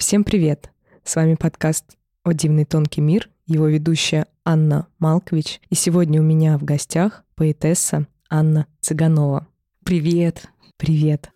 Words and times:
Всем 0.00 0.24
привет! 0.24 0.72
С 1.04 1.14
вами 1.14 1.34
подкаст 1.34 1.84
«О 2.24 2.32
дивный 2.32 2.64
тонкий 2.64 3.02
мир», 3.02 3.28
его 3.46 3.66
ведущая 3.66 4.24
Анна 4.46 4.88
Малкович. 4.98 5.60
И 5.68 5.74
сегодня 5.74 6.22
у 6.22 6.24
меня 6.24 6.56
в 6.56 6.64
гостях 6.64 7.22
поэтесса 7.34 8.06
Анна 8.30 8.66
Цыганова. 8.80 9.46
Привет! 9.84 10.46
Привет! 10.78 11.30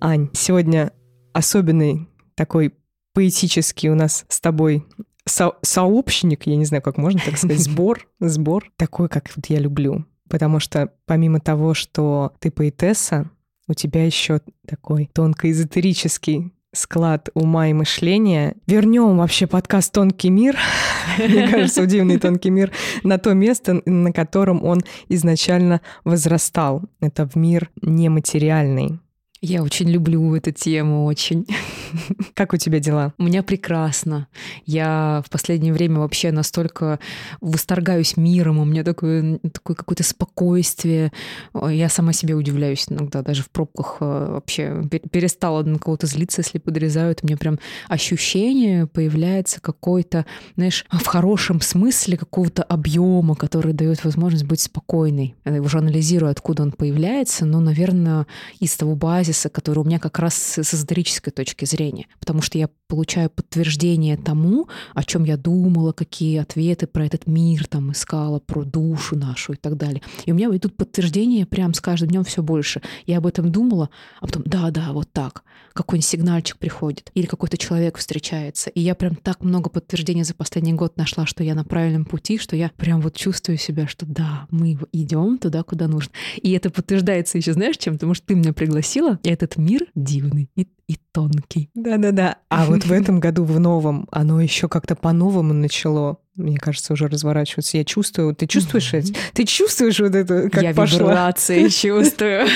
Ань, 0.00 0.30
сегодня 0.32 0.92
особенный 1.34 2.08
такой 2.34 2.72
поэтический 3.12 3.90
у 3.90 3.94
нас 3.94 4.24
с 4.28 4.40
тобой 4.40 4.86
со- 5.26 5.58
сообщник, 5.60 6.46
я 6.46 6.56
не 6.56 6.64
знаю, 6.64 6.82
как 6.82 6.96
можно 6.96 7.20
так 7.20 7.36
сказать, 7.36 7.60
сбор, 7.62 8.08
сбор, 8.20 8.72
такой, 8.76 9.10
как 9.10 9.30
вот 9.36 9.46
я 9.50 9.58
люблю. 9.58 10.06
Потому 10.30 10.60
что 10.60 10.94
помимо 11.04 11.40
того, 11.40 11.74
что 11.74 12.32
ты 12.40 12.50
поэтесса, 12.50 13.30
у 13.68 13.74
тебя 13.74 14.04
еще 14.04 14.40
такой 14.66 15.10
тонко-эзотерический 15.12 16.52
склад 16.72 17.28
ума 17.34 17.68
и 17.68 17.72
мышления. 17.72 18.56
Вернем 18.66 19.16
вообще 19.16 19.46
подкаст 19.46 19.92
«Тонкий 19.92 20.30
мир», 20.30 20.56
мне 21.18 21.48
кажется, 21.48 21.86
«Дивный 21.86 22.18
тонкий 22.18 22.50
мир», 22.50 22.72
на 23.02 23.18
то 23.18 23.32
место, 23.32 23.80
на 23.84 24.12
котором 24.12 24.64
он 24.64 24.82
изначально 25.08 25.80
возрастал. 26.04 26.82
Это 27.00 27.26
в 27.26 27.36
мир 27.36 27.70
нематериальный. 27.80 28.98
Я 29.46 29.62
очень 29.62 29.90
люблю 29.90 30.34
эту 30.34 30.52
тему, 30.52 31.04
очень. 31.04 31.46
Как 32.34 32.54
у 32.54 32.56
тебя 32.56 32.80
дела? 32.80 33.12
У 33.18 33.24
меня 33.24 33.42
прекрасно. 33.42 34.26
Я 34.64 35.22
в 35.26 35.28
последнее 35.28 35.74
время 35.74 35.98
вообще 35.98 36.32
настолько 36.32 36.98
восторгаюсь 37.42 38.16
миром, 38.16 38.58
у 38.58 38.64
меня 38.64 38.84
такое, 38.84 39.38
такое 39.52 39.76
какое-то 39.76 40.02
спокойствие. 40.02 41.12
Я 41.52 41.90
сама 41.90 42.14
себе 42.14 42.32
удивляюсь 42.32 42.86
иногда, 42.88 43.20
даже 43.20 43.42
в 43.42 43.50
пробках 43.50 43.98
э, 44.00 44.28
вообще 44.32 44.82
перестала 45.12 45.62
на 45.62 45.78
кого-то 45.78 46.06
злиться, 46.06 46.40
если 46.40 46.56
подрезают. 46.56 47.18
У 47.22 47.26
меня 47.26 47.36
прям 47.36 47.58
ощущение 47.88 48.86
появляется 48.86 49.60
какой-то, 49.60 50.24
знаешь, 50.56 50.86
в 50.90 51.04
хорошем 51.04 51.60
смысле 51.60 52.16
какого-то 52.16 52.62
объема, 52.62 53.34
который 53.34 53.74
дает 53.74 54.04
возможность 54.04 54.44
быть 54.44 54.60
спокойной. 54.60 55.34
Я 55.44 55.60
уже 55.60 55.76
анализирую, 55.76 56.30
откуда 56.30 56.62
он 56.62 56.72
появляется, 56.72 57.44
но, 57.44 57.60
наверное, 57.60 58.26
из 58.58 58.74
того 58.74 58.96
базиса, 58.96 59.33
тезиса, 59.34 59.48
который 59.48 59.80
у 59.80 59.84
меня 59.84 59.98
как 59.98 60.18
раз 60.18 60.34
с 60.34 60.74
эзотерической 60.74 61.32
точки 61.32 61.64
зрения, 61.64 62.06
потому 62.20 62.42
что 62.42 62.58
я 62.58 62.68
получаю 62.88 63.30
подтверждение 63.30 64.16
тому, 64.16 64.68
о 64.94 65.02
чем 65.02 65.24
я 65.24 65.36
думала, 65.36 65.92
какие 65.92 66.38
ответы 66.38 66.86
про 66.86 67.06
этот 67.06 67.26
мир 67.26 67.66
там 67.66 67.92
искала, 67.92 68.38
про 68.38 68.64
душу 68.64 69.16
нашу 69.16 69.54
и 69.54 69.56
так 69.56 69.76
далее. 69.76 70.02
И 70.26 70.32
у 70.32 70.34
меня 70.34 70.48
идут 70.56 70.76
подтверждения 70.76 71.46
прям 71.46 71.74
с 71.74 71.80
каждым 71.80 72.10
днем 72.10 72.24
все 72.24 72.42
больше. 72.42 72.82
Я 73.06 73.18
об 73.18 73.26
этом 73.26 73.50
думала, 73.50 73.90
а 74.20 74.26
потом, 74.26 74.42
да, 74.46 74.70
да, 74.70 74.92
вот 74.92 75.08
так. 75.12 75.42
Какой-нибудь 75.72 76.06
сигнальчик 76.06 76.56
приходит, 76.56 77.10
или 77.14 77.26
какой-то 77.26 77.56
человек 77.56 77.98
встречается. 77.98 78.70
И 78.70 78.80
я 78.80 78.94
прям 78.94 79.16
так 79.16 79.42
много 79.42 79.70
подтверждений 79.70 80.22
за 80.22 80.34
последний 80.34 80.72
год 80.72 80.96
нашла, 80.96 81.26
что 81.26 81.42
я 81.42 81.56
на 81.56 81.64
правильном 81.64 82.04
пути, 82.04 82.38
что 82.38 82.54
я 82.54 82.70
прям 82.76 83.00
вот 83.00 83.16
чувствую 83.16 83.58
себя, 83.58 83.88
что 83.88 84.06
да, 84.06 84.46
мы 84.50 84.78
идем 84.92 85.38
туда, 85.38 85.64
куда 85.64 85.88
нужно. 85.88 86.12
И 86.36 86.52
это 86.52 86.70
подтверждается 86.70 87.38
еще, 87.38 87.54
знаешь, 87.54 87.76
чем? 87.76 87.94
Потому 87.94 88.14
что 88.14 88.26
ты 88.26 88.36
меня 88.36 88.52
пригласила, 88.52 89.18
этот 89.24 89.56
мир 89.56 89.86
дивный 89.94 90.50
и, 90.54 90.68
и 90.86 90.98
тонкий. 91.12 91.70
Да-да-да. 91.74 92.38
А 92.48 92.66
вот 92.66 92.84
в 92.84 92.92
этом 92.92 93.20
году 93.20 93.44
в 93.44 93.58
новом 93.58 94.08
оно 94.10 94.40
еще 94.40 94.68
как-то 94.68 94.94
по-новому 94.94 95.52
начало 95.52 96.18
мне 96.36 96.58
кажется, 96.58 96.92
уже 96.92 97.06
разворачиваться. 97.06 97.76
Я 97.76 97.84
чувствую, 97.84 98.34
ты 98.34 98.46
чувствуешь 98.48 98.92
это? 98.92 99.12
Ты 99.34 99.44
чувствуешь 99.44 100.00
вот 100.00 100.14
это, 100.16 100.50
как 100.50 100.62
Я 100.64 100.74
пошла? 100.74 100.98
вибрации 100.98 101.68
чувствую. 101.68 102.46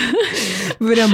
Прям 0.78 1.12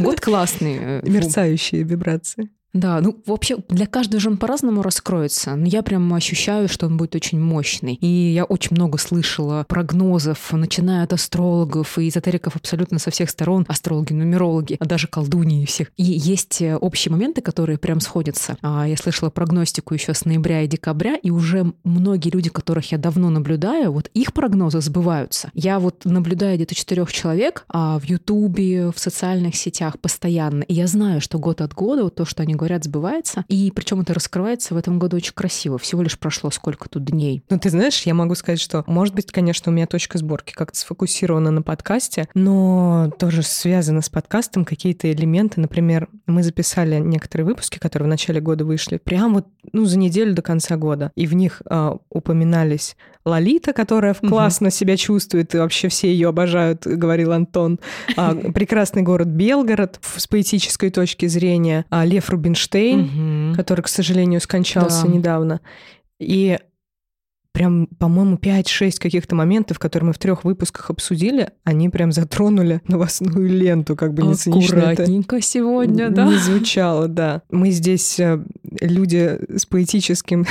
Год 0.00 0.20
классный. 0.20 0.78
э, 0.80 1.02
мерцающие 1.04 1.82
вибрации. 1.82 2.50
Да, 2.76 3.00
ну 3.00 3.16
вообще 3.26 3.56
для 3.68 3.86
каждого 3.86 4.20
же 4.20 4.30
он 4.30 4.36
по-разному 4.36 4.82
раскроется. 4.82 5.56
Но 5.56 5.66
я 5.66 5.82
прям 5.82 6.12
ощущаю, 6.12 6.68
что 6.68 6.86
он 6.86 6.96
будет 6.96 7.14
очень 7.14 7.40
мощный. 7.40 7.94
И 7.94 8.06
я 8.06 8.44
очень 8.44 8.76
много 8.76 8.98
слышала 8.98 9.64
прогнозов, 9.68 10.52
начиная 10.52 11.04
от 11.04 11.12
астрологов 11.12 11.98
и 11.98 12.08
эзотериков 12.08 12.56
абсолютно 12.56 12.98
со 12.98 13.10
всех 13.10 13.30
сторон. 13.30 13.64
Астрологи, 13.68 14.12
нумерологи, 14.12 14.76
а 14.78 14.84
даже 14.84 15.08
колдуньи 15.08 15.64
всех. 15.64 15.90
И 15.96 16.04
есть 16.04 16.60
э, 16.60 16.76
общие 16.76 17.12
моменты, 17.12 17.40
которые 17.40 17.78
прям 17.78 18.00
сходятся. 18.00 18.56
А, 18.62 18.86
Я 18.86 18.96
слышала 18.96 19.30
прогностику 19.30 19.94
еще 19.94 20.14
с 20.14 20.24
ноября 20.24 20.62
и 20.62 20.68
декабря, 20.68 21.16
и 21.16 21.30
уже 21.30 21.72
многие 21.84 22.30
люди, 22.30 22.50
которых 22.50 22.92
я 22.92 22.98
давно 22.98 23.30
наблюдаю, 23.30 23.92
вот 23.92 24.10
их 24.14 24.32
прогнозы 24.32 24.80
сбываются. 24.80 25.50
Я 25.54 25.78
вот 25.78 26.04
наблюдаю 26.04 26.56
где-то 26.56 26.74
четырех 26.74 27.12
человек 27.12 27.64
а 27.68 27.98
в 27.98 28.04
Ютубе, 28.04 28.90
в 28.90 28.98
социальных 28.98 29.56
сетях 29.56 29.98
постоянно. 29.98 30.62
И 30.64 30.74
я 30.74 30.86
знаю, 30.86 31.20
что 31.20 31.38
год 31.38 31.60
от 31.60 31.74
года 31.74 32.04
вот 32.04 32.14
то, 32.14 32.24
что 32.24 32.42
они 32.42 32.54
говорят, 32.54 32.65
сбывается. 32.84 33.44
И 33.48 33.72
причем 33.74 34.00
это 34.00 34.14
раскрывается 34.14 34.74
в 34.74 34.76
этом 34.76 34.98
году 34.98 35.16
очень 35.16 35.34
красиво. 35.34 35.78
Всего 35.78 36.02
лишь 36.02 36.18
прошло 36.18 36.50
сколько 36.50 36.88
тут 36.88 37.04
дней. 37.04 37.42
Ну, 37.50 37.58
ты 37.58 37.70
знаешь, 37.70 38.02
я 38.02 38.14
могу 38.14 38.34
сказать, 38.34 38.60
что, 38.60 38.84
может 38.86 39.14
быть, 39.14 39.32
конечно, 39.32 39.70
у 39.70 39.74
меня 39.74 39.86
точка 39.86 40.18
сборки 40.18 40.52
как-то 40.52 40.78
сфокусирована 40.78 41.50
на 41.50 41.62
подкасте, 41.62 42.28
но 42.34 43.10
тоже 43.18 43.42
связано 43.42 44.02
с 44.02 44.08
подкастом 44.08 44.64
какие-то 44.64 45.10
элементы. 45.10 45.60
Например, 45.60 46.08
мы 46.26 46.42
записали 46.42 46.98
некоторые 46.98 47.46
выпуски, 47.46 47.78
которые 47.78 48.06
в 48.06 48.10
начале 48.10 48.40
года 48.40 48.64
вышли, 48.64 48.98
прям 48.98 49.34
вот 49.34 49.46
ну, 49.72 49.84
за 49.84 49.98
неделю 49.98 50.34
до 50.34 50.42
конца 50.42 50.76
года. 50.76 51.12
И 51.14 51.26
в 51.26 51.34
них 51.34 51.62
э, 51.68 51.96
упоминались 52.10 52.96
Лолита, 53.26 53.72
которая 53.72 54.14
классно 54.14 54.70
себя 54.70 54.96
чувствует, 54.96 55.54
и 55.54 55.58
вообще 55.58 55.88
все 55.88 56.10
ее 56.12 56.28
обожают, 56.28 56.86
говорил 56.86 57.32
Антон. 57.32 57.80
А, 58.16 58.34
прекрасный 58.54 59.02
город 59.02 59.26
Белгород 59.28 59.98
с 60.16 60.26
поэтической 60.28 60.90
точки 60.90 61.26
зрения. 61.26 61.84
А, 61.90 62.04
Лев 62.04 62.30
Рубинштейн, 62.30 63.00
Мгм. 63.00 63.54
который, 63.56 63.80
к 63.82 63.88
сожалению, 63.88 64.40
скончался 64.40 65.06
Да. 65.06 65.12
недавно. 65.12 65.60
И 66.20 66.58
прям, 67.56 67.86
по-моему, 67.86 68.36
5-6 68.36 68.98
каких-то 69.00 69.34
моментов, 69.34 69.78
которые 69.78 70.08
мы 70.08 70.12
в 70.12 70.18
трех 70.18 70.44
выпусках 70.44 70.90
обсудили, 70.90 71.52
они 71.64 71.88
прям 71.88 72.12
затронули 72.12 72.82
новостную 72.86 73.48
ленту, 73.48 73.96
как 73.96 74.12
бы 74.12 74.24
не 74.24 74.34
цинично 74.34 74.90
Аккуратненько 74.90 75.40
сегодня, 75.40 76.10
да? 76.10 76.26
не 76.26 76.36
звучало, 76.36 77.08
да. 77.08 77.40
Мы 77.50 77.70
здесь 77.70 78.20
э, 78.20 78.44
люди 78.82 79.38
с 79.56 79.64
поэтическим, 79.64 80.44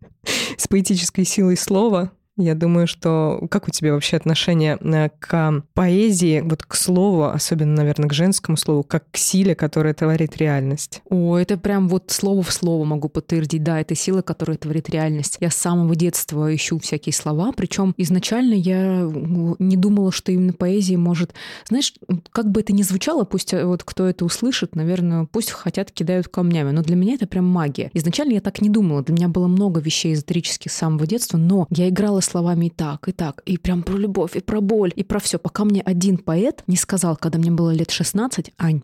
с 0.56 0.66
поэтической 0.66 1.26
силой 1.26 1.58
слова. 1.58 2.10
Я 2.36 2.54
думаю, 2.54 2.86
что 2.86 3.46
как 3.50 3.68
у 3.68 3.70
тебя 3.70 3.94
вообще 3.94 4.16
отношение 4.16 4.78
э, 4.80 5.08
к 5.18 5.62
поэзии, 5.72 6.42
вот 6.42 6.64
к 6.64 6.74
слову, 6.74 7.24
особенно, 7.24 7.74
наверное, 7.74 8.08
к 8.08 8.12
женскому 8.12 8.58
слову, 8.58 8.82
как 8.82 9.10
к 9.10 9.16
силе, 9.16 9.54
которая 9.54 9.94
творит 9.94 10.36
реальность? 10.36 11.00
О, 11.08 11.36
это 11.38 11.56
прям 11.56 11.88
вот 11.88 12.10
слово 12.10 12.42
в 12.42 12.52
слово 12.52 12.84
могу 12.84 13.08
подтвердить. 13.08 13.62
Да, 13.62 13.80
это 13.80 13.94
сила, 13.94 14.20
которая 14.20 14.58
творит 14.58 14.90
реальность. 14.90 15.38
Я 15.40 15.50
с 15.50 15.56
самого 15.56 15.96
детства 15.96 16.54
ищу 16.54 16.78
всякие 16.78 17.14
слова, 17.14 17.52
причем 17.52 17.94
изначально 17.96 18.54
я 18.54 19.10
не 19.58 19.76
думала, 19.76 20.12
что 20.12 20.30
именно 20.30 20.52
поэзия 20.52 20.98
может... 20.98 21.32
Знаешь, 21.68 21.94
как 22.32 22.50
бы 22.50 22.60
это 22.60 22.74
ни 22.74 22.82
звучало, 22.82 23.24
пусть 23.24 23.54
э, 23.54 23.64
вот 23.64 23.82
кто 23.82 24.06
это 24.06 24.26
услышит, 24.26 24.76
наверное, 24.76 25.26
пусть 25.30 25.50
хотят, 25.52 25.90
кидают 25.90 26.28
камнями, 26.28 26.70
но 26.70 26.82
для 26.82 26.96
меня 26.96 27.14
это 27.14 27.26
прям 27.26 27.46
магия. 27.46 27.90
Изначально 27.94 28.34
я 28.34 28.40
так 28.42 28.60
не 28.60 28.68
думала. 28.68 29.02
Для 29.02 29.14
меня 29.14 29.28
было 29.28 29.46
много 29.46 29.80
вещей 29.80 30.12
эзотерических 30.12 30.70
с 30.70 30.76
самого 30.76 31.06
детства, 31.06 31.38
но 31.38 31.66
я 31.70 31.88
играла 31.88 32.20
словами 32.26 32.66
и 32.66 32.70
так, 32.70 33.08
и 33.08 33.12
так, 33.12 33.42
и 33.46 33.56
прям 33.58 33.82
про 33.82 33.96
любовь, 33.96 34.36
и 34.36 34.40
про 34.40 34.60
боль, 34.60 34.92
и 34.94 35.02
про 35.02 35.18
все, 35.18 35.38
пока 35.38 35.64
мне 35.64 35.80
один 35.80 36.18
поэт 36.18 36.62
не 36.66 36.76
сказал, 36.76 37.16
когда 37.16 37.38
мне 37.38 37.50
было 37.50 37.70
лет 37.70 37.90
16, 37.90 38.52
Ань, 38.58 38.82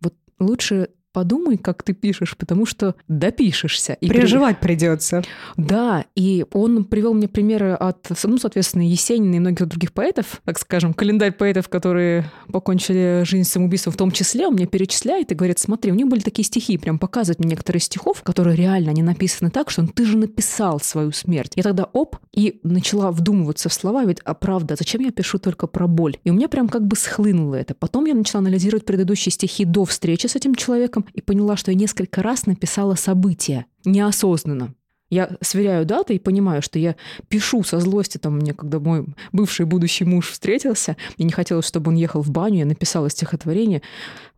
вот 0.00 0.14
лучше 0.38 0.90
подумай, 1.16 1.56
как 1.56 1.82
ты 1.82 1.94
пишешь, 1.94 2.36
потому 2.36 2.66
что 2.66 2.94
допишешься. 3.08 3.94
И 3.94 4.08
при- 4.08 4.18
Переживать 4.18 4.60
придется. 4.60 5.22
Да, 5.56 6.04
и 6.14 6.44
он 6.52 6.84
привел 6.84 7.14
мне 7.14 7.26
примеры 7.26 7.72
от, 7.72 8.06
ну, 8.24 8.36
соответственно, 8.36 8.82
Есенина 8.82 9.36
и 9.36 9.38
многих 9.38 9.66
других 9.66 9.94
поэтов, 9.94 10.42
так 10.44 10.58
скажем, 10.58 10.92
календарь 10.92 11.32
поэтов, 11.32 11.70
которые 11.70 12.30
покончили 12.52 13.22
жизнь 13.24 13.48
самоубийством 13.48 13.94
в 13.94 13.96
том 13.96 14.10
числе, 14.10 14.46
он 14.46 14.52
мне 14.56 14.66
перечисляет 14.66 15.32
и 15.32 15.34
говорит, 15.34 15.58
смотри, 15.58 15.90
у 15.90 15.94
них 15.94 16.06
были 16.06 16.20
такие 16.20 16.44
стихи, 16.44 16.76
прям 16.76 16.98
показывает 16.98 17.38
мне 17.38 17.48
некоторые 17.52 17.80
стихов, 17.80 18.22
которые 18.22 18.54
реально, 18.54 18.90
они 18.90 19.02
написаны 19.02 19.50
так, 19.50 19.70
что 19.70 19.80
ну, 19.80 19.88
ты 19.88 20.04
же 20.04 20.18
написал 20.18 20.80
свою 20.80 21.12
смерть. 21.12 21.52
Я 21.56 21.62
тогда 21.62 21.84
оп, 21.94 22.16
и 22.34 22.60
начала 22.62 23.10
вдумываться 23.10 23.70
в 23.70 23.72
слова, 23.72 24.04
ведь, 24.04 24.18
а 24.24 24.34
правда, 24.34 24.76
зачем 24.78 25.00
я 25.00 25.10
пишу 25.12 25.38
только 25.38 25.66
про 25.66 25.86
боль? 25.86 26.18
И 26.24 26.30
у 26.30 26.34
меня 26.34 26.48
прям 26.48 26.68
как 26.68 26.86
бы 26.86 26.94
схлынуло 26.94 27.54
это. 27.54 27.74
Потом 27.74 28.04
я 28.04 28.14
начала 28.14 28.42
анализировать 28.42 28.84
предыдущие 28.84 29.32
стихи 29.32 29.64
до 29.64 29.86
встречи 29.86 30.26
с 30.26 30.36
этим 30.36 30.54
человеком 30.54 31.05
и 31.12 31.20
поняла, 31.20 31.56
что 31.56 31.70
я 31.70 31.76
несколько 31.76 32.22
раз 32.22 32.46
написала 32.46 32.94
события 32.94 33.66
неосознанно. 33.84 34.74
Я 35.08 35.30
сверяю 35.40 35.86
даты 35.86 36.16
и 36.16 36.18
понимаю, 36.18 36.62
что 36.62 36.78
я 36.80 36.96
пишу 37.28 37.62
со 37.62 37.78
злости, 37.78 38.18
там 38.18 38.38
мне, 38.38 38.54
когда 38.54 38.80
мой 38.80 39.06
бывший 39.30 39.64
будущий 39.64 40.04
муж 40.04 40.30
встретился, 40.30 40.96
мне 41.16 41.26
не 41.26 41.32
хотелось, 41.32 41.66
чтобы 41.66 41.90
он 41.90 41.96
ехал 41.96 42.22
в 42.22 42.30
баню, 42.30 42.58
я 42.58 42.66
написала 42.66 43.08
стихотворение 43.08 43.82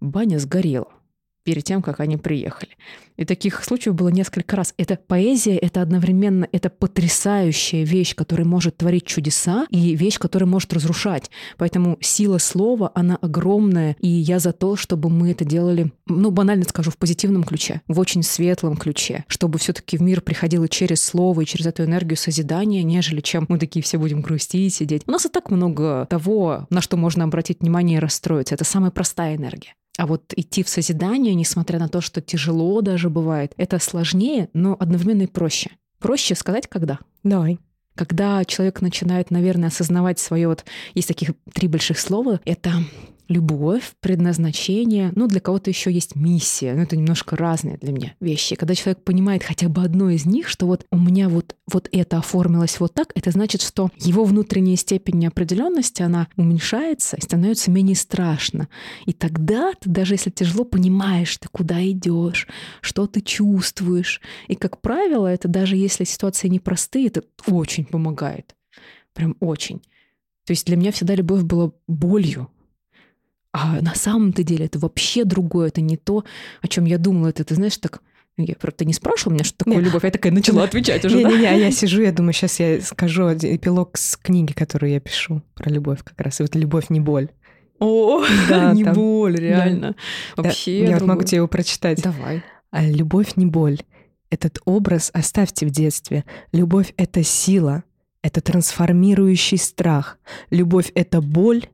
«Баня 0.00 0.38
сгорела». 0.38 0.88
Перед 1.44 1.64
тем, 1.64 1.82
как 1.82 2.00
они 2.00 2.16
приехали. 2.16 2.76
И 3.16 3.24
таких 3.24 3.64
случаев 3.64 3.96
было 3.96 4.08
несколько 4.08 4.54
раз. 4.54 4.74
Это 4.76 4.96
поэзия, 4.96 5.56
это 5.56 5.82
одновременно, 5.82 6.48
это 6.52 6.70
потрясающая 6.70 7.84
вещь, 7.84 8.14
которая 8.14 8.46
может 8.46 8.76
творить 8.76 9.04
чудеса, 9.04 9.66
и 9.70 9.96
вещь, 9.96 10.18
которая 10.18 10.48
может 10.48 10.72
разрушать. 10.72 11.30
Поэтому 11.56 11.98
сила 12.00 12.38
слова, 12.38 12.92
она 12.94 13.16
огромная, 13.16 13.96
и 14.00 14.08
я 14.08 14.38
за 14.38 14.52
то, 14.52 14.76
чтобы 14.76 15.10
мы 15.10 15.32
это 15.32 15.44
делали, 15.44 15.92
ну, 16.06 16.30
банально 16.30 16.64
скажу, 16.64 16.92
в 16.92 16.96
позитивном 16.96 17.42
ключе, 17.42 17.82
в 17.88 17.98
очень 17.98 18.22
светлом 18.22 18.76
ключе, 18.76 19.24
чтобы 19.26 19.58
все 19.58 19.72
таки 19.72 19.96
в 19.96 20.02
мир 20.02 20.20
приходило 20.20 20.68
через 20.68 21.02
слово 21.02 21.40
и 21.40 21.46
через 21.46 21.66
эту 21.66 21.84
энергию 21.84 22.16
созидания, 22.16 22.84
нежели 22.84 23.20
чем 23.20 23.46
мы 23.48 23.58
такие 23.58 23.82
все 23.82 23.98
будем 23.98 24.22
грустить, 24.22 24.74
сидеть. 24.74 25.02
У 25.06 25.10
нас 25.10 25.26
и 25.26 25.28
так 25.28 25.50
много 25.50 26.06
того, 26.08 26.66
на 26.70 26.80
что 26.80 26.96
можно 26.96 27.24
обратить 27.24 27.60
внимание 27.60 27.96
и 27.96 28.00
расстроиться. 28.00 28.54
Это 28.54 28.64
самая 28.64 28.92
простая 28.92 29.34
энергия. 29.34 29.74
А 29.98 30.06
вот 30.06 30.32
идти 30.36 30.62
в 30.62 30.68
созидание, 30.68 31.34
несмотря 31.34 31.80
на 31.80 31.88
то, 31.88 32.00
что 32.00 32.20
тяжело 32.20 32.80
даже 32.82 33.10
бывает, 33.10 33.52
это 33.56 33.80
сложнее, 33.80 34.48
но 34.52 34.76
одновременно 34.78 35.22
и 35.22 35.26
проще. 35.26 35.72
Проще 35.98 36.36
сказать, 36.36 36.68
когда. 36.68 37.00
Давай. 37.24 37.58
Когда 37.96 38.44
человек 38.44 38.80
начинает, 38.80 39.32
наверное, 39.32 39.68
осознавать 39.68 40.20
свое 40.20 40.46
вот... 40.46 40.64
Есть 40.94 41.08
таких 41.08 41.32
три 41.52 41.66
больших 41.66 41.98
слова. 41.98 42.40
Это 42.44 42.74
любовь, 43.28 43.92
предназначение, 44.00 45.12
ну, 45.14 45.26
для 45.26 45.40
кого-то 45.40 45.70
еще 45.70 45.92
есть 45.92 46.16
миссия, 46.16 46.74
но 46.74 46.82
это 46.82 46.96
немножко 46.96 47.36
разные 47.36 47.76
для 47.76 47.92
меня 47.92 48.14
вещи. 48.20 48.56
Когда 48.56 48.74
человек 48.74 49.04
понимает 49.04 49.44
хотя 49.44 49.68
бы 49.68 49.82
одно 49.82 50.10
из 50.10 50.24
них, 50.24 50.48
что 50.48 50.66
вот 50.66 50.86
у 50.90 50.98
меня 50.98 51.28
вот, 51.28 51.54
вот 51.70 51.88
это 51.92 52.18
оформилось 52.18 52.80
вот 52.80 52.94
так, 52.94 53.12
это 53.14 53.30
значит, 53.30 53.60
что 53.62 53.90
его 53.96 54.24
внутренняя 54.24 54.76
степень 54.76 55.18
неопределенности, 55.18 56.02
она 56.02 56.28
уменьшается 56.36 57.16
и 57.16 57.20
становится 57.20 57.70
менее 57.70 57.96
страшно. 57.96 58.68
И 59.04 59.12
тогда 59.12 59.72
ты, 59.78 59.90
даже 59.90 60.14
если 60.14 60.30
тяжело, 60.30 60.64
понимаешь, 60.64 61.36
ты 61.36 61.48
куда 61.48 61.84
идешь, 61.86 62.48
что 62.80 63.06
ты 63.06 63.20
чувствуешь. 63.20 64.20
И, 64.46 64.54
как 64.54 64.80
правило, 64.80 65.26
это 65.26 65.48
даже 65.48 65.76
если 65.76 66.04
ситуации 66.04 66.48
непростые, 66.48 67.08
это 67.08 67.22
очень 67.46 67.84
помогает. 67.84 68.54
Прям 69.12 69.36
очень. 69.40 69.80
То 70.46 70.52
есть 70.52 70.64
для 70.64 70.76
меня 70.76 70.92
всегда 70.92 71.14
любовь 71.14 71.42
была 71.42 71.72
болью, 71.86 72.48
а 73.52 73.80
на 73.80 73.94
самом-то 73.94 74.42
деле 74.42 74.66
это 74.66 74.78
вообще 74.78 75.24
другое, 75.24 75.68
это 75.68 75.80
не 75.80 75.96
то, 75.96 76.24
о 76.60 76.68
чем 76.68 76.84
я 76.84 76.98
думала. 76.98 77.28
Это, 77.28 77.44
ты 77.44 77.54
знаешь, 77.54 77.76
так 77.78 78.02
я, 78.36 78.54
правда, 78.54 78.84
не 78.84 78.92
спрашивала 78.92 79.34
меня, 79.34 79.44
что 79.44 79.58
такое 79.58 79.76
не. 79.76 79.82
любовь, 79.82 80.04
я 80.04 80.10
такая 80.10 80.32
начала 80.32 80.62
отвечать 80.62 81.04
уже. 81.04 81.16
Не-не-не, 81.16 81.46
а 81.46 81.54
я 81.54 81.72
сижу, 81.72 82.02
я 82.02 82.12
думаю, 82.12 82.32
сейчас 82.32 82.60
я 82.60 82.80
скажу 82.80 83.24
эпилог 83.32 83.98
с 83.98 84.16
книги, 84.16 84.52
которую 84.52 84.92
я 84.92 85.00
пишу 85.00 85.42
про 85.54 85.70
любовь 85.70 86.04
как 86.04 86.20
раз. 86.20 86.38
И 86.38 86.44
вот 86.44 86.54
«Любовь 86.54 86.88
не 86.88 87.00
боль». 87.00 87.30
О, 87.80 88.24
да, 88.48 88.72
не 88.74 88.84
там, 88.84 88.94
боль, 88.94 89.36
реально. 89.36 89.96
Да. 90.36 90.42
Вообще. 90.42 90.84
Я 90.84 90.98
вот 90.98 91.06
могу 91.06 91.22
тебе 91.22 91.38
его 91.38 91.48
прочитать. 91.48 92.02
Давай. 92.02 92.42
А 92.70 92.84
любовь 92.84 93.36
не 93.36 93.46
боль. 93.46 93.78
Этот 94.30 94.60
образ 94.64 95.10
оставьте 95.14 95.66
в 95.66 95.70
детстве. 95.70 96.24
Любовь— 96.52 96.92
это 96.96 97.22
сила, 97.24 97.84
это 98.22 98.40
трансформирующий 98.40 99.58
страх. 99.58 100.18
Любовь— 100.50 100.92
это 100.94 101.20
боль, 101.20 101.66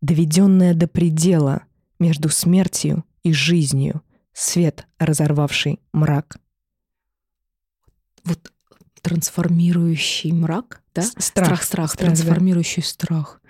доведенная 0.00 0.74
до 0.74 0.86
предела 0.86 1.62
между 1.98 2.28
смертью 2.28 3.04
и 3.22 3.32
жизнью, 3.32 4.02
свет, 4.32 4.86
разорвавший 4.98 5.80
мрак. 5.92 6.38
Вот 8.24 8.52
трансформирующий 9.02 10.32
мрак, 10.32 10.82
да? 10.94 11.02
Страх, 11.02 11.22
страх, 11.22 11.62
страх, 11.62 11.92
страх 11.92 11.92
трансформирующий 11.92 12.82
да. 12.82 12.88
страх. 12.88 13.40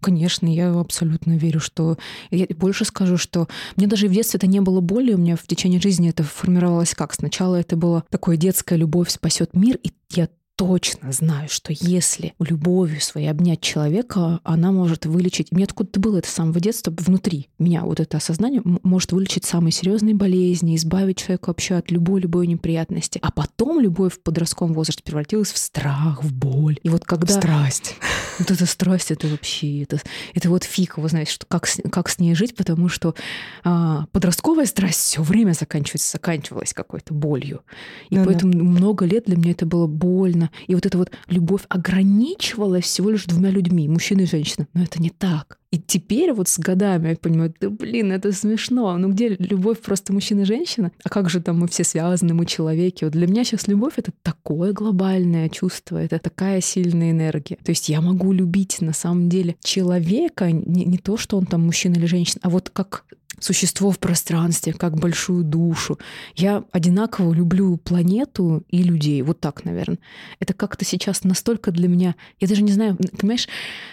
Конечно, 0.00 0.52
я 0.52 0.70
абсолютно 0.70 1.32
верю, 1.36 1.60
что... 1.60 1.96
Я 2.30 2.46
больше 2.50 2.84
скажу, 2.84 3.16
что 3.16 3.48
мне 3.76 3.86
даже 3.86 4.06
в 4.06 4.12
детстве 4.12 4.36
это 4.36 4.46
не 4.46 4.60
было 4.60 4.80
боли, 4.80 5.14
у 5.14 5.18
меня 5.18 5.34
в 5.36 5.46
течение 5.46 5.80
жизни 5.80 6.10
это 6.10 6.22
формировалось 6.24 6.94
как? 6.94 7.14
Сначала 7.14 7.56
это 7.56 7.76
было 7.76 8.04
такое 8.10 8.36
детская 8.36 8.76
любовь 8.76 9.08
спасет 9.08 9.54
мир, 9.54 9.78
и 9.82 9.92
я 10.10 10.28
точно 10.56 11.12
знаю, 11.12 11.48
что 11.48 11.72
если 11.72 12.34
любовью 12.38 13.00
своей 13.00 13.28
обнять 13.28 13.60
человека, 13.60 14.40
она 14.44 14.72
может 14.72 15.06
вылечить. 15.06 15.50
Мне 15.52 15.64
откуда-то 15.64 16.00
было 16.00 16.18
это 16.18 16.28
с 16.28 16.32
самого 16.32 16.60
детства 16.60 16.94
внутри 16.96 17.48
меня, 17.58 17.82
вот 17.82 18.00
это 18.00 18.18
осознание 18.18 18.62
может 18.64 19.12
вылечить 19.12 19.44
самые 19.44 19.72
серьезные 19.72 20.14
болезни, 20.14 20.76
избавить 20.76 21.18
человека 21.18 21.48
вообще 21.48 21.74
от 21.74 21.90
любой 21.90 22.20
любой 22.20 22.46
неприятности. 22.46 23.18
А 23.22 23.30
потом 23.30 23.80
любовь 23.80 24.14
в 24.14 24.22
подростковом 24.22 24.74
возрасте 24.74 25.02
превратилась 25.02 25.52
в 25.52 25.58
страх, 25.58 26.22
в 26.22 26.32
боль. 26.32 26.78
И 26.82 26.88
вот 26.88 27.04
когда... 27.04 27.34
Страсть. 27.34 27.96
Вот 28.40 28.50
эта 28.50 28.66
страсть, 28.66 29.12
это 29.12 29.28
вообще, 29.28 29.84
это, 29.84 30.00
это 30.34 30.50
вот 30.50 30.64
фиг, 30.64 30.98
вы 30.98 31.08
знаете, 31.08 31.30
что 31.30 31.46
как, 31.46 31.68
как 31.92 32.08
с 32.08 32.18
ней 32.18 32.34
жить, 32.34 32.56
потому 32.56 32.88
что 32.88 33.14
а, 33.62 34.06
подростковая 34.10 34.66
страсть 34.66 34.98
все 34.98 35.22
время 35.22 35.52
заканчивается, 35.52 36.10
заканчивалась 36.10 36.74
какой-то 36.74 37.14
болью. 37.14 37.62
И 38.10 38.18
ну, 38.18 38.24
поэтому 38.24 38.52
да. 38.52 38.58
много 38.58 39.04
лет 39.04 39.26
для 39.26 39.36
меня 39.36 39.52
это 39.52 39.66
было 39.66 39.86
больно, 39.86 40.43
женщина. 40.44 40.50
И 40.66 40.74
вот 40.74 40.86
эта 40.86 40.98
вот 40.98 41.10
любовь 41.28 41.62
ограничивалась 41.68 42.84
всего 42.84 43.10
лишь 43.10 43.24
двумя 43.26 43.50
людьми, 43.50 43.88
мужчина 43.88 44.22
и 44.22 44.26
женщина. 44.26 44.66
Но 44.74 44.82
это 44.82 45.00
не 45.00 45.10
так. 45.10 45.58
И 45.70 45.78
теперь 45.78 46.32
вот 46.32 46.48
с 46.48 46.58
годами 46.58 47.08
я 47.08 47.16
понимаю, 47.16 47.52
да 47.60 47.68
блин, 47.68 48.12
это 48.12 48.32
смешно. 48.32 48.96
Ну 48.96 49.10
где 49.10 49.28
любовь 49.28 49.80
просто 49.80 50.12
мужчина 50.12 50.42
и 50.42 50.44
женщина? 50.44 50.92
А 51.02 51.08
как 51.08 51.28
же 51.28 51.40
там 51.40 51.58
мы 51.58 51.66
все 51.66 51.82
связаны, 51.82 52.32
мы 52.32 52.46
человеки? 52.46 53.04
Вот 53.04 53.12
для 53.12 53.26
меня 53.26 53.44
сейчас 53.44 53.66
любовь— 53.68 53.94
это 53.96 54.12
такое 54.22 54.72
глобальное 54.72 55.48
чувство, 55.48 55.96
это 55.98 56.18
такая 56.18 56.60
сильная 56.60 57.10
энергия. 57.10 57.56
То 57.64 57.72
есть 57.72 57.88
я 57.88 58.00
могу 58.00 58.32
любить 58.32 58.80
на 58.80 58.92
самом 58.92 59.28
деле 59.28 59.56
человека, 59.64 60.52
не, 60.52 60.84
не 60.84 60.98
то, 60.98 61.16
что 61.16 61.36
он 61.36 61.46
там 61.46 61.62
мужчина 61.62 61.94
или 61.94 62.06
женщина, 62.06 62.40
а 62.42 62.50
вот 62.50 62.70
как 62.70 63.04
существо 63.44 63.90
в 63.90 63.98
пространстве, 63.98 64.72
как 64.72 64.96
большую 64.96 65.44
душу. 65.44 65.98
Я 66.34 66.64
одинаково 66.72 67.32
люблю 67.32 67.76
планету 67.76 68.64
и 68.68 68.82
людей. 68.82 69.20
Вот 69.22 69.40
так, 69.40 69.64
наверное. 69.64 69.98
Это 70.40 70.54
как-то 70.54 70.84
сейчас 70.84 71.24
настолько 71.24 71.70
для 71.70 71.88
меня... 71.88 72.14
Я 72.40 72.48
даже 72.48 72.62
не 72.62 72.72
знаю, 72.72 72.96
понимаешь, 73.18 73.48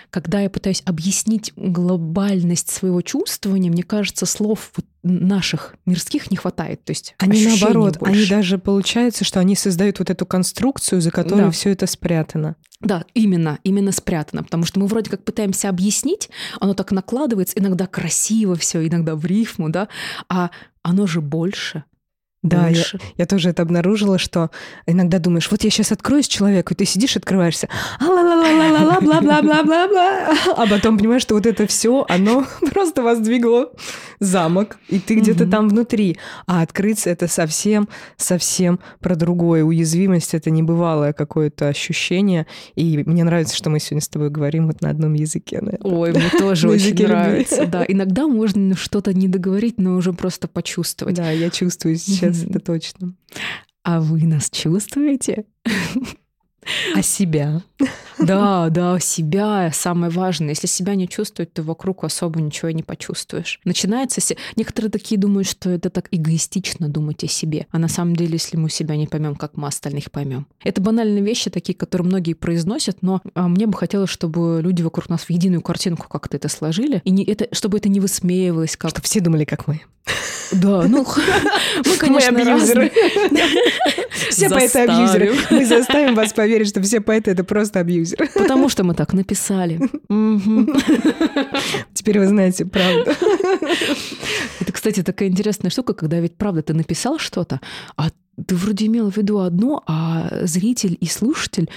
когда 0.10 0.40
я 0.40 0.50
пытаюсь 0.50 0.82
объяснить 0.86 1.52
глобальность 1.56 2.70
своего 2.70 3.02
чувствования, 3.02 3.70
мне 3.70 3.84
кажется, 3.84 4.26
слов 4.26 4.72
вот 4.76 4.86
наших 5.04 5.76
мирских 5.86 6.30
не 6.32 6.38
хватает. 6.38 6.84
То 6.84 6.92
есть 6.92 7.16
они 7.18 7.46
наоборот, 7.46 7.98
больше. 7.98 8.14
они 8.14 8.26
даже 8.26 8.58
получается, 8.58 9.24
что 9.24 9.40
они 9.40 9.56
создают 9.56 10.00
вот 10.00 10.10
эту 10.10 10.26
конструкцию, 10.26 11.02
за 11.02 11.12
которой 11.12 11.46
да. 11.46 11.52
все 11.52 11.72
это 11.72 11.88
спрятано. 11.88 12.56
Да, 12.80 13.06
именно, 13.14 13.60
именно 13.64 13.92
спрятано, 13.92 14.44
потому 14.44 14.66
что 14.66 14.80
мы 14.80 14.88
вроде 14.88 15.10
как 15.12 15.24
пытаемся 15.24 15.70
объяснить, 15.70 16.30
оно 16.60 16.74
так 16.74 16.92
накладывается, 16.92 17.60
иногда 17.60 17.86
красиво 17.86 18.56
все, 18.56 18.88
иногда 18.88 19.16
в 19.16 19.24
рифму, 19.26 19.70
да, 19.70 19.88
а 20.30 20.50
оно 20.82 21.06
же 21.06 21.22
больше. 21.22 21.84
Да, 22.44 22.70
я, 22.70 22.84
я 23.18 23.26
тоже 23.28 23.52
это 23.52 23.62
обнаружила, 23.62 24.18
что 24.18 24.50
иногда 24.88 25.20
думаешь, 25.20 25.52
вот 25.52 25.64
я 25.64 25.70
сейчас 25.70 25.92
откроюсь 25.92 26.28
человеку, 26.28 26.74
и 26.74 26.76
ты 26.76 26.86
сидишь, 26.86 27.16
открываешься, 27.16 27.70
бла-бла-бла-бла-бла-бла, 28.00 30.34
а 30.58 30.66
потом 30.68 30.98
понимаешь, 30.98 31.22
что 31.22 31.36
вот 31.36 31.46
это 31.46 31.68
все, 31.68 32.04
оно 32.10 32.48
просто 32.74 33.04
воздвигло 33.04 33.72
замок, 34.20 34.78
и 34.88 35.00
ты 35.00 35.14
где-то 35.16 35.46
там 35.46 35.70
внутри. 35.70 36.18
А 36.48 36.64
открыться 36.64 37.12
это 37.12 37.28
совсем, 37.28 37.88
совсем 38.18 38.80
про 39.00 39.16
другое. 39.16 39.64
Уязвимость— 39.64 40.34
это 40.36 40.50
небывалое 40.50 41.14
какое-то 41.14 41.68
ощущение, 41.68 42.48
и 42.76 43.04
мне 43.06 43.24
нравится, 43.24 43.56
что 43.56 43.70
мы 43.70 43.80
сегодня 43.80 44.02
с 44.02 44.08
тобой 44.08 44.32
говорим 44.32 44.66
вот 44.66 44.82
на 44.82 44.90
одном 44.90 45.14
языке. 45.14 45.62
Ой, 45.82 46.12
мне 46.12 46.32
тоже 46.40 46.70
очень 46.70 46.96
нравится. 47.04 47.68
Да, 47.68 47.86
иногда 47.88 48.26
можно 48.26 48.76
что-то 48.76 49.14
не 49.14 49.28
договорить, 49.28 49.78
но 49.78 49.96
уже 49.96 50.12
просто 50.12 50.48
почувствовать. 50.48 51.16
Да, 51.16 51.30
я 51.30 51.52
чувствую 51.52 51.98
сейчас 51.98 52.31
Yes, 52.32 52.50
это 52.50 52.60
точно. 52.60 53.16
А 53.84 54.00
вы 54.00 54.24
нас 54.24 54.50
чувствуете? 54.50 55.46
А 56.96 57.02
себя? 57.02 57.64
Да, 58.20 58.70
да, 58.70 59.00
себя 59.00 59.72
самое 59.74 60.12
важное. 60.12 60.50
Если 60.50 60.68
себя 60.68 60.96
не 60.96 61.08
чувствовать, 61.08 61.54
то 61.54 61.64
вокруг 61.64 62.04
особо 62.04 62.40
ничего 62.40 62.70
и 62.70 62.74
не 62.74 62.84
почувствуешь. 62.84 63.60
Начинается... 63.66 64.22
Некоторые 64.56 64.92
такие 64.92 65.20
думают, 65.20 65.48
что 65.48 65.70
это 65.70 65.90
так 65.90 66.08
эгоистично 66.12 66.88
думать 66.88 67.24
о 67.24 67.28
себе. 67.28 67.68
А 67.72 67.80
на 67.80 67.88
самом 67.88 68.16
деле, 68.16 68.34
если 68.34 68.58
мы 68.58 68.70
себя 68.70 68.96
не 68.96 69.08
поймем, 69.08 69.36
как 69.36 69.58
мы 69.58 69.68
остальных 69.68 70.12
поймем. 70.12 70.48
Это 70.64 70.82
банальные 70.82 71.24
вещи 71.24 71.50
такие, 71.50 71.76
которые 71.76 72.06
многие 72.08 72.34
произносят, 72.34 73.02
но 73.02 73.22
а, 73.34 73.48
мне 73.48 73.66
бы 73.66 73.78
хотелось, 73.78 74.10
чтобы 74.10 74.62
люди 74.62 74.82
вокруг 74.82 75.10
нас 75.10 75.22
в 75.22 75.30
единую 75.30 75.62
картинку 75.62 76.08
как-то 76.08 76.38
это 76.38 76.50
сложили, 76.50 77.02
и 77.04 77.12
не, 77.12 77.24
это, 77.24 77.48
чтобы 77.54 77.78
это 77.78 77.90
не 77.90 78.00
высмеивалось. 78.00 78.78
Как... 78.78 78.92
Чтобы 78.92 79.06
все 79.06 79.20
думали, 79.20 79.46
как 79.46 79.68
мы. 79.68 79.82
Да, 80.52 80.84
ну, 80.88 81.06
мы, 81.86 81.98
конечно, 81.98 82.32
мы 82.32 82.42
абьюзеры. 82.42 82.92
Все 84.30 84.50
поэты 84.50 84.80
абьюзеры. 84.80 85.34
Мы 85.50 85.66
заставим 85.66 86.16
вас 86.16 86.34
поверить, 86.34 86.68
что 86.68 86.82
все 86.82 87.00
поэты— 87.00 87.32
это 87.32 87.44
просто 87.44 87.71
абьюзеры. 87.80 88.30
Потому 88.34 88.70
что 88.70 88.84
мы 88.84 88.94
так 88.94 89.14
написали. 89.14 89.80
Теперь 91.94 92.20
вы 92.20 92.28
знаете 92.28 92.66
правду. 92.66 93.12
Это, 94.60 94.72
кстати, 94.72 95.04
такая 95.04 95.30
интересная 95.30 95.72
штука, 95.72 95.94
когда 95.94 96.20
ведь 96.20 96.36
правда 96.36 96.62
ты 96.62 96.74
написал 96.74 97.20
что-то, 97.20 97.60
а 97.96 98.10
ты 98.46 98.56
вроде 98.56 98.88
имел 98.88 99.12
в 99.12 99.18
виду 99.18 99.40
одно, 99.40 99.84
а 99.88 100.46
зритель 100.46 100.98
и 101.00 101.06
слушатель 101.06 101.70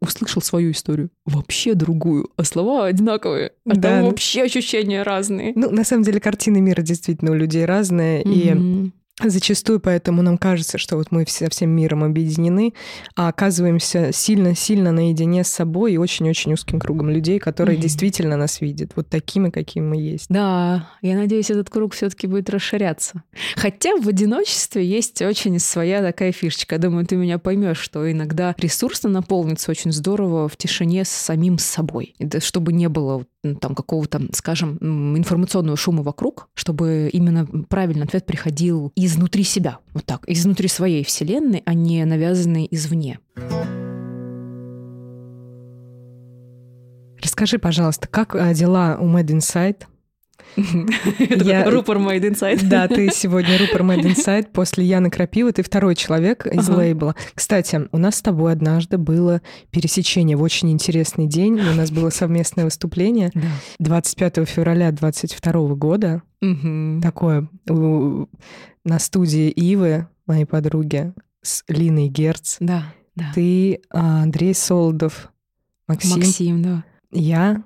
услышал 0.00 0.40
свою 0.40 0.70
историю, 0.70 1.10
вообще 1.26 1.74
другую, 1.74 2.30
а 2.36 2.44
слова 2.44 2.86
одинаковые, 2.86 3.52
а 3.66 3.74
да. 3.74 3.80
там 4.00 4.06
вообще 4.06 4.42
ощущения 4.42 5.02
разные. 5.02 5.52
Ну, 5.54 5.70
на 5.70 5.84
самом 5.84 6.04
деле, 6.04 6.20
картины 6.20 6.60
мира 6.60 6.80
действительно 6.80 7.32
у 7.32 7.34
людей 7.34 7.66
разные, 7.66 8.22
mm-hmm. 8.22 8.86
и 8.86 8.92
Зачастую 9.22 9.80
поэтому 9.80 10.22
нам 10.22 10.38
кажется, 10.38 10.78
что 10.78 10.96
вот 10.96 11.08
мы 11.10 11.24
все 11.24 11.48
всем 11.50 11.70
миром 11.70 12.04
объединены, 12.04 12.74
а 13.16 13.28
оказываемся 13.28 14.12
сильно-сильно 14.12 14.92
наедине 14.92 15.44
с 15.44 15.48
собой 15.48 15.92
и 15.94 15.96
очень-очень 15.98 16.52
узким 16.52 16.80
кругом 16.80 17.10
людей, 17.10 17.38
которые 17.38 17.76
mm-hmm. 17.76 17.82
действительно 17.82 18.36
нас 18.36 18.60
видят, 18.60 18.92
вот 18.96 19.08
такими, 19.08 19.50
какими 19.50 19.84
мы 19.84 19.96
есть. 19.96 20.26
Да, 20.28 20.88
я 21.02 21.16
надеюсь, 21.16 21.50
этот 21.50 21.68
круг 21.70 21.94
все-таки 21.94 22.26
будет 22.26 22.48
расширяться. 22.50 23.22
Хотя 23.56 23.96
в 23.96 24.08
одиночестве 24.08 24.84
есть 24.84 25.20
очень 25.22 25.58
своя 25.58 26.00
такая 26.00 26.32
фишечка. 26.32 26.76
Я 26.76 26.80
думаю, 26.80 27.06
ты 27.06 27.16
меня 27.16 27.38
поймешь, 27.38 27.78
что 27.78 28.10
иногда 28.10 28.54
ресурсно 28.58 29.10
наполнится 29.10 29.70
очень 29.70 29.92
здорово 29.92 30.48
в 30.48 30.56
тишине 30.56 31.04
с 31.04 31.10
самим 31.10 31.58
собой, 31.58 32.14
чтобы 32.40 32.72
не 32.72 32.88
было 32.88 33.24
там 33.42 33.74
какого-то, 33.74 34.22
скажем, 34.32 34.76
информационного 35.16 35.76
шума 35.76 36.02
вокруг, 36.02 36.48
чтобы 36.54 37.08
именно 37.12 37.46
правильный 37.46 38.04
ответ 38.04 38.26
приходил 38.26 38.92
изнутри 38.96 39.44
себя, 39.44 39.78
вот 39.94 40.04
так, 40.04 40.24
изнутри 40.26 40.68
своей 40.68 41.04
вселенной, 41.04 41.62
а 41.64 41.74
не 41.74 42.04
навязанный 42.04 42.68
извне. 42.70 43.18
Расскажи, 47.22 47.58
пожалуйста, 47.58 48.08
как 48.08 48.34
э, 48.34 48.54
дела 48.54 48.96
у 49.00 49.06
Mad 49.06 49.26
Inside? 50.56 51.44
Я... 51.44 51.70
Рупор 51.70 51.98
Made 51.98 52.30
Inside. 52.30 52.66
Да, 52.68 52.88
ты 52.88 53.10
сегодня 53.14 53.58
Рупор 53.58 53.82
Made 53.82 54.02
Inside. 54.02 54.50
После 54.52 54.84
Яны 54.84 55.10
Крапивы 55.10 55.52
ты 55.52 55.62
второй 55.62 55.94
человек 55.94 56.46
из 56.46 56.68
ага. 56.68 56.78
лейбла. 56.78 57.14
Кстати, 57.34 57.88
у 57.92 57.98
нас 57.98 58.16
с 58.16 58.22
тобой 58.22 58.52
однажды 58.52 58.98
было 58.98 59.42
пересечение 59.70 60.36
в 60.36 60.42
очень 60.42 60.70
интересный 60.70 61.26
день. 61.26 61.60
У 61.60 61.74
нас 61.74 61.90
было 61.90 62.10
совместное 62.10 62.64
выступление 62.64 63.30
да. 63.34 63.48
25 63.78 64.48
февраля 64.48 64.90
22 64.92 65.52
года. 65.74 66.22
Угу. 66.42 67.00
Такое 67.02 67.48
на 68.84 68.98
студии 68.98 69.50
Ивы, 69.50 70.08
моей 70.26 70.46
подруги, 70.46 71.12
с 71.42 71.64
Линой 71.68 72.08
Герц. 72.08 72.56
Да, 72.60 72.84
да. 73.14 73.32
Ты, 73.34 73.80
а, 73.90 74.22
Андрей 74.22 74.54
Солдов, 74.54 75.30
Максим. 75.86 76.16
Максим, 76.16 76.62
да. 76.62 76.84
Я, 77.12 77.62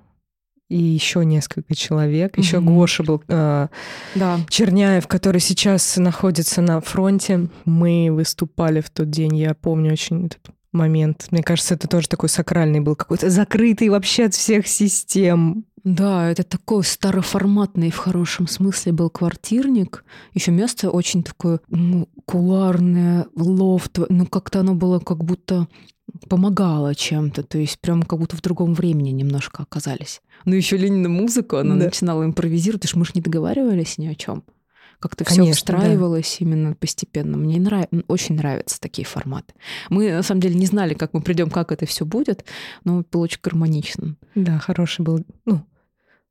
и 0.75 0.77
еще 0.77 1.25
несколько 1.25 1.77
человек. 1.77 2.37
Еще 2.37 2.57
mm-hmm. 2.57 2.75
Гоша 2.75 3.05
был 3.05 3.23
э, 3.29 3.69
да. 4.17 4.41
Черняев, 4.49 5.07
который 5.07 5.41
сейчас 5.41 5.97
находится 5.99 6.63
на 6.63 6.81
фронте. 6.81 7.49
Мы 7.65 8.09
выступали 8.11 8.81
в 8.81 8.91
тот 8.91 9.09
день, 9.09 9.37
я 9.37 9.55
помню 9.55 9.93
очень 9.93 10.27
этот 10.27 10.41
момент. 10.73 11.29
Мне 11.31 11.45
кажется, 11.45 11.75
это 11.75 11.87
тоже 11.87 12.09
такой 12.09 12.29
сакральный 12.29 12.81
был, 12.81 12.97
какой-то 12.97 13.31
закрытый 13.31 13.89
вообще 13.89 14.25
от 14.25 14.35
всех 14.35 14.67
систем. 14.67 15.65
Да, 15.85 16.29
это 16.29 16.43
такой 16.43 16.83
староформатный 16.83 17.93
в 17.93 17.99
хорошем 17.99 18.49
смысле 18.49 18.93
был 18.93 19.11
квартирник. 19.11 20.05
Еще 20.33 20.51
место 20.51 20.91
очень 20.91 21.23
такое 21.23 21.61
ну, 21.69 22.09
куларное, 22.25 23.27
лофт. 23.37 23.99
Ну, 24.09 24.27
как-то 24.27 24.61
оно 24.61 24.75
было 24.75 24.99
как 24.99 25.23
будто 25.23 25.69
помогало 26.29 26.95
чем-то, 26.95 27.43
то 27.43 27.59
есть 27.59 27.79
прям 27.79 28.03
как 28.03 28.19
будто 28.19 28.37
в 28.37 28.43
другом 28.43 28.75
времени 28.75 29.11
немножко 29.11 29.63
оказались. 29.63 30.21
Ну 30.45 30.55
еще 30.55 30.77
Ленина 30.77 31.09
музыку, 31.09 31.57
она 31.57 31.77
да. 31.77 31.87
начинала 31.87 32.25
импровизировать, 32.25 32.85
уж 32.85 32.95
мы 32.95 33.05
же 33.05 33.13
не 33.15 33.21
договаривались 33.21 33.99
ни 33.99 34.07
о 34.07 34.15
чем. 34.15 34.45
Как-то 35.01 35.25
все 35.25 35.53
встраивалось 35.53 36.37
да. 36.39 36.47
именно 36.47 36.75
постепенно. 36.75 37.37
Мне 37.37 37.61
нрав... 37.61 37.87
очень 38.09 38.37
нравятся 38.37 38.81
такие 38.81 39.05
форматы. 39.05 39.53
Мы 39.91 40.11
на 40.11 40.23
самом 40.23 40.41
деле 40.41 40.55
не 40.55 40.67
знали, 40.67 40.95
как 40.95 41.13
мы 41.13 41.21
придем, 41.21 41.51
как 41.51 41.73
это 41.73 41.85
все 41.85 42.07
будет, 42.07 42.45
но 42.85 43.05
было 43.11 43.23
очень 43.25 43.41
гармонично. 43.43 44.17
Да, 44.35 44.59
хороший 44.59 45.03
был, 45.03 45.25
ну, 45.45 45.63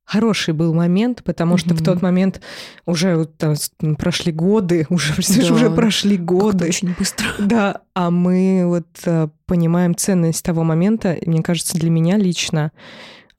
хороший 0.06 0.54
был 0.54 0.74
момент, 0.74 1.24
потому 1.24 1.58
что 1.58 1.70
mm-hmm. 1.70 1.78
в 1.78 1.84
тот 1.84 2.02
момент 2.02 2.42
уже 2.86 3.16
вот, 3.16 3.38
там, 3.38 3.56
прошли 3.98 4.32
годы, 4.32 4.86
уже, 4.90 5.14
да. 5.16 5.54
уже 5.54 5.70
прошли 5.70 6.18
годы. 6.18 6.68
очень 6.68 6.94
быстро. 6.98 7.28
Да, 7.40 7.82
а 7.94 8.10
мы 8.10 8.64
вот 8.66 8.88
а, 9.06 9.30
понимаем 9.46 9.96
ценность 9.96 10.44
того 10.44 10.64
момента. 10.64 11.14
И 11.14 11.30
мне 11.30 11.42
кажется, 11.42 11.78
для 11.78 11.90
меня 11.90 12.18
лично 12.18 12.72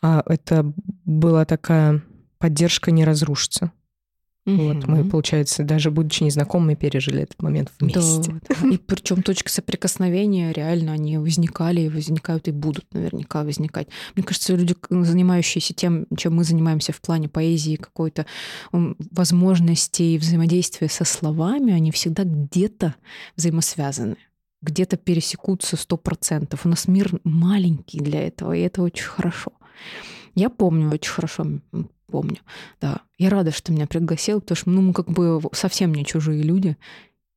а, 0.02 0.22
это 0.26 0.72
была 1.04 1.44
такая 1.44 2.02
поддержка 2.38 2.90
не 2.90 3.04
разрушиться. 3.04 3.72
Угу. 4.46 4.62
Вот 4.62 4.86
мы, 4.86 5.04
получается, 5.04 5.64
даже 5.64 5.90
будучи 5.90 6.22
незнакомыми, 6.22 6.74
пережили 6.74 7.22
этот 7.22 7.42
момент 7.42 7.72
вместе. 7.80 8.32
Да, 8.48 8.54
да. 8.60 8.68
И 8.68 8.76
причем 8.76 9.22
точки 9.22 9.48
соприкосновения 9.50 10.52
реально 10.52 10.92
они 10.92 11.16
возникали 11.16 11.82
и 11.82 11.88
возникают 11.88 12.46
и 12.48 12.50
будут 12.50 12.84
наверняка 12.92 13.42
возникать. 13.42 13.88
Мне 14.14 14.24
кажется, 14.24 14.54
люди, 14.54 14.76
занимающиеся 14.90 15.72
тем, 15.72 16.06
чем 16.16 16.34
мы 16.34 16.44
занимаемся 16.44 16.92
в 16.92 17.00
плане 17.00 17.28
поэзии, 17.28 17.76
какой-то 17.76 18.26
возможности 18.72 20.18
взаимодействия 20.18 20.88
со 20.88 21.04
словами, 21.04 21.72
они 21.72 21.90
всегда 21.90 22.24
где-то 22.24 22.94
взаимосвязаны 23.36 24.16
где-то 24.64 24.96
пересекутся 24.96 25.76
сто 25.76 25.98
процентов. 25.98 26.64
У 26.64 26.70
нас 26.70 26.88
мир 26.88 27.10
маленький 27.22 27.98
для 27.98 28.26
этого, 28.26 28.54
и 28.54 28.62
это 28.62 28.80
очень 28.80 29.04
хорошо. 29.04 29.52
Я 30.34 30.48
помню 30.48 30.90
очень 30.90 31.12
хорошо 31.12 31.46
помню. 32.10 32.38
Да, 32.80 33.00
я 33.18 33.30
рада, 33.30 33.50
что 33.50 33.72
меня 33.72 33.86
пригласил, 33.86 34.40
потому 34.40 34.56
что 34.56 34.70
ну, 34.70 34.80
мы 34.82 34.92
как 34.92 35.08
бы 35.08 35.40
совсем 35.52 35.94
не 35.94 36.04
чужие 36.04 36.42
люди. 36.42 36.76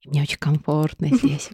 И 0.04 0.10
мне 0.10 0.22
очень 0.22 0.38
комфортно 0.38 1.08
здесь. 1.12 1.50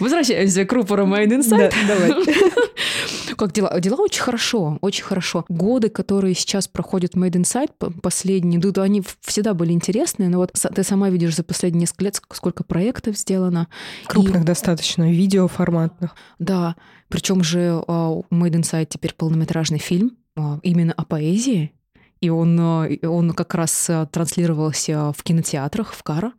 Возвращаемся 0.00 0.64
к 0.64 0.72
рупору 0.72 1.06
Made 1.06 1.38
Inside. 1.38 1.72
Да, 1.86 1.96
давай. 1.96 2.24
Как 3.36 3.52
дела? 3.52 3.78
Дела 3.80 4.02
очень 4.02 4.22
хорошо, 4.22 4.78
очень 4.80 5.04
хорошо. 5.04 5.44
Годы, 5.48 5.90
которые 5.90 6.34
сейчас 6.34 6.66
проходят 6.66 7.14
Made 7.14 7.40
Inside, 7.40 8.00
последние, 8.00 8.60
да, 8.60 8.82
они 8.82 9.02
всегда 9.20 9.54
были 9.54 9.72
интересные, 9.72 10.28
но 10.28 10.38
вот 10.38 10.52
ты 10.52 10.82
сама 10.82 11.08
видишь 11.08 11.36
за 11.36 11.44
последние 11.44 11.82
несколько 11.82 12.04
лет, 12.04 12.20
сколько 12.32 12.64
проектов 12.64 13.16
сделано. 13.16 13.68
Крупных 14.06 14.42
и... 14.42 14.44
достаточно, 14.44 15.10
видеоформатных. 15.10 16.16
Да, 16.40 16.74
причем 17.08 17.44
же 17.44 17.82
uh, 17.86 18.24
Made 18.30 18.60
Inside 18.60 18.86
теперь 18.90 19.14
полнометражный 19.14 19.78
фильм, 19.78 20.16
а, 20.27 20.27
именно 20.62 20.92
о 20.92 21.04
поэзии, 21.04 21.72
и 22.20 22.30
он, 22.30 22.58
а, 22.60 22.88
он 23.02 23.32
как 23.32 23.54
раз 23.54 23.90
а, 23.90 24.06
транслировался 24.06 25.12
в 25.12 25.22
кинотеатрах 25.22 25.92
в 25.92 26.02
Кара. 26.02 26.32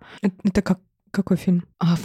Это 0.44 0.62
как 0.62 0.80
какой 1.12 1.38
фильм? 1.38 1.66
А, 1.82 1.96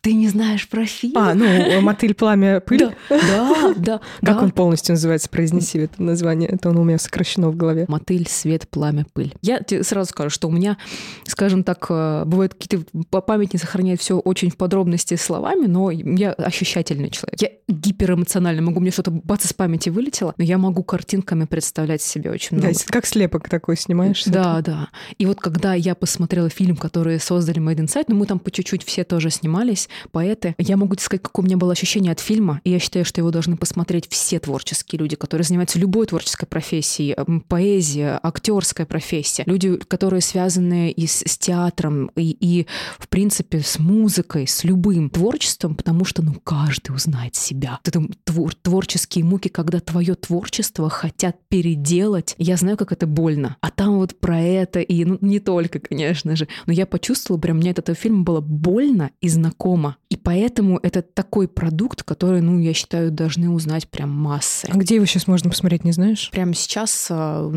ты 0.00 0.14
не 0.14 0.28
знаешь 0.28 0.68
про 0.68 0.84
фильм? 0.86 1.16
А, 1.16 1.34
ну, 1.34 1.80
«Мотыль, 1.80 2.14
пламя, 2.14 2.58
пыль». 2.58 2.90
Да, 3.08 3.74
да. 3.76 4.00
Как 4.22 4.42
он 4.42 4.50
полностью 4.50 4.94
называется? 4.94 5.28
Произнеси 5.28 5.78
это 5.78 6.02
название. 6.02 6.48
Это 6.48 6.68
он 6.70 6.78
у 6.78 6.82
меня 6.82 6.98
сокращено 6.98 7.48
в 7.50 7.56
голове. 7.56 7.84
«Мотыль, 7.86 8.26
свет, 8.28 8.68
пламя, 8.68 9.06
пыль». 9.12 9.32
Я 9.40 9.60
тебе 9.60 9.84
сразу 9.84 10.10
скажу, 10.10 10.30
что 10.30 10.48
у 10.48 10.50
меня, 10.50 10.78
скажем 11.26 11.62
так, 11.62 11.86
э, 11.90 12.24
бывают 12.26 12.54
какие-то... 12.54 12.84
Память 13.20 13.52
не 13.52 13.60
сохраняет 13.60 14.00
все 14.00 14.18
очень 14.18 14.50
в 14.50 14.56
подробности 14.56 15.14
словами, 15.14 15.66
но 15.66 15.92
я 15.92 16.32
ощущательный 16.32 17.10
человек. 17.10 17.40
Я 17.40 17.50
гиперэмоциональный. 17.68 18.62
Могу 18.62 18.80
мне 18.80 18.90
что-то 18.90 19.12
бац 19.12 19.46
из 19.46 19.52
памяти 19.52 19.90
вылетело, 19.90 20.34
но 20.38 20.44
я 20.44 20.58
могу 20.58 20.82
картинками 20.82 21.44
представлять 21.44 22.02
себе 22.02 22.32
очень 22.32 22.56
много. 22.56 22.72
Да, 22.72 22.80
как 22.86 23.06
слепок 23.06 23.48
такой 23.48 23.76
снимаешь. 23.76 24.24
Да, 24.24 24.60
да. 24.60 24.88
И 25.18 25.26
вот 25.26 25.40
когда 25.40 25.74
я 25.74 25.94
посмотрела 25.94 26.48
фильм, 26.48 26.76
который 26.76 27.20
создали 27.20 27.60
Made 27.60 27.84
Inside, 27.84 28.06
ну 28.08 28.16
мы 28.16 28.26
там 28.26 28.40
по 28.40 28.50
чуть-чуть 28.50 28.84
все 28.84 29.04
тоже 29.04 29.19
снимались, 29.28 29.90
поэты. 30.12 30.54
Я 30.56 30.78
могу 30.78 30.96
сказать, 30.98 31.22
какое 31.22 31.44
у 31.44 31.46
меня 31.46 31.58
было 31.58 31.72
ощущение 31.72 32.12
от 32.12 32.20
фильма, 32.20 32.62
и 32.64 32.70
я 32.70 32.78
считаю, 32.78 33.04
что 33.04 33.20
его 33.20 33.30
должны 33.30 33.56
посмотреть 33.58 34.08
все 34.08 34.40
творческие 34.40 34.98
люди, 34.98 35.16
которые 35.16 35.44
занимаются 35.44 35.78
любой 35.78 36.06
творческой 36.06 36.46
профессией, 36.46 37.14
поэзия, 37.48 38.18
актерская 38.22 38.86
профессия, 38.86 39.42
люди, 39.46 39.76
которые 39.76 40.22
связаны 40.22 40.90
и 40.90 41.06
с, 41.06 41.22
с 41.26 41.36
театром, 41.36 42.10
и, 42.16 42.30
и, 42.40 42.66
в 42.98 43.08
принципе, 43.08 43.60
с 43.60 43.78
музыкой, 43.78 44.46
с 44.46 44.64
любым 44.64 45.10
творчеством, 45.10 45.74
потому 45.74 46.04
что, 46.04 46.22
ну, 46.22 46.34
каждый 46.34 46.94
узнает 46.94 47.34
себя. 47.34 47.80
Это 47.84 48.02
твор, 48.24 48.54
творческие 48.54 49.24
муки, 49.24 49.48
когда 49.48 49.80
твое 49.80 50.14
творчество 50.14 50.88
хотят 50.88 51.36
переделать. 51.48 52.34
Я 52.38 52.56
знаю, 52.56 52.76
как 52.76 52.92
это 52.92 53.06
больно. 53.06 53.56
А 53.60 53.70
там 53.70 53.96
вот 53.98 54.18
про 54.18 54.40
это, 54.40 54.80
и 54.80 55.04
ну, 55.04 55.18
не 55.20 55.40
только, 55.40 55.80
конечно 55.80 56.36
же, 56.36 56.48
но 56.66 56.72
я 56.72 56.86
почувствовала, 56.86 57.40
прям 57.40 57.58
мне 57.58 57.72
от 57.72 57.78
этого 57.78 57.96
фильма 57.96 58.22
было 58.22 58.40
было 58.40 59.09
больно 59.10 59.20
и 59.20 59.28
знакомо. 59.28 59.96
И 60.08 60.16
поэтому 60.16 60.78
это 60.82 61.02
такой 61.02 61.48
продукт, 61.48 62.02
который, 62.02 62.40
ну, 62.40 62.58
я 62.58 62.74
считаю, 62.74 63.10
должны 63.10 63.48
узнать 63.50 63.88
прям 63.88 64.10
массы. 64.10 64.68
А 64.70 64.76
где 64.76 64.96
его 64.96 65.06
сейчас 65.06 65.26
можно 65.26 65.50
посмотреть, 65.50 65.84
не 65.84 65.92
знаешь? 65.92 66.30
Прямо 66.32 66.54
сейчас 66.54 67.08
а, 67.10 67.48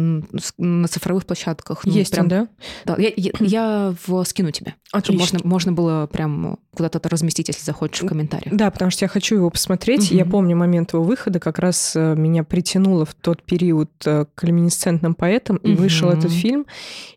на 0.57 0.87
цифровых 0.87 1.25
площадках. 1.25 1.85
Ну, 1.85 1.91
Есть 1.91 2.11
прям, 2.11 2.25
он, 2.25 2.29
да? 2.29 2.47
Да, 2.85 2.95
я, 2.97 3.11
я, 3.15 3.31
я 3.39 3.95
в, 4.05 4.23
скину 4.25 4.51
тебе. 4.51 4.75
Отлично. 4.91 5.39
Можно, 5.39 5.39
можно 5.43 5.71
было 5.71 6.07
прям 6.07 6.59
куда-то 6.75 6.99
разместить, 7.09 7.47
если 7.47 7.63
захочешь 7.63 8.03
в 8.03 8.07
комментариях. 8.07 8.55
Да, 8.55 8.69
потому 8.69 8.91
что 8.91 9.05
я 9.05 9.09
хочу 9.09 9.35
его 9.35 9.49
посмотреть. 9.49 10.11
Угу. 10.11 10.17
Я 10.17 10.25
помню 10.25 10.55
момент 10.55 10.93
его 10.93 11.03
выхода, 11.03 11.39
как 11.39 11.57
раз 11.59 11.93
э, 11.95 12.15
меня 12.15 12.43
притянуло 12.43 13.05
в 13.05 13.15
тот 13.15 13.41
период 13.43 13.89
э, 14.05 14.25
к 14.35 14.43
люминесцентным 14.43 15.15
поэтам, 15.15 15.57
и 15.57 15.73
угу. 15.73 15.83
вышел 15.83 16.09
этот 16.09 16.31
фильм. 16.31 16.67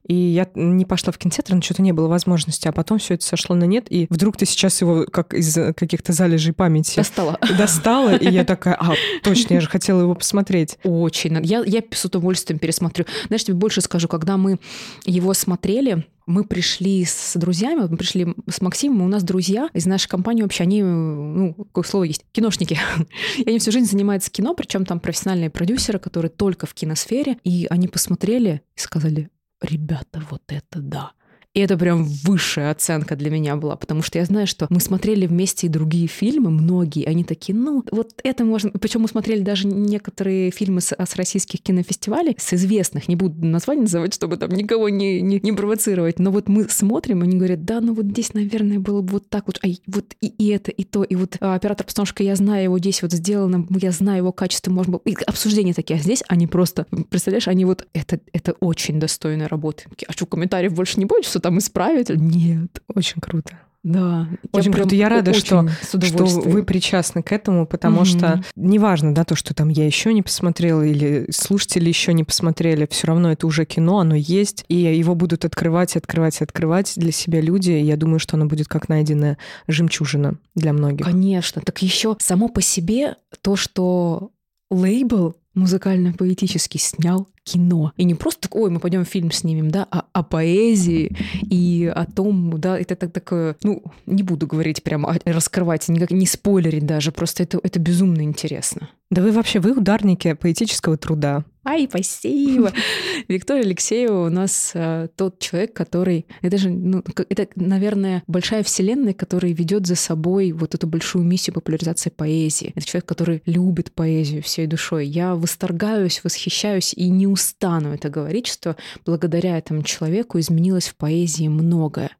И 0.07 0.15
я 0.15 0.49
не 0.55 0.85
пошла 0.85 1.13
в 1.13 1.19
кинотеатр, 1.19 1.55
но 1.55 1.61
что-то 1.61 1.83
не 1.83 1.93
было 1.93 2.09
возможности, 2.09 2.69
а 2.69 2.73
потом 2.73 2.99
все 2.99 3.15
это 3.15 3.25
сошло 3.25 3.57
на 3.57 3.65
нет, 3.65 3.87
и 3.91 4.07
вдруг 4.09 4.26
ты 4.33 4.47
сейчас 4.47 4.81
его 4.81 5.05
как 5.11 5.35
из 5.35 5.55
каких-то 5.77 6.13
залежей 6.13 6.53
памяти 6.53 6.97
достала. 6.97 7.39
Достала, 7.57 8.17
и 8.17 8.31
я 8.31 8.45
такая, 8.45 8.75
а, 8.75 8.95
точно, 9.23 9.55
я 9.55 9.61
же 9.61 9.69
хотела 9.69 10.01
его 10.01 10.15
посмотреть. 10.15 10.79
Очень. 10.83 11.39
Я, 11.45 11.63
я 11.65 11.83
с 11.91 12.05
удовольствием 12.05 12.59
пересмотрю. 12.59 13.05
Знаешь, 13.29 13.45
тебе 13.45 13.55
больше 13.55 13.81
скажу, 13.81 14.09
когда 14.09 14.37
мы 14.37 14.59
его 15.05 15.35
смотрели, 15.35 16.07
мы 16.27 16.45
пришли 16.45 17.05
с 17.05 17.37
друзьями, 17.37 17.87
мы 17.89 17.97
пришли 17.97 18.35
с 18.49 18.61
Максимом, 18.61 19.03
у 19.03 19.09
нас 19.09 19.23
друзья 19.23 19.69
из 19.73 19.87
нашей 19.87 20.09
компании 20.09 20.43
вообще, 20.43 20.65
они, 20.65 20.83
ну, 20.83 21.55
какое 21.55 21.85
слово 21.85 22.05
есть, 22.05 22.25
киношники. 22.33 22.79
и 23.39 23.49
они 23.49 23.59
всю 23.59 23.71
жизнь 23.71 23.91
занимаются 23.91 24.31
кино, 24.31 24.55
причем 24.55 24.85
там 24.85 24.99
профессиональные 24.99 25.51
продюсеры, 25.51 25.99
которые 25.99 26.31
только 26.31 26.67
в 26.67 26.75
киносфере, 26.75 27.39
и 27.45 27.67
они 27.71 27.87
посмотрели 27.87 28.63
и 28.77 28.81
сказали, 28.81 29.31
ребята, 29.61 30.23
вот 30.31 30.43
это 30.49 30.81
да. 30.81 31.13
И 31.57 31.61
это 31.61 31.79
прям 31.79 32.05
высшая 32.05 32.71
оценка 32.71 33.17
для 33.17 33.31
меня 33.31 33.57
была, 33.57 33.77
потому 33.77 34.03
что 34.03 34.19
я 34.19 34.27
знаю, 34.27 34.47
что 34.47 34.67
мы 34.69 34.79
смотрели 34.79 35.27
вместе 35.27 35.69
и 35.69 35.71
другие 35.71 36.07
фильмы, 36.07 36.51
многие, 36.51 37.07
они 37.07 37.25
такие, 37.25 37.57
ну, 37.57 37.83
вот 37.91 38.11
это 38.25 38.45
можно... 38.45 38.71
Причем 38.73 39.01
мы 39.01 39.09
смотрели 39.09 39.41
даже 39.41 39.67
некоторые 39.67 40.51
фильмы 40.51 40.83
с, 40.83 40.95
с 40.95 41.17
российских 41.17 41.63
кинофестивалей, 41.63 42.37
с 42.39 42.53
известных, 42.53 43.09
не 43.09 43.17
буду 43.17 43.43
название 43.43 43.85
называть, 43.85 44.13
чтобы 44.13 44.37
там 44.37 44.51
никого 44.51 44.91
не, 44.91 45.23
не, 45.23 45.41
не 45.43 45.53
провоцировать, 45.53 46.19
но 46.19 46.31
вот 46.31 46.51
мы 46.51 46.69
смотрим, 46.69 47.23
они 47.23 47.39
говорят, 47.39 47.65
да, 47.65 47.81
ну 47.81 47.95
вот 47.95 48.05
здесь, 48.05 48.35
наверное, 48.35 48.79
было 48.79 49.01
бы 49.01 49.15
вот 49.15 49.31
так 49.31 49.47
вот, 49.47 49.59
а 49.65 49.69
вот 49.87 50.15
и, 50.21 50.27
и 50.27 50.49
это, 50.49 50.71
и 50.71 50.85
то, 50.85 51.05
и 51.05 51.15
вот 51.15 51.39
а, 51.41 51.55
оператор-постановщика, 51.55 52.23
я 52.23 52.37
знаю 52.37 52.65
его 52.65 52.79
здесь 52.79 53.01
вот 53.01 53.13
сделано, 53.13 53.67
я 53.81 53.93
знаю 53.93 54.19
его 54.19 54.33
качество, 54.33 54.71
может 54.71 54.93
быть, 54.93 55.01
и 55.07 55.25
обсуждения 55.25 55.73
такие, 55.73 55.99
а 55.99 56.03
здесь 56.03 56.23
они 56.29 56.47
просто, 56.47 56.85
представляешь, 57.09 57.49
они 57.49 57.65
вот, 57.65 57.87
это, 57.95 58.21
это 58.35 58.53
очень 58.61 59.01
достойная 59.01 59.49
работа. 59.49 59.85
А 60.07 60.13
что, 60.13 60.27
комментариев 60.27 60.75
больше 60.75 60.99
не 60.99 61.07
будет, 61.07 61.25
что 61.25 61.46
там 61.47 61.59
исправить? 61.59 62.11
Нет. 62.11 62.83
Очень 62.93 63.21
круто. 63.21 63.57
Да, 63.85 64.27
очень 64.51 64.73
я 64.73 64.77
круто. 64.77 64.95
Я 64.97 65.09
рада, 65.09 65.33
что, 65.33 65.69
что 66.03 66.25
вы 66.25 66.65
причастны 66.65 67.23
к 67.23 67.31
этому, 67.31 67.69
потому 67.69 68.01
mm-hmm. 68.01 68.05
что 68.05 68.43
неважно, 68.57 69.15
да, 69.15 69.23
то, 69.23 69.37
что 69.37 69.55
там 69.55 69.69
я 69.69 69.87
еще 69.87 70.13
не 70.13 70.23
посмотрела 70.23 70.83
или 70.83 71.29
слушатели 71.31 71.89
еще 71.89 72.13
не 72.13 72.25
посмотрели, 72.25 72.89
все 72.91 73.07
равно 73.07 73.31
это 73.31 73.47
уже 73.47 73.65
кино, 73.65 74.01
оно 74.01 74.17
есть, 74.17 74.65
и 74.67 74.75
его 74.75 75.15
будут 75.15 75.45
открывать, 75.45 75.95
открывать, 75.95 76.43
открывать 76.43 76.95
для 76.97 77.13
себя 77.13 77.41
люди. 77.41 77.71
И 77.71 77.85
я 77.85 77.97
думаю, 77.97 78.19
что 78.19 78.37
оно 78.37 78.47
будет 78.47 78.67
как 78.67 78.89
найденная 78.89 79.39
жемчужина 79.69 80.35
для 80.57 80.73
многих. 80.73 81.07
Конечно. 81.07 81.63
Так 81.63 81.81
еще 81.81 82.17
само 82.19 82.49
по 82.49 82.61
себе 82.61 83.15
то, 83.41 83.55
что 83.55 84.33
лейбл 84.69 85.37
музыкально-поэтический 85.55 86.81
снял 86.81 87.29
кино. 87.47 87.93
И 87.97 88.05
не 88.05 88.15
просто 88.15 88.49
ой, 88.51 88.71
мы 88.71 88.81
пойдем 88.81 89.05
фильм 89.05 89.31
снимем, 89.31 89.71
да, 89.71 89.87
а 89.91 90.05
о 90.13 90.23
поэзии 90.23 91.17
и 91.43 91.91
о 91.95 92.05
том, 92.05 92.61
да, 92.61 92.79
это 92.79 92.97
так 92.97 93.13
такое, 93.13 93.57
ну, 93.63 93.83
не 94.07 94.23
буду 94.23 94.47
говорить 94.47 94.83
прямо, 94.83 95.17
раскрывать, 95.25 95.89
никак 95.89 96.11
не 96.11 96.27
спойлерить 96.27 96.85
даже, 96.85 97.13
просто 97.13 97.45
это, 97.45 97.61
это 97.63 97.79
безумно 97.79 98.23
интересно. 98.23 98.91
Да 99.09 99.23
вы 99.23 99.31
вообще, 99.31 99.61
вы 99.61 99.73
ударники 99.73 100.33
поэтического 100.33 100.97
труда. 100.97 101.45
Ай, 101.65 101.87
спасибо. 101.89 102.73
Виктория 103.29 103.65
Алексеева 103.65 104.27
у 104.27 104.31
нас 104.31 104.71
э, 104.75 105.09
тот 105.17 105.41
человек, 105.41 105.73
который... 105.73 106.27
Это 106.41 106.59
же, 106.59 106.71
ну, 106.71 107.03
это, 107.29 107.49
наверное, 107.57 108.23
большая 108.29 108.63
вселенная, 108.63 109.15
которая 109.15 109.53
ведет 109.53 109.85
за 109.85 109.97
собой 109.97 110.53
вот 110.53 110.77
эту 110.77 110.87
большую 110.87 111.25
миссию 111.25 111.55
популяризации 111.55 112.11
поэзии. 112.11 112.73
Это 112.77 112.87
человек, 112.87 113.07
который 113.07 113.43
любит 113.47 113.91
поэзию 113.91 114.45
всей 114.45 114.69
душой. 114.69 115.07
Я 115.07 115.35
восторгаюсь, 115.35 116.23
восхищаюсь 116.23 116.95
и 116.95 117.09
не 117.09 117.27
устану 117.37 117.95
это 117.95 118.09
говорить, 118.09 118.47
что 118.47 118.77
благодаря 119.05 119.59
этому 119.59 119.83
человеку 119.83 120.39
изменилось 120.39 120.89
в 120.89 120.97
поэзии 120.97 121.49
многое. 121.49 122.11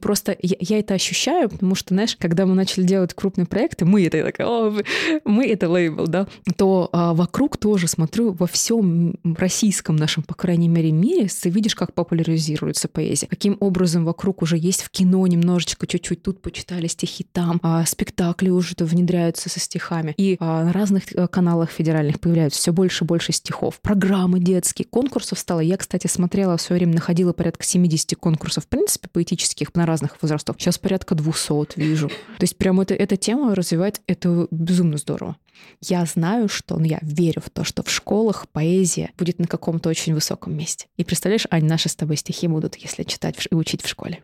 Просто 0.00 0.36
я, 0.42 0.56
я 0.58 0.78
это 0.80 0.94
ощущаю, 0.94 1.48
потому 1.48 1.74
что, 1.74 1.94
знаешь, 1.94 2.16
когда 2.16 2.46
мы 2.46 2.54
начали 2.54 2.82
делать 2.82 3.14
крупные 3.14 3.46
проекты, 3.46 3.84
мы 3.84 4.04
это 4.04 4.24
такая, 4.24 4.46
О, 4.48 4.76
мы 5.24 5.46
это 5.46 5.68
лейбл, 5.68 6.06
да, 6.08 6.26
то 6.56 6.88
а, 6.92 7.14
вокруг 7.14 7.58
тоже 7.58 7.86
смотрю 7.86 8.32
во 8.32 8.46
всем 8.46 9.14
российском 9.36 9.94
нашем, 9.96 10.24
по 10.24 10.34
крайней 10.34 10.68
мере, 10.68 10.90
мире, 10.90 11.28
ты 11.28 11.48
видишь, 11.48 11.76
как 11.76 11.94
популяризируется 11.94 12.88
поэзия, 12.88 13.28
каким 13.28 13.56
образом 13.60 14.04
вокруг 14.04 14.42
уже 14.42 14.56
есть 14.56 14.82
в 14.82 14.90
кино 14.90 15.24
немножечко, 15.26 15.86
чуть-чуть 15.86 16.22
тут 16.22 16.42
почитали 16.42 16.88
стихи 16.88 17.24
там, 17.30 17.60
а, 17.62 17.84
спектакли 17.84 18.48
уже 18.48 18.74
внедряются 18.78 19.48
со 19.48 19.60
стихами, 19.60 20.14
и 20.16 20.36
а, 20.40 20.64
на 20.64 20.72
разных 20.72 21.12
э, 21.12 21.28
каналах 21.28 21.70
федеральных 21.70 22.18
появляются 22.20 22.58
все 22.58 22.72
больше 22.72 23.04
и 23.04 23.06
больше 23.06 23.32
стихов, 23.32 23.80
программы 23.80 24.40
детские, 24.40 24.61
конкурсов 24.90 25.38
стало. 25.38 25.60
Я, 25.60 25.76
кстати, 25.76 26.06
смотрела 26.06 26.56
в 26.56 26.62
свое 26.62 26.80
время, 26.80 26.94
находила 26.94 27.32
порядка 27.32 27.64
70 27.64 28.16
конкурсов, 28.16 28.64
в 28.64 28.68
принципе, 28.68 29.08
поэтических 29.08 29.74
на 29.74 29.86
разных 29.86 30.20
возрастов. 30.22 30.56
Сейчас 30.58 30.78
порядка 30.78 31.14
200 31.14 31.78
вижу. 31.78 32.08
То 32.08 32.42
есть 32.42 32.56
прям 32.56 32.80
это, 32.80 32.94
эта 32.94 33.16
тема 33.16 33.54
развивает, 33.54 34.00
это 34.06 34.46
безумно 34.50 34.96
здорово. 34.96 35.36
Я 35.80 36.04
знаю, 36.06 36.48
что, 36.48 36.78
ну, 36.78 36.84
я 36.84 36.98
верю 37.02 37.42
в 37.44 37.50
то, 37.50 37.64
что 37.64 37.82
в 37.82 37.90
школах 37.90 38.48
поэзия 38.48 39.10
будет 39.18 39.38
на 39.38 39.46
каком-то 39.46 39.88
очень 39.88 40.14
высоком 40.14 40.56
месте. 40.56 40.86
И 40.96 41.04
представляешь, 41.04 41.46
Ань, 41.50 41.66
наши 41.66 41.88
с 41.88 41.96
тобой 41.96 42.16
стихи 42.16 42.48
будут, 42.48 42.76
если 42.76 43.02
читать 43.02 43.36
и 43.50 43.54
учить 43.54 43.82
в 43.82 43.88
школе. 43.88 44.22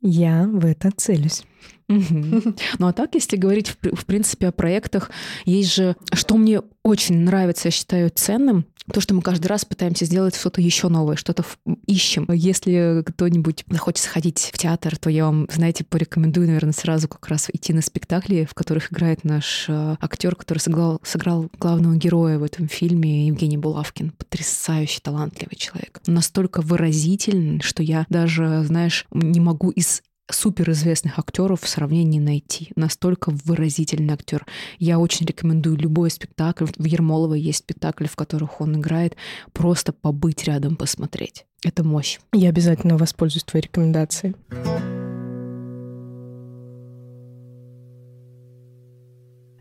Я 0.00 0.46
в 0.46 0.64
это 0.66 0.90
целюсь. 0.90 1.44
Ну 2.78 2.86
а 2.86 2.92
так, 2.92 3.14
если 3.14 3.36
говорить 3.36 3.68
в, 3.68 3.96
в 3.96 4.06
принципе 4.06 4.48
о 4.48 4.52
проектах, 4.52 5.10
есть 5.44 5.74
же, 5.74 5.96
что 6.12 6.36
мне 6.36 6.62
очень 6.82 7.18
нравится, 7.18 7.68
я 7.68 7.72
считаю 7.72 8.10
ценным, 8.10 8.66
то, 8.92 9.00
что 9.00 9.14
мы 9.14 9.22
каждый 9.22 9.46
раз 9.46 9.64
пытаемся 9.64 10.04
сделать 10.04 10.36
что-то 10.36 10.60
еще 10.60 10.88
новое, 10.88 11.16
что-то 11.16 11.44
ищем. 11.86 12.26
Если 12.30 13.02
кто-нибудь 13.06 13.64
хочет 13.78 14.04
сходить 14.04 14.50
в 14.52 14.58
театр, 14.58 14.98
то 14.98 15.08
я 15.08 15.24
вам, 15.24 15.48
знаете, 15.50 15.84
порекомендую, 15.84 16.48
наверное, 16.48 16.72
сразу 16.72 17.08
как 17.08 17.26
раз 17.28 17.48
идти 17.50 17.72
на 17.72 17.80
спектакли, 17.80 18.46
в 18.48 18.52
которых 18.52 18.92
играет 18.92 19.24
наш 19.24 19.66
э, 19.68 19.96
актер, 20.00 20.36
который 20.36 20.58
сыграл, 20.58 21.00
сыграл 21.02 21.50
главного 21.58 21.96
героя 21.96 22.38
в 22.38 22.42
этом 22.42 22.68
фильме, 22.68 23.26
Евгений 23.26 23.56
Булавкин. 23.56 24.10
Потрясающий, 24.10 25.00
талантливый 25.00 25.56
человек. 25.56 26.02
Настолько 26.06 26.60
выразительный, 26.60 27.60
что 27.62 27.82
я 27.82 28.04
даже, 28.10 28.64
знаешь, 28.64 29.06
не 29.12 29.40
могу 29.40 29.70
из 29.70 30.02
суперизвестных 30.30 31.18
актеров 31.18 31.60
в 31.62 31.68
сравнении 31.68 32.18
найти. 32.18 32.70
Настолько 32.76 33.30
выразительный 33.30 34.14
актер. 34.14 34.46
Я 34.78 34.98
очень 34.98 35.26
рекомендую 35.26 35.76
любой 35.76 36.10
спектакль. 36.10 36.66
В 36.76 36.84
Ермолова 36.84 37.34
есть 37.34 37.58
спектакли, 37.58 38.06
в 38.06 38.16
которых 38.16 38.60
он 38.60 38.76
играет. 38.76 39.16
Просто 39.52 39.92
побыть 39.92 40.44
рядом, 40.44 40.76
посмотреть. 40.76 41.46
Это 41.62 41.84
мощь. 41.84 42.18
Я 42.32 42.48
обязательно 42.48 42.96
воспользуюсь 42.96 43.44
твоей 43.44 43.64
рекомендацией. 43.64 44.34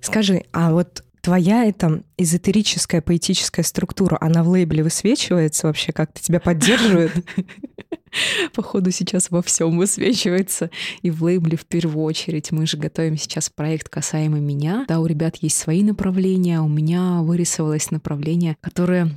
Скажи, 0.01 0.43
а 0.51 0.73
вот 0.73 1.03
твоя 1.21 1.65
эта 1.65 2.03
эзотерическая, 2.17 3.01
поэтическая 3.01 3.63
структура, 3.63 4.17
она 4.19 4.43
в 4.43 4.49
лейбле 4.49 4.83
высвечивается 4.83 5.67
вообще 5.67 5.93
как-то? 5.93 6.21
Тебя 6.21 6.39
поддерживает? 6.39 7.13
походу, 8.53 8.91
сейчас 8.91 9.29
во 9.29 9.41
всем 9.41 9.77
высвечивается. 9.77 10.69
И 11.01 11.11
в 11.11 11.23
лейбле 11.23 11.57
в 11.57 11.65
первую 11.65 12.03
очередь. 12.03 12.51
Мы 12.51 12.65
же 12.65 12.77
готовим 12.77 13.17
сейчас 13.17 13.49
проект 13.49 13.89
касаемо 13.89 14.39
меня. 14.39 14.85
Да, 14.87 14.99
у 14.99 15.05
ребят 15.05 15.37
есть 15.37 15.57
свои 15.57 15.83
направления, 15.83 16.61
у 16.61 16.67
меня 16.67 17.21
вырисовалось 17.21 17.91
направление, 17.91 18.57
которое 18.61 19.11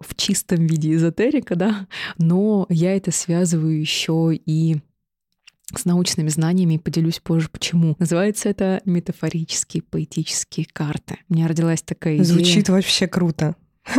в 0.00 0.14
чистом 0.16 0.66
виде 0.66 0.94
эзотерика, 0.94 1.54
да, 1.54 1.86
но 2.18 2.66
я 2.68 2.96
это 2.96 3.12
связываю 3.12 3.78
еще 3.78 4.32
и 4.34 4.78
с 5.74 5.84
научными 5.84 6.28
знаниями 6.28 6.74
и 6.74 6.78
поделюсь 6.78 7.20
позже, 7.20 7.48
почему. 7.50 7.96
Называется 7.98 8.48
это 8.48 8.82
метафорические 8.84 9.82
поэтические 9.82 10.66
карты. 10.70 11.18
У 11.28 11.34
меня 11.34 11.48
родилась 11.48 11.82
такая 11.82 12.16
идея. 12.16 12.24
Звучит 12.24 12.68
вообще 12.68 13.06
круто. 13.06 13.56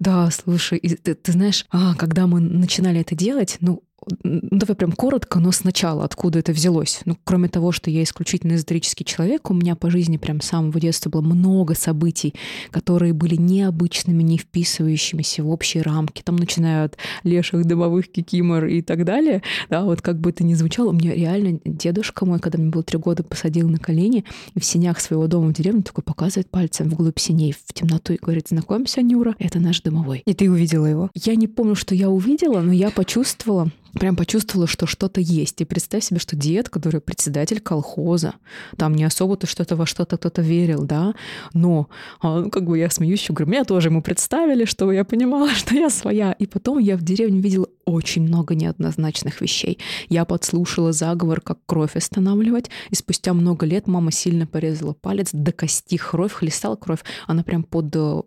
Да, 0.00 0.30
слушай, 0.30 0.80
ты, 0.80 1.14
ты 1.14 1.32
знаешь, 1.32 1.66
а, 1.70 1.94
когда 1.94 2.26
мы 2.26 2.40
начинали 2.40 3.02
это 3.02 3.14
делать, 3.14 3.58
ну, 3.60 3.82
ну, 4.22 4.40
давай 4.50 4.76
прям 4.76 4.92
коротко, 4.92 5.38
но 5.38 5.52
сначала, 5.52 6.04
откуда 6.04 6.38
это 6.38 6.52
взялось. 6.52 7.00
Ну, 7.04 7.16
кроме 7.24 7.48
того, 7.48 7.72
что 7.72 7.90
я 7.90 8.02
исключительно 8.02 8.54
эзотерический 8.54 9.04
человек, 9.04 9.50
у 9.50 9.54
меня 9.54 9.76
по 9.76 9.90
жизни 9.90 10.16
прям 10.16 10.40
с 10.40 10.46
самого 10.46 10.80
детства 10.80 11.10
было 11.10 11.20
много 11.20 11.74
событий, 11.74 12.34
которые 12.70 13.12
были 13.12 13.36
необычными, 13.36 14.22
не 14.22 14.38
вписывающимися 14.38 15.42
в 15.42 15.50
общие 15.50 15.82
рамки. 15.82 16.22
Там, 16.22 16.36
начиная 16.36 16.84
от 16.84 16.96
леших, 17.24 17.64
дымовых, 17.64 18.10
кикимор 18.10 18.66
и 18.66 18.82
так 18.82 19.04
далее. 19.04 19.42
Да, 19.68 19.84
вот 19.84 20.02
как 20.02 20.20
бы 20.20 20.30
это 20.30 20.44
ни 20.44 20.54
звучало, 20.54 20.90
у 20.90 20.92
меня 20.92 21.14
реально 21.14 21.60
дедушка 21.64 22.24
мой, 22.26 22.38
когда 22.38 22.58
мне 22.58 22.70
было 22.70 22.82
три 22.82 22.98
года, 22.98 23.22
посадил 23.22 23.68
на 23.68 23.78
колени 23.78 24.24
и 24.54 24.60
в 24.60 24.64
синях 24.64 25.00
своего 25.00 25.26
дома 25.26 25.48
в 25.48 25.52
деревне 25.52 25.82
такой 25.82 26.04
показывает 26.04 26.50
пальцем 26.50 26.88
вглубь 26.88 27.18
синей 27.18 27.52
в 27.52 27.72
темноту 27.72 28.12
и 28.12 28.18
говорит, 28.20 28.48
знакомься, 28.48 29.02
Нюра, 29.02 29.34
это 29.38 29.60
наш 29.60 29.82
дымовой. 29.82 30.22
И 30.24 30.34
ты 30.34 30.50
увидела 30.50 30.86
его? 30.86 31.10
Я 31.14 31.34
не 31.34 31.46
помню, 31.46 31.74
что 31.74 31.94
я 31.94 32.10
увидела, 32.10 32.60
но 32.60 32.72
я 32.72 32.90
почувствовала, 32.90 33.70
прям 33.98 34.16
почувствовала, 34.16 34.66
что 34.66 34.86
что-то 34.86 35.20
есть. 35.20 35.60
И 35.60 35.64
представь 35.64 36.04
себе, 36.04 36.20
что 36.20 36.36
дед, 36.36 36.68
который 36.68 37.00
председатель 37.00 37.60
колхоза, 37.60 38.34
там 38.76 38.94
не 38.94 39.04
особо-то 39.04 39.46
что-то 39.46 39.76
во 39.76 39.86
что-то 39.86 40.16
кто-то 40.16 40.42
верил, 40.42 40.84
да, 40.84 41.14
но 41.52 41.88
а, 42.20 42.40
ну, 42.40 42.50
как 42.50 42.66
бы 42.66 42.78
я 42.78 42.90
смеюсь, 42.90 43.26
говорю, 43.28 43.50
меня 43.50 43.64
тоже 43.64 43.88
ему 43.88 44.02
представили, 44.02 44.64
что 44.64 44.90
я 44.92 45.04
понимала, 45.04 45.50
что 45.54 45.74
я 45.74 45.90
своя. 45.90 46.32
И 46.32 46.46
потом 46.46 46.78
я 46.78 46.96
в 46.96 47.02
деревне 47.02 47.40
видела 47.40 47.66
очень 47.84 48.22
много 48.22 48.54
неоднозначных 48.54 49.40
вещей. 49.40 49.78
Я 50.08 50.24
подслушала 50.24 50.92
заговор, 50.92 51.40
как 51.40 51.58
кровь 51.66 51.96
останавливать, 51.96 52.70
и 52.90 52.94
спустя 52.94 53.34
много 53.34 53.66
лет 53.66 53.86
мама 53.86 54.12
сильно 54.12 54.46
порезала 54.46 54.92
палец, 54.92 55.30
до 55.32 55.52
кости 55.52 55.96
кровь, 55.96 56.32
хлестала 56.32 56.76
кровь, 56.76 57.00
она 57.26 57.42
прям 57.42 57.64
под 57.64 57.94
э, 57.94 58.22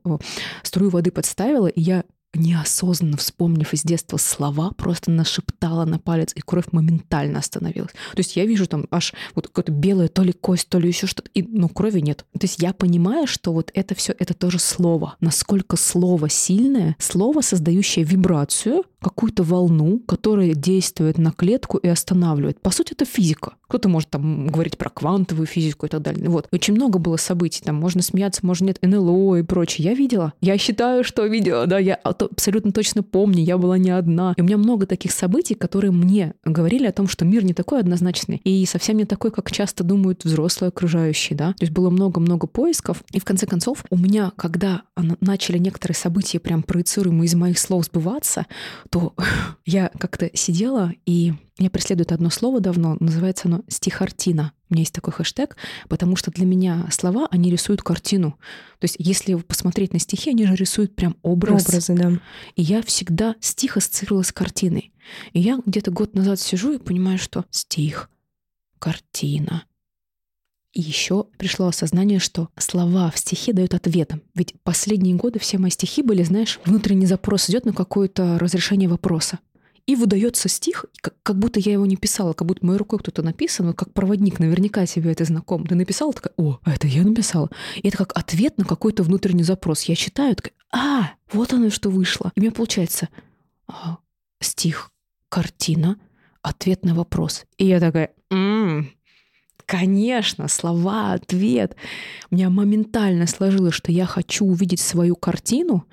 струю 0.64 0.90
воды 0.90 1.12
подставила, 1.12 1.68
и 1.68 1.82
я 1.82 2.04
неосознанно 2.34 3.18
вспомнив 3.18 3.74
из 3.74 3.84
детства 3.84 4.18
слова, 4.18 4.72
просто 4.72 5.12
нашептала 5.12 5.86
на 5.86 6.00
палец, 6.00 6.34
и 6.36 6.42
кровь 6.42 6.66
моментально 6.72 7.40
остановилась. 7.40 7.92
То 7.92 8.20
есть 8.20 8.36
я 8.36 8.46
вижу 8.46 8.68
там 8.68 8.88
аж 8.92 9.14
вот 9.36 9.48
какое-то 9.48 9.72
белое, 9.72 10.08
то 10.08 10.24
ли 10.24 10.34
кость, 10.34 10.70
то 10.70 10.80
ли 10.80 10.88
еще 10.88 11.08
что-то, 11.08 11.30
и, 11.34 11.44
но 11.44 11.70
крови 11.70 12.00
нет. 12.00 12.26
То 12.34 12.44
есть 12.44 12.62
я 12.62 12.74
понимаю, 12.74 13.28
что 13.28 13.54
вот 13.54 13.72
это 13.74 13.96
все, 13.96 14.14
это 14.18 14.34
тоже 14.34 14.60
слово. 14.60 15.16
Насколько 15.20 15.78
слово 15.78 16.30
сильное, 16.30 16.96
слово, 17.00 17.42
создающее 17.42 18.06
вибрацию, 18.06 18.84
какую-то 19.04 19.44
волну, 19.44 20.00
которая 20.00 20.54
действует 20.56 21.18
на 21.18 21.32
клетку 21.32 21.78
и 21.78 21.88
останавливает. 21.88 22.60
По 22.62 22.72
сути, 22.72 22.94
это 22.94 23.06
физика. 23.06 23.54
Кто-то 23.68 23.90
может 23.90 24.10
там 24.10 24.48
говорить 24.48 24.78
про 24.78 24.90
квантовую 24.90 25.48
физику 25.48 25.86
и 25.86 25.90
так 25.90 26.02
далее. 26.02 26.30
Вот. 26.30 26.48
Очень 26.52 26.76
много 26.76 27.00
было 27.00 27.18
событий. 27.18 27.62
Там 27.64 27.76
можно 27.76 28.02
смеяться, 28.02 28.46
можно 28.46 28.66
нет, 28.66 28.80
НЛО 28.82 29.38
и 29.38 29.44
прочее. 29.44 29.86
Я 29.90 29.94
видела. 29.94 30.34
Я 30.42 30.58
считаю, 30.58 31.04
что 31.04 31.26
видела, 31.26 31.66
да, 31.68 31.80
я 31.80 31.96
абсолютно 31.96 32.72
точно 32.72 33.04
помню, 33.04 33.44
я 33.44 33.58
была 33.58 33.78
не 33.78 33.92
одна. 33.92 34.34
И 34.38 34.42
у 34.42 34.44
меня 34.44 34.58
много 34.58 34.86
таких 34.86 35.12
событий, 35.12 35.56
которые 35.56 35.92
мне 35.92 36.34
говорили 36.46 36.86
о 36.86 36.92
том, 36.92 37.08
что 37.08 37.26
мир 37.26 37.44
не 37.44 37.54
такой 37.54 37.80
однозначный 37.80 38.42
и 38.44 38.66
совсем 38.66 38.98
не 38.98 39.06
такой, 39.06 39.32
как 39.32 39.52
часто 39.52 39.84
думают 39.84 40.24
взрослые 40.24 40.70
окружающие, 40.70 41.38
да. 41.38 41.54
То 41.54 41.64
есть 41.64 41.74
было 41.74 41.90
много-много 41.90 42.48
поисков. 42.48 43.04
И 43.12 43.20
в 43.20 43.26
конце 43.26 43.46
концов 43.48 43.84
у 43.90 43.98
меня, 43.98 44.32
когда 44.36 44.84
начали 45.20 45.58
некоторые 45.58 45.96
события 45.96 46.40
прям 46.40 46.64
проецируемые 46.64 47.26
из 47.26 47.36
моих 47.36 47.60
слов 47.60 47.86
сбываться, 47.86 48.46
то 48.94 49.16
я 49.66 49.90
как-то 50.00 50.30
сидела 50.36 50.94
и 51.06 51.34
меня 51.58 51.70
преследует 51.70 52.12
одно 52.12 52.30
слово 52.30 52.60
давно, 52.60 52.96
называется 53.00 53.48
оно 53.48 53.62
стихартина. 53.68 54.54
У 54.70 54.74
меня 54.74 54.82
есть 54.82 54.94
такой 54.94 55.14
хэштег, 55.14 55.56
потому 55.88 56.16
что 56.16 56.32
для 56.32 56.46
меня 56.46 56.88
слова, 56.92 57.28
они 57.32 57.52
рисуют 57.52 57.82
картину. 57.82 58.32
То 58.80 58.86
есть 58.86 58.96
если 59.00 59.36
посмотреть 59.36 59.94
на 59.94 60.00
стихи, 60.00 60.32
они 60.32 60.46
же 60.46 60.56
рисуют 60.56 60.96
прям 60.96 61.16
образ. 61.22 61.68
Образы, 61.68 61.94
да. 61.96 62.12
И 62.56 62.62
я 62.62 62.82
всегда 62.82 63.36
стих 63.40 63.78
ассоциировала 63.78 64.24
с 64.24 64.32
картиной. 64.32 64.92
И 65.34 65.40
я 65.40 65.60
где-то 65.66 65.92
год 65.92 66.16
назад 66.16 66.40
сижу 66.40 66.74
и 66.74 66.80
понимаю, 66.80 67.18
что 67.18 67.46
стих, 67.52 68.10
картина. 68.80 69.66
И 70.74 70.82
еще 70.82 71.26
пришло 71.38 71.68
осознание, 71.68 72.20
что 72.20 72.50
слова 72.58 73.12
в 73.12 73.20
стихе 73.20 73.54
дают 73.54 73.76
ответом. 73.76 74.24
Ведь 74.34 74.56
последние 74.64 75.16
годы 75.16 75.38
все 75.40 75.60
мои 75.60 75.70
стихи 75.70 76.02
были, 76.02 76.24
знаешь, 76.24 76.60
внутренний 76.66 77.06
запрос 77.06 77.50
идет 77.50 77.66
на 77.66 77.74
какое-то 77.74 78.40
разрешение 78.40 78.90
вопроса 78.90 79.40
и 79.86 79.96
выдается 79.96 80.48
стих, 80.50 80.86
как, 81.02 81.38
будто 81.38 81.60
я 81.60 81.74
его 81.74 81.86
не 81.86 81.98
писала, 81.98 82.34
как 82.34 82.48
будто 82.48 82.66
моей 82.66 82.80
рукой 82.80 83.00
кто-то 83.00 83.22
написан, 83.22 83.68
вот 83.68 83.76
как 83.76 83.94
проводник, 83.94 84.40
наверняка 84.40 84.86
тебе 84.86 85.12
это 85.12 85.26
знаком. 85.26 85.68
Ты 85.68 85.76
написала, 85.76 86.14
такая, 86.14 86.34
о, 86.38 86.60
а 86.64 86.72
это 86.72 86.88
я 86.88 87.04
написала. 87.04 87.50
И 87.76 87.88
это 87.88 87.98
как 87.98 88.18
ответ 88.18 88.58
на 88.58 88.66
какой-то 88.66 89.04
внутренний 89.04 89.44
запрос. 89.44 89.84
Я 89.84 89.96
читаю, 89.96 90.36
такая, 90.36 90.54
а, 90.72 91.12
вот 91.32 91.54
оно 91.54 91.70
что 91.70 91.90
вышло. 91.90 92.32
И 92.36 92.40
у 92.40 92.44
меня 92.44 92.52
получается 92.52 93.10
а, 93.68 93.98
стих, 94.40 94.90
картина, 95.30 95.98
ответ 96.42 96.86
на 96.86 96.96
вопрос. 96.96 97.46
И 97.58 97.66
я 97.66 97.80
такая, 97.80 98.12
м-м, 98.32 98.90
Конечно, 99.74 100.48
слова, 100.50 101.14
ответ. 101.14 101.76
У 102.30 102.36
меня 102.36 102.52
моментально 102.52 103.26
сложилось, 103.26 103.74
что 103.74 103.92
я 103.92 104.06
хочу 104.06 104.46
увидеть 104.46 104.80
свою 104.80 105.16
картину 105.16 105.88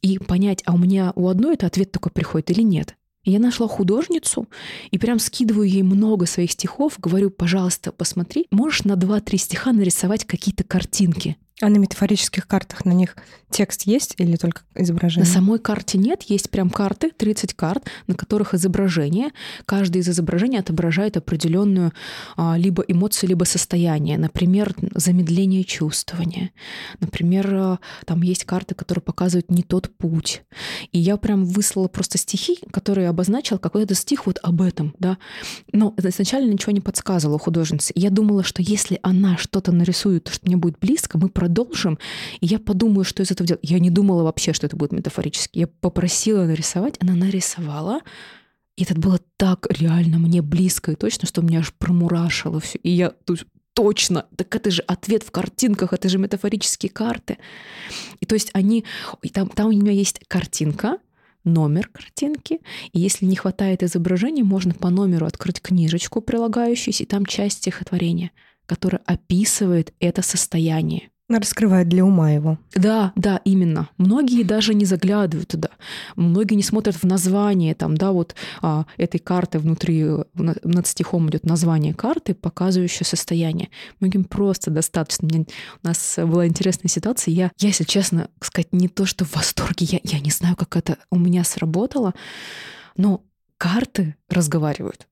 и 0.00 0.20
понять, 0.20 0.62
а 0.64 0.74
у 0.74 0.78
меня 0.78 1.12
у 1.16 1.26
одной 1.26 1.54
это 1.54 1.66
ответ 1.66 1.90
такой 1.90 2.12
приходит 2.12 2.52
или 2.52 2.62
нет. 2.62 2.94
И 3.24 3.32
я 3.32 3.40
нашла 3.40 3.66
художницу 3.66 4.46
и 4.92 4.98
прям 4.98 5.18
скидываю 5.18 5.68
ей 5.68 5.82
много 5.82 6.24
своих 6.26 6.52
стихов, 6.52 7.00
говорю, 7.00 7.30
пожалуйста, 7.30 7.90
посмотри, 7.90 8.46
можешь 8.52 8.84
на 8.84 8.92
2-3 8.92 9.38
стиха 9.38 9.72
нарисовать 9.72 10.24
какие-то 10.24 10.62
картинки. 10.62 11.36
А 11.62 11.70
на 11.70 11.78
метафорических 11.78 12.46
картах 12.46 12.84
на 12.84 12.92
них 12.92 13.16
текст 13.50 13.82
есть 13.82 14.14
или 14.18 14.36
только 14.36 14.60
изображение? 14.74 15.26
На 15.26 15.34
самой 15.34 15.58
карте 15.58 15.96
нет, 15.96 16.22
есть 16.24 16.50
прям 16.50 16.68
карты, 16.68 17.10
30 17.16 17.54
карт, 17.54 17.86
на 18.06 18.14
которых 18.14 18.52
изображение. 18.52 19.30
Каждое 19.64 20.00
из 20.00 20.08
изображений 20.10 20.58
отображает 20.58 21.16
определенную 21.16 21.92
а, 22.36 22.58
либо 22.58 22.82
эмоцию, 22.86 23.30
либо 23.30 23.44
состояние. 23.44 24.18
Например, 24.18 24.74
замедление 24.94 25.64
чувствования. 25.64 26.50
Например, 27.00 27.54
а, 27.54 27.78
там 28.04 28.20
есть 28.20 28.44
карты, 28.44 28.74
которые 28.74 29.02
показывают 29.02 29.50
не 29.50 29.62
тот 29.62 29.88
путь. 29.96 30.42
И 30.92 30.98
я 30.98 31.16
прям 31.16 31.46
выслала 31.46 31.88
просто 31.88 32.18
стихи, 32.18 32.58
которые 32.70 33.08
обозначил 33.08 33.58
какой-то 33.58 33.94
стих 33.94 34.26
вот 34.26 34.38
об 34.42 34.60
этом, 34.60 34.94
да. 34.98 35.16
Но 35.72 35.94
изначально 35.96 36.52
ничего 36.52 36.72
не 36.72 36.82
подсказывала 36.82 37.38
художнице. 37.38 37.92
Я 37.94 38.10
думала, 38.10 38.44
что 38.44 38.60
если 38.60 38.98
она 39.02 39.38
что-то 39.38 39.72
нарисует, 39.72 40.28
что 40.28 40.44
мне 40.46 40.58
будет 40.58 40.78
близко, 40.78 41.16
мы 41.16 41.30
продолжим, 41.46 41.98
и 42.40 42.46
я 42.46 42.58
подумаю, 42.58 43.04
что 43.04 43.22
из 43.22 43.30
этого 43.30 43.46
делать. 43.46 43.60
Я 43.62 43.78
не 43.78 43.90
думала 43.90 44.22
вообще, 44.24 44.52
что 44.52 44.66
это 44.66 44.76
будет 44.76 44.92
метафорически. 44.92 45.58
Я 45.58 45.66
попросила 45.68 46.44
нарисовать, 46.44 46.96
она 47.00 47.14
нарисовала, 47.14 48.00
и 48.76 48.82
это 48.82 48.94
было 48.94 49.20
так 49.36 49.66
реально 49.70 50.18
мне 50.18 50.42
близко 50.42 50.92
и 50.92 50.96
точно, 50.96 51.28
что 51.28 51.42
меня 51.42 51.60
аж 51.60 51.72
промурашило 51.72 52.60
все. 52.60 52.78
И 52.78 52.90
я 52.90 53.10
тут 53.10 53.46
точно, 53.74 54.26
так 54.36 54.54
это 54.54 54.70
же 54.70 54.82
ответ 54.82 55.22
в 55.22 55.30
картинках, 55.30 55.92
это 55.92 56.08
же 56.08 56.18
метафорические 56.18 56.90
карты. 56.90 57.38
И 58.20 58.26
то 58.26 58.34
есть 58.34 58.50
они, 58.54 58.84
и 59.22 59.28
там, 59.28 59.48
там 59.48 59.68
у 59.68 59.72
меня 59.72 59.92
есть 59.92 60.20
картинка, 60.28 60.98
номер 61.44 61.88
картинки, 61.88 62.60
и 62.92 63.00
если 63.00 63.24
не 63.24 63.36
хватает 63.36 63.82
изображения, 63.82 64.42
можно 64.42 64.74
по 64.74 64.90
номеру 64.90 65.26
открыть 65.26 65.60
книжечку 65.60 66.20
прилагающуюся, 66.20 67.04
и 67.04 67.06
там 67.06 67.24
часть 67.24 67.58
стихотворения, 67.58 68.32
которая 68.66 69.00
описывает 69.06 69.94
это 70.00 70.22
состояние. 70.22 71.10
Раскрывает 71.28 71.88
для 71.88 72.04
ума 72.04 72.30
его. 72.30 72.56
Да, 72.74 73.12
да, 73.16 73.40
именно. 73.44 73.88
Многие 73.98 74.44
даже 74.44 74.74
не 74.74 74.84
заглядывают 74.84 75.48
туда. 75.48 75.70
Многие 76.14 76.54
не 76.54 76.62
смотрят 76.62 76.94
в 76.94 77.02
название 77.02 77.74
там, 77.74 77.96
да, 77.96 78.12
вот 78.12 78.36
а, 78.62 78.86
этой 78.96 79.18
карты 79.18 79.58
внутри, 79.58 80.06
над 80.34 80.86
стихом 80.86 81.28
идет 81.28 81.44
название 81.44 81.94
карты, 81.94 82.32
показывающее 82.34 83.04
состояние. 83.04 83.70
Многим 83.98 84.22
просто 84.22 84.70
достаточно. 84.70 85.26
У, 85.26 85.40
у 85.40 85.46
нас 85.82 86.16
была 86.16 86.46
интересная 86.46 86.88
ситуация. 86.88 87.32
Я, 87.32 87.50
я, 87.58 87.68
если 87.68 87.82
честно 87.84 88.30
сказать, 88.40 88.72
не 88.72 88.88
то, 88.88 89.04
что 89.04 89.24
в 89.24 89.34
восторге, 89.34 89.86
я, 89.90 90.00
я 90.04 90.20
не 90.20 90.30
знаю, 90.30 90.54
как 90.54 90.76
это 90.76 90.96
у 91.10 91.18
меня 91.18 91.42
сработало, 91.42 92.14
но 92.96 93.24
карты 93.58 94.14
разговаривают 94.28 95.08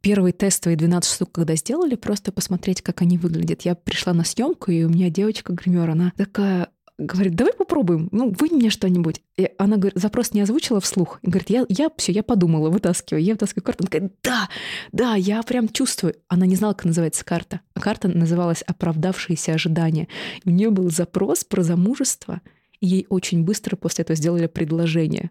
первые 0.00 0.32
тестовые 0.32 0.76
12 0.76 1.12
штук, 1.12 1.32
когда 1.32 1.56
сделали, 1.56 1.94
просто 1.94 2.32
посмотреть, 2.32 2.82
как 2.82 3.02
они 3.02 3.18
выглядят. 3.18 3.62
Я 3.62 3.74
пришла 3.74 4.12
на 4.12 4.24
съемку, 4.24 4.70
и 4.70 4.84
у 4.84 4.88
меня 4.88 5.10
девочка-гример, 5.10 5.90
она 5.90 6.12
такая 6.16 6.68
говорит, 6.96 7.34
давай 7.34 7.52
попробуем, 7.52 8.08
ну, 8.12 8.32
вынь 8.38 8.54
мне 8.54 8.70
что-нибудь. 8.70 9.20
И 9.36 9.50
она 9.58 9.76
говорит, 9.76 9.98
запрос 9.98 10.32
не 10.32 10.40
озвучила 10.42 10.80
вслух. 10.80 11.18
И 11.22 11.28
говорит, 11.28 11.50
я, 11.50 11.66
я 11.68 11.90
все, 11.96 12.12
я 12.12 12.22
подумала, 12.22 12.70
вытаскиваю. 12.70 13.22
Я 13.22 13.32
вытаскиваю 13.32 13.64
карту. 13.64 13.84
Она 13.84 13.90
говорит, 13.90 14.16
да, 14.22 14.48
да, 14.92 15.14
я 15.16 15.42
прям 15.42 15.68
чувствую. 15.68 16.14
Она 16.28 16.46
не 16.46 16.54
знала, 16.54 16.72
как 16.74 16.84
называется 16.84 17.24
карта. 17.24 17.60
А 17.74 17.80
карта 17.80 18.08
называлась 18.08 18.62
«Оправдавшиеся 18.62 19.54
ожидания». 19.54 20.08
И 20.44 20.48
у 20.48 20.52
нее 20.52 20.70
был 20.70 20.90
запрос 20.90 21.42
про 21.42 21.62
замужество, 21.62 22.40
и 22.80 22.86
ей 22.86 23.06
очень 23.08 23.42
быстро 23.42 23.76
после 23.76 24.02
этого 24.02 24.16
сделали 24.16 24.46
предложение. 24.46 25.30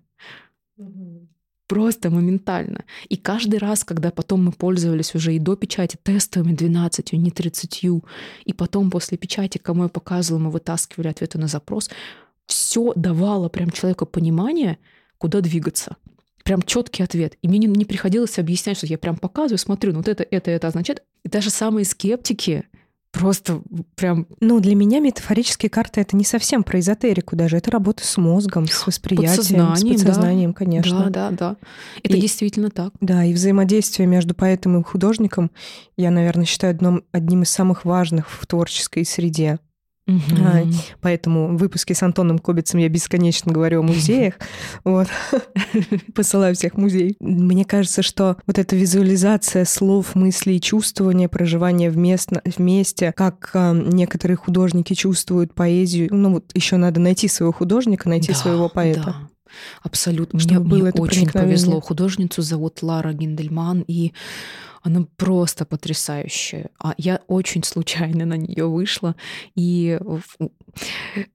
Угу 0.76 1.13
просто 1.68 2.10
моментально. 2.10 2.84
И 3.10 3.18
каждый 3.18 3.60
раз, 3.60 3.84
когда 3.84 4.12
потом 4.12 4.46
мы 4.46 4.52
пользовались 4.52 5.16
уже 5.16 5.36
и 5.36 5.40
до 5.40 5.56
печати 5.56 5.98
тестовыми 6.02 6.54
12, 6.54 7.14
не 7.14 7.32
30, 7.32 7.84
и 8.46 8.54
потом 8.54 8.92
после 8.92 9.18
печати, 9.18 9.58
кому 9.58 9.84
я 9.84 9.90
показывала, 9.90 10.44
мы 10.44 10.52
вытаскивали 10.52 11.08
ответы 11.08 11.38
на 11.38 11.48
запрос, 11.48 11.90
все 12.46 12.94
давало 12.96 13.50
прям 13.50 13.72
человеку 13.72 14.06
понимание, 14.06 14.78
куда 15.18 15.42
двигаться. 15.42 15.98
Прям 16.44 16.62
четкий 16.62 17.04
ответ. 17.04 17.38
И 17.42 17.48
мне 17.48 17.58
не, 17.58 17.68
не 17.68 17.86
приходилось 17.86 18.38
объяснять, 18.38 18.78
что 18.78 18.86
я 18.86 18.98
прям 18.98 19.16
показываю, 19.16 19.58
смотрю, 19.58 19.94
ну 19.94 20.00
вот 20.00 20.10
это, 20.10 20.26
это, 20.30 20.52
это 20.52 20.68
означает. 20.68 21.04
И 21.24 21.30
даже 21.30 21.50
самые 21.50 21.86
скептики, 21.86 22.66
просто 23.14 23.62
прям... 23.96 24.28
Ну, 24.42 24.60
для 24.60 24.76
меня 24.76 25.00
метафорические 25.00 25.70
карты— 25.70 26.02
это 26.02 26.18
не 26.18 26.26
совсем 26.26 26.64
про 26.64 26.80
эзотерику 26.80 27.36
даже. 27.36 27.58
Это 27.58 27.72
работа 27.72 28.06
с 28.06 28.18
мозгом, 28.18 28.68
с 28.68 28.86
восприятием, 28.86 29.76
с 29.76 29.84
подсознанием, 29.84 30.52
да. 30.52 30.58
конечно. 30.58 31.10
Да, 31.10 31.30
да, 31.30 31.32
да. 31.32 31.56
Это 32.04 32.18
и, 32.18 32.20
действительно 32.20 32.70
так. 32.70 32.92
Да, 33.00 33.24
и 33.24 33.34
взаимодействие 33.34 34.08
между 34.08 34.34
поэтом 34.34 34.80
и 34.80 34.84
художником, 34.84 35.52
я, 35.96 36.12
наверное, 36.12 36.46
считаю 36.46 36.72
одном, 36.72 37.04
одним 37.12 37.44
из 37.44 37.50
самых 37.50 37.86
важных 37.86 38.30
в 38.30 38.46
творческой 38.48 39.06
среде. 39.06 39.60
Угу. 40.06 40.20
А, 40.42 40.64
поэтому 41.00 41.56
в 41.56 41.58
выпуске 41.58 41.96
с 41.96 42.04
Антоном 42.04 42.40
Кобицем 42.40 42.80
я 42.80 42.90
бесконечно 42.90 43.54
говорю 43.54 43.80
о 43.80 43.84
музеях. 43.84 44.36
Вот. 44.84 45.08
Посылаю 46.14 46.56
всех 46.56 46.74
в 46.74 46.78
музей. 46.78 47.16
Мне 47.20 47.64
кажется, 47.64 48.02
что 48.02 48.38
вот 48.46 48.60
эта 48.60 48.76
визуализация 48.76 49.66
слов, 49.66 50.16
мыслей, 50.16 50.60
чувствования, 50.60 51.30
проживания 51.30 51.90
вместе, 51.90 52.42
вместе 52.58 53.14
как 53.14 53.52
э, 53.54 53.74
некоторые 53.74 54.36
художники 54.36 54.94
чувствуют 54.94 55.54
поэзию. 55.54 56.10
Ну 56.12 56.34
вот 56.34 56.52
еще 56.54 56.78
надо 56.78 57.00
найти 57.00 57.28
своего 57.28 57.54
художника, 57.54 58.10
найти 58.10 58.34
да, 58.34 58.38
своего 58.38 58.70
поэта. 58.70 59.04
Да. 59.06 59.30
Абсолютно. 59.82 60.40
Чтобы 60.40 60.62
мне, 60.62 60.70
было 60.70 60.92
мне 60.92 61.02
очень 61.02 61.30
повезло. 61.30 61.80
Художницу 61.80 62.42
зовут 62.42 62.82
Лара 62.82 63.14
Гиндельман, 63.14 63.84
и 63.88 64.14
она 64.84 65.06
просто 65.16 65.66
потрясающая. 65.66 66.70
А 66.78 66.94
я 66.98 67.22
очень 67.28 67.64
случайно 67.64 68.26
на 68.26 68.36
нее 68.36 68.68
вышла, 68.68 69.16
и 69.56 70.00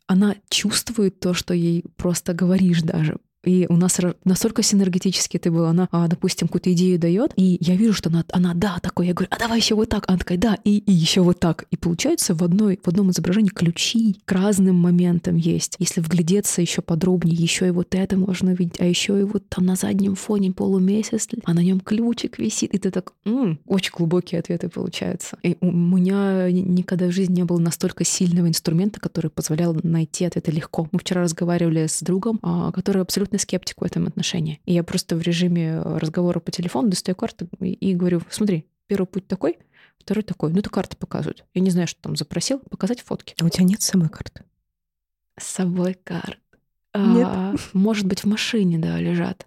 она 0.07 0.37
чувствует 0.51 1.19
то, 1.21 1.35
что 1.35 1.55
ей 1.55 1.85
просто 1.97 2.35
говоришь 2.35 2.83
даже. 2.83 3.17
И 3.45 3.67
у 3.69 3.77
нас 3.77 3.99
настолько 4.25 4.63
синергетически 4.63 5.39
ты 5.39 5.51
была, 5.51 5.71
она, 5.71 5.89
а, 5.93 6.09
допустим, 6.09 6.49
какую-то 6.49 6.73
идею 6.73 6.99
дает, 6.99 7.33
и 7.37 7.59
я 7.61 7.77
вижу, 7.77 7.93
что 7.93 8.11
она, 8.11 8.25
она 8.33 8.55
да, 8.55 8.79
такой, 8.81 9.07
я 9.07 9.15
говорю, 9.15 9.29
а 9.31 9.39
давай 9.39 9.59
еще 9.59 9.75
вот 9.75 9.89
так, 9.89 10.05
она 10.09 10.19
такая, 10.19 10.39
да, 10.39 10.59
и, 10.65 10.79
и 10.79 10.93
еще 10.93 11.21
вот 11.21 11.39
так. 11.39 11.65
И 11.71 11.77
получается 11.77 12.35
в, 12.35 12.43
одной, 12.43 12.79
в 12.83 12.89
одном 12.89 13.11
изображении 13.11 13.51
ключи 13.51 14.17
к 14.25 14.33
разным 14.33 14.77
моментам 14.77 15.37
есть. 15.37 15.77
Если 15.79 16.01
вглядеться 16.01 16.61
еще 16.61 16.83
подробнее, 16.83 17.37
еще 17.37 17.69
и 17.69 17.71
вот 17.71 17.95
это 17.95 18.17
можно 18.17 18.53
увидеть, 18.53 18.81
а 18.81 18.85
еще 18.85 19.21
и 19.21 19.23
вот 19.23 19.49
там 19.49 19.67
на 19.67 19.77
заднем 19.77 20.15
фоне 20.15 20.53
полумесяц, 20.53 21.29
а 21.45 21.55
на 21.55 21.61
нем 21.61 21.81
ключик 21.81 22.39
висит, 22.39 22.75
и 22.75 22.79
ты 22.79 22.91
так, 22.91 23.13
м-м, 23.25 23.61
очень 23.67 23.93
глубокие 23.97 24.41
ответы 24.41 24.69
получаются. 24.69 25.39
И 25.43 25.57
у 25.61 25.71
меня 25.71 26.51
никогда 26.51 27.07
в 27.07 27.13
жизни 27.13 27.37
не 27.37 27.45
было 27.45 27.59
настолько 27.59 28.05
сильного 28.05 28.49
инструмента, 28.49 29.01
который 29.01 29.31
позволял 29.31 29.77
найти 29.83 30.25
ответы 30.25 30.51
легко. 30.51 30.89
Мы 30.93 30.99
вчера 30.99 31.23
разговаривали 31.23 31.87
с 31.87 32.03
другом, 32.03 32.39
а, 32.43 32.73
который 32.73 33.03
абсолютно 33.03 33.28
абсолютный 33.29 33.39
скептик 33.39 33.81
в 33.81 33.85
этом 33.85 34.07
отношении. 34.07 34.61
И 34.65 34.73
я 34.75 34.83
просто 34.83 35.17
в 35.17 35.23
режиме 35.23 35.81
разговора 35.81 36.41
по 36.41 36.51
телефону 36.51 36.89
достаю 36.89 37.15
карту 37.15 37.49
и 37.61 37.95
говорю, 37.95 38.23
смотри, 38.31 38.65
первый 38.87 39.07
путь 39.07 39.27
такой, 39.27 39.59
второй 39.99 40.23
такой. 40.23 40.53
Ну, 40.53 40.59
это 40.61 40.71
карты 40.71 40.97
показывают. 40.97 41.45
Я 41.55 41.61
не 41.61 41.71
знаю, 41.71 41.87
что 41.87 42.01
там 42.01 42.17
запросил. 42.17 42.61
Показать 42.71 43.01
фотки. 43.03 43.35
А 43.41 43.45
у 43.45 43.49
тебя 43.49 43.65
нет 43.65 43.83
с 43.83 43.87
собой 43.87 44.09
карты? 44.09 44.43
С 45.39 45.47
собой 45.47 45.95
карт. 45.95 46.39
Нет? 46.95 47.27
А, 47.29 47.55
может 47.75 48.07
быть, 48.07 48.21
в 48.21 48.27
машине, 48.27 48.79
да, 48.79 48.99
лежат. 48.99 49.47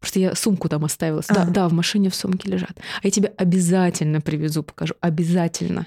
Просто 0.00 0.18
я 0.18 0.34
сумку 0.34 0.68
там 0.68 0.84
оставила. 0.84 1.22
Да, 1.28 1.42
А. 1.42 1.50
да, 1.50 1.68
в 1.68 1.72
машине 1.72 2.08
в 2.08 2.14
сумке 2.14 2.50
лежат. 2.50 2.78
А 3.02 3.06
я 3.06 3.10
тебе 3.10 3.28
обязательно 3.36 4.20
привезу, 4.20 4.62
покажу. 4.62 4.94
Обязательно. 5.00 5.86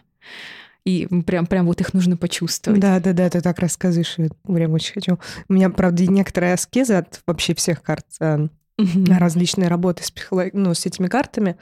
И 0.85 1.07
прям, 1.25 1.45
прям 1.45 1.65
вот 1.65 1.79
их 1.79 1.93
нужно 1.93 2.17
почувствовать. 2.17 2.81
Да, 2.81 2.99
да, 2.99 3.13
да, 3.13 3.29
ты 3.29 3.41
так 3.41 3.59
рассказываешь, 3.59 4.15
я 4.17 4.29
прям 4.45 4.73
очень 4.73 4.93
хочу. 4.93 5.19
У 5.47 5.53
меня, 5.53 5.69
правда, 5.69 6.05
некоторая 6.05 6.55
аскеза 6.55 6.99
от 6.99 7.21
вообще 7.25 7.55
всех 7.55 7.81
карт, 7.81 8.05
э, 8.19 8.47
Мгм. 8.77 9.05
различные 9.17 9.69
работы 9.69 10.03
с, 10.03 10.11
психолог... 10.11 10.53
ну, 10.53 10.73
с 10.73 10.85
этими 10.85 11.07
картами, 11.07 11.57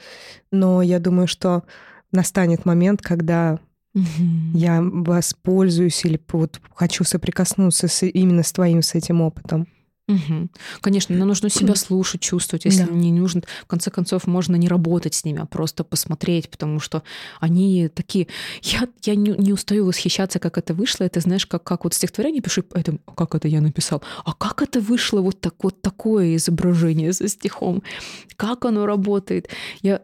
но 0.50 0.82
я 0.82 0.98
думаю, 0.98 1.28
что 1.28 1.62
настанет 2.10 2.64
момент, 2.64 3.02
когда 3.02 3.58
я 4.54 4.80
воспользуюсь 4.82 6.04
или 6.06 6.18
вот 6.32 6.60
хочу 6.74 7.04
соприкоснуться 7.04 7.88
с, 7.88 8.06
именно 8.06 8.42
с 8.42 8.52
твоим, 8.52 8.80
с 8.80 8.94
этим 8.94 9.20
опытом. 9.20 9.68
Мгм. 10.08 10.50
Конечно, 10.80 11.16
но 11.16 11.24
нужно 11.24 11.48
себя 11.48 11.74
слушать, 11.76 12.20
чувствовать. 12.20 12.64
Если 12.64 12.82
Да. 12.84 12.92
не 12.92 13.12
нужно, 13.12 13.42
в 13.62 13.66
конце 13.66 13.90
концов, 13.90 14.26
можно 14.26 14.56
не 14.56 14.68
работать 14.68 15.14
с 15.14 15.24
ними, 15.24 15.40
а 15.40 15.46
просто 15.46 15.84
посмотреть, 15.84 16.50
потому 16.50 16.80
что 16.80 17.02
они 17.40 17.88
такие... 17.88 18.26
Я, 18.62 18.88
я 19.04 19.14
не, 19.14 19.30
не 19.30 19.52
устаю 19.52 19.86
восхищаться, 19.86 20.38
как 20.40 20.58
это 20.58 20.74
вышло. 20.74 21.04
Это, 21.04 21.20
знаешь, 21.20 21.46
как, 21.46 21.62
как 21.62 21.84
вот 21.84 21.94
стихотворение 21.94 22.42
пишу, 22.42 22.64
это, 22.74 22.98
«А 23.06 23.12
как 23.12 23.34
это 23.36 23.46
я 23.48 23.60
написал? 23.60 24.02
А 24.24 24.32
как 24.34 24.62
это 24.62 24.80
вышло 24.80 25.20
вот, 25.20 25.40
так, 25.40 25.54
вот 25.62 25.80
такое 25.82 26.34
изображение 26.36 27.12
со 27.12 27.28
стихом? 27.28 27.82
Как 28.36 28.64
оно 28.64 28.86
работает? 28.86 29.48
Я 29.82 30.02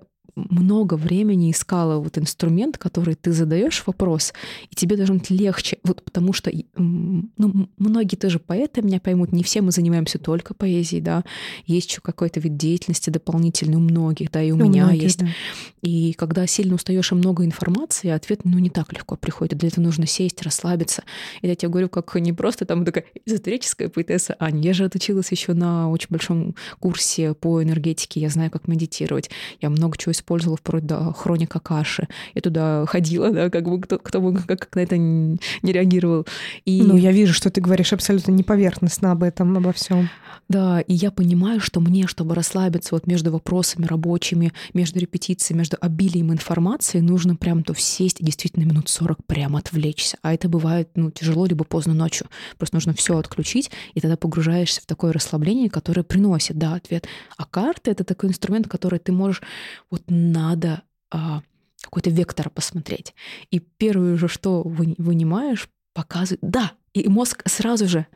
много 0.50 0.94
времени 0.94 1.50
искала 1.50 1.98
вот 1.98 2.18
инструмент, 2.18 2.78
который 2.78 3.14
ты 3.14 3.32
задаешь 3.32 3.82
вопрос, 3.86 4.32
и 4.70 4.74
тебе 4.74 4.96
должно 4.96 5.16
быть 5.16 5.30
легче, 5.30 5.78
вот 5.84 6.02
потому 6.02 6.32
что 6.32 6.50
ну, 6.76 7.68
многие 7.78 8.16
тоже 8.16 8.38
поэты 8.38 8.82
меня 8.82 9.00
поймут, 9.00 9.32
не 9.32 9.42
все 9.42 9.60
мы 9.60 9.70
занимаемся 9.72 10.18
только 10.18 10.54
поэзией, 10.54 11.00
да, 11.00 11.24
есть 11.66 11.90
еще 11.90 12.00
какой-то 12.00 12.40
вид 12.40 12.56
деятельности 12.56 13.10
дополнительный 13.10 13.76
у 13.76 13.80
многих, 13.80 14.30
да, 14.30 14.42
и 14.42 14.50
у 14.50 14.56
Ну, 14.56 14.64
меня 14.66 14.86
многие, 14.86 15.02
есть. 15.02 15.18
да. 15.18 15.28
И 15.82 16.12
когда 16.14 16.46
сильно 16.46 16.74
устаешь 16.74 17.12
и 17.12 17.14
много 17.14 17.44
информации, 17.44 18.10
ответ, 18.10 18.40
ну, 18.44 18.58
не 18.58 18.70
так 18.70 18.92
легко 18.92 19.16
приходит. 19.16 19.58
Для 19.58 19.68
этого 19.68 19.84
нужно 19.84 20.06
сесть, 20.06 20.42
расслабиться. 20.42 21.02
И 21.42 21.46
я 21.46 21.54
тебе 21.54 21.68
говорю, 21.70 21.88
как 21.88 22.14
не 22.16 22.32
просто 22.32 22.64
там 22.64 22.84
такая 22.84 23.04
эзотерическая 23.26 23.88
поэтесса 23.88 24.36
Аня. 24.38 24.60
Я 24.60 24.72
же 24.72 24.84
отучилась 24.84 25.30
еще 25.30 25.54
на 25.54 25.88
очень 25.90 26.08
большом 26.10 26.54
курсе 26.80 27.34
по 27.34 27.62
энергетике. 27.62 28.20
Я 28.20 28.28
знаю, 28.28 28.50
как 28.50 28.68
медитировать. 28.68 29.30
Я 29.60 29.70
много 29.70 29.96
чего 29.96 30.12
использовала, 30.28 30.56
вплоть 30.58 30.86
до 30.86 31.12
хроника 31.12 31.58
каши. 31.58 32.06
Я 32.34 32.42
туда 32.42 32.84
ходила, 32.86 33.30
да, 33.30 33.50
как 33.50 33.64
бы 33.64 33.80
кто, 33.80 33.98
кто 33.98 34.20
бы 34.20 34.34
как, 34.34 34.46
как 34.46 34.74
на 34.74 34.80
это 34.80 34.98
не 34.98 35.38
реагировал. 35.62 36.26
И... 36.66 36.82
Ну, 36.82 36.96
я 36.96 37.12
вижу, 37.12 37.32
что 37.32 37.50
ты 37.50 37.60
говоришь 37.60 37.92
абсолютно 37.92 38.32
неповерхностно 38.32 39.12
об 39.12 39.22
этом, 39.22 39.56
обо 39.56 39.72
всем. 39.72 40.10
Да, 40.48 40.80
и 40.80 40.94
я 40.94 41.10
понимаю, 41.10 41.60
что 41.60 41.80
мне, 41.80 42.06
чтобы 42.06 42.34
расслабиться 42.34 42.94
вот 42.94 43.06
между 43.06 43.30
вопросами 43.30 43.84
рабочими, 43.84 44.52
между 44.72 44.98
репетициями, 44.98 45.58
между 45.58 45.76
обилием 45.78 46.32
информации, 46.32 47.00
нужно 47.00 47.36
прям 47.36 47.62
то 47.62 47.74
сесть 47.74 48.20
и 48.20 48.24
действительно 48.24 48.64
минут 48.64 48.88
40 48.88 49.26
прям 49.26 49.56
отвлечься. 49.56 50.16
А 50.22 50.32
это 50.32 50.48
бывает 50.48 50.88
ну, 50.94 51.10
тяжело, 51.10 51.44
либо 51.44 51.64
поздно 51.64 51.92
ночью. 51.92 52.28
Просто 52.56 52.76
нужно 52.76 52.94
все 52.94 53.18
отключить, 53.18 53.70
и 53.92 54.00
тогда 54.00 54.16
погружаешься 54.16 54.80
в 54.80 54.86
такое 54.86 55.12
расслабление, 55.12 55.68
которое 55.68 56.02
приносит, 56.02 56.56
да, 56.56 56.74
ответ. 56.74 57.06
А 57.36 57.44
карты— 57.44 57.90
это 57.92 58.04
такой 58.04 58.30
инструмент, 58.30 58.68
который 58.68 58.98
ты 58.98 59.12
можешь... 59.12 59.42
Вот 59.90 60.02
надо 60.18 60.82
а, 61.10 61.42
какой-то 61.80 62.10
вектор 62.10 62.50
посмотреть. 62.50 63.14
И 63.50 63.58
первое 63.58 64.16
же, 64.16 64.28
что 64.28 64.62
вы, 64.62 64.94
вынимаешь, 64.98 65.68
показывает... 65.94 66.40
Да! 66.42 66.72
И 66.92 67.08
мозг 67.08 67.42
сразу 67.46 67.88
же 67.88 68.06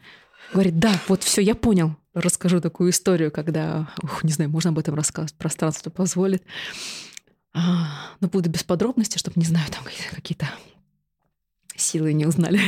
говорит, 0.52 0.78
да, 0.78 0.92
вот 1.08 1.22
все, 1.22 1.40
я 1.40 1.54
понял. 1.54 1.96
Расскажу 2.14 2.60
такую 2.60 2.90
историю, 2.90 3.30
когда, 3.30 3.90
ух, 4.02 4.22
не 4.24 4.32
знаю, 4.32 4.50
можно 4.50 4.70
об 4.70 4.78
этом 4.78 4.94
рассказать, 4.94 5.34
пространство 5.34 5.90
позволит. 5.90 6.42
А, 7.54 8.10
но 8.20 8.28
буду 8.28 8.50
без 8.50 8.62
подробностей, 8.62 9.18
чтобы, 9.18 9.40
не 9.40 9.46
знаю, 9.46 9.66
там 9.70 9.84
какие- 9.84 10.08
какие-то 10.10 10.48
силы 11.76 12.12
не 12.12 12.26
узнали. 12.26 12.58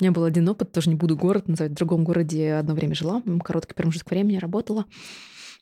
У 0.00 0.04
меня 0.04 0.12
был 0.12 0.24
один 0.24 0.48
опыт, 0.48 0.72
тоже 0.72 0.88
не 0.88 0.96
буду 0.96 1.16
город 1.16 1.48
называть, 1.48 1.72
в 1.72 1.76
другом 1.76 2.02
городе 2.02 2.54
одно 2.54 2.74
время 2.74 2.94
жила, 2.94 3.22
короткий 3.44 3.74
промежуток 3.74 4.10
времени 4.10 4.38
работала. 4.38 4.86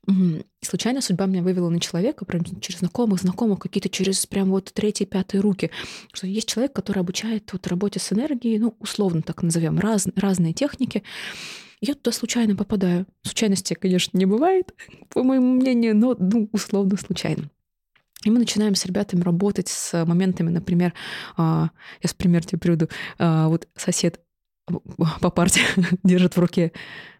И 0.08 0.64
случайно 0.64 1.00
судьба 1.00 1.26
меня 1.26 1.42
вывела 1.42 1.68
на 1.68 1.78
человека, 1.78 2.24
прям 2.24 2.42
через 2.60 2.80
знакомых, 2.80 3.20
знакомых, 3.20 3.58
какие-то 3.58 3.88
через 3.88 4.26
прям 4.26 4.50
вот 4.50 4.72
третьи, 4.72 5.04
пятые 5.04 5.40
руки. 5.40 5.70
Что 6.12 6.26
есть 6.26 6.48
человек, 6.48 6.72
который 6.72 7.00
обучает 7.00 7.52
вот 7.52 7.66
работе 7.66 8.00
с 8.00 8.12
энергией, 8.12 8.58
ну, 8.58 8.74
условно 8.80 9.22
так 9.22 9.42
назовем, 9.42 9.78
раз, 9.78 10.08
разные 10.16 10.52
техники. 10.52 11.02
Я 11.80 11.94
туда 11.94 12.12
случайно 12.12 12.56
попадаю. 12.56 13.06
Случайности, 13.22 13.74
конечно, 13.74 14.16
не 14.16 14.26
бывает, 14.26 14.74
по 15.10 15.22
моему 15.22 15.54
мнению, 15.54 15.96
но 15.96 16.16
ну, 16.18 16.48
условно 16.52 16.96
случайно. 16.96 17.50
И 18.24 18.30
мы 18.30 18.38
начинаем 18.38 18.74
с 18.74 18.84
ребятами 18.84 19.22
работать 19.22 19.68
с 19.68 20.04
моментами, 20.04 20.50
например, 20.50 20.92
а, 21.36 21.70
я 22.02 22.08
с 22.08 22.12
пример 22.12 22.44
тебе 22.44 22.58
приведу. 22.58 22.88
А, 23.18 23.48
Вот 23.48 23.68
сосед 23.76 24.20
по 25.20 25.30
парте 25.30 25.60
держит 26.04 26.36
в 26.36 26.40
руке 26.40 26.72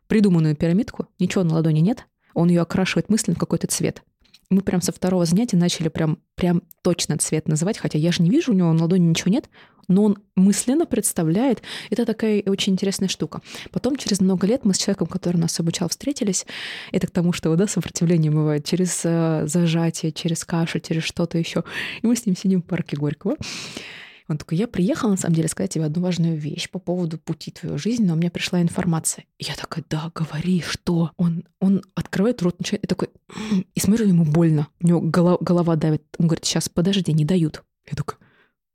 придуманную 0.09 0.57
пирамидку, 0.57 1.09
ничего 1.19 1.45
на 1.45 1.55
ладони 1.55 1.81
нет, 1.81 2.07
он 2.35 2.49
ее 2.49 2.63
окрашивает 2.63 3.09
мысленно 3.09 3.37
в 3.37 3.41
какой-то 3.41 3.67
цвет. 3.67 4.03
Мы 4.51 4.63
прям 4.63 4.83
со 4.83 4.91
второго 4.91 5.25
занятия 5.25 5.57
начали 5.57 5.89
прям, 5.89 6.19
прям 6.35 6.63
точно 6.83 7.17
цвет 7.19 7.47
называть, 7.47 7.79
хотя 7.79 7.99
я 7.99 8.11
же 8.11 8.23
не 8.23 8.31
вижу, 8.31 8.53
у 8.53 8.55
него 8.55 8.73
на 8.73 8.83
ладони 8.83 9.07
ничего 9.07 9.31
нет, 9.31 9.49
но 9.87 10.05
он 10.05 10.19
мысленно 10.35 10.87
представляет. 10.87 11.63
Это 11.91 12.05
такая 12.05 12.43
очень 12.47 12.73
интересная 12.73 13.09
штука. 13.09 13.43
Потом, 13.71 13.97
через 13.97 14.21
много 14.21 14.47
лет, 14.47 14.65
мы 14.65 14.75
с 14.75 14.79
человеком, 14.79 15.07
который 15.07 15.37
нас 15.37 15.59
обучал, 15.61 15.89
встретились. 15.89 16.47
Это 16.93 17.07
к 17.07 17.11
тому, 17.11 17.33
что 17.33 17.55
да, 17.55 17.67
сопротивление 17.67 18.31
бывает 18.31 18.65
через 18.65 19.03
э, 19.05 19.45
зажатие, 19.47 20.13
через 20.13 20.45
кашель, 20.45 20.81
через 20.81 21.03
что-то 21.03 21.39
еще. 21.39 21.65
И 22.03 22.07
мы 22.07 22.17
с 22.17 22.27
ним 22.27 22.37
сидим 22.37 22.63
в 22.63 22.67
парке 22.67 22.97
Горького. 22.97 23.37
Он 24.31 24.39
такой, 24.39 24.59
я 24.59 24.69
приехал, 24.69 25.09
на 25.09 25.17
самом 25.17 25.35
деле, 25.35 25.49
сказать 25.49 25.73
тебе 25.73 25.85
одну 25.85 26.03
важную 26.03 26.37
вещь 26.37 26.71
по 26.71 26.79
поводу 26.79 27.19
пути 27.19 27.51
твоей 27.51 27.79
жизни, 27.79 28.07
но 28.07 28.13
у 28.13 28.17
меня 28.17 28.31
пришла 28.31 28.63
информация. 28.63 29.25
И 29.39 29.45
я 29.45 29.57
такая, 29.57 29.85
да, 29.91 30.13
говори, 30.15 30.63
что? 30.63 31.11
Он, 31.17 31.43
он 31.59 31.83
открывает 31.97 32.41
рот, 32.41 32.61
начинает, 32.61 32.85
и 32.85 32.87
такой, 32.87 33.09
и 33.75 33.81
смотрю, 33.81 34.07
ему 34.07 34.25
больно. 34.25 34.69
У 34.81 34.87
него 34.87 35.01
голова, 35.01 35.39
голова 35.41 35.75
давит. 35.75 36.05
Он 36.19 36.29
говорит, 36.29 36.45
сейчас, 36.45 36.69
подожди, 36.69 37.13
не 37.13 37.25
дают. 37.25 37.65
Я 37.91 37.97
такая, 37.97 38.19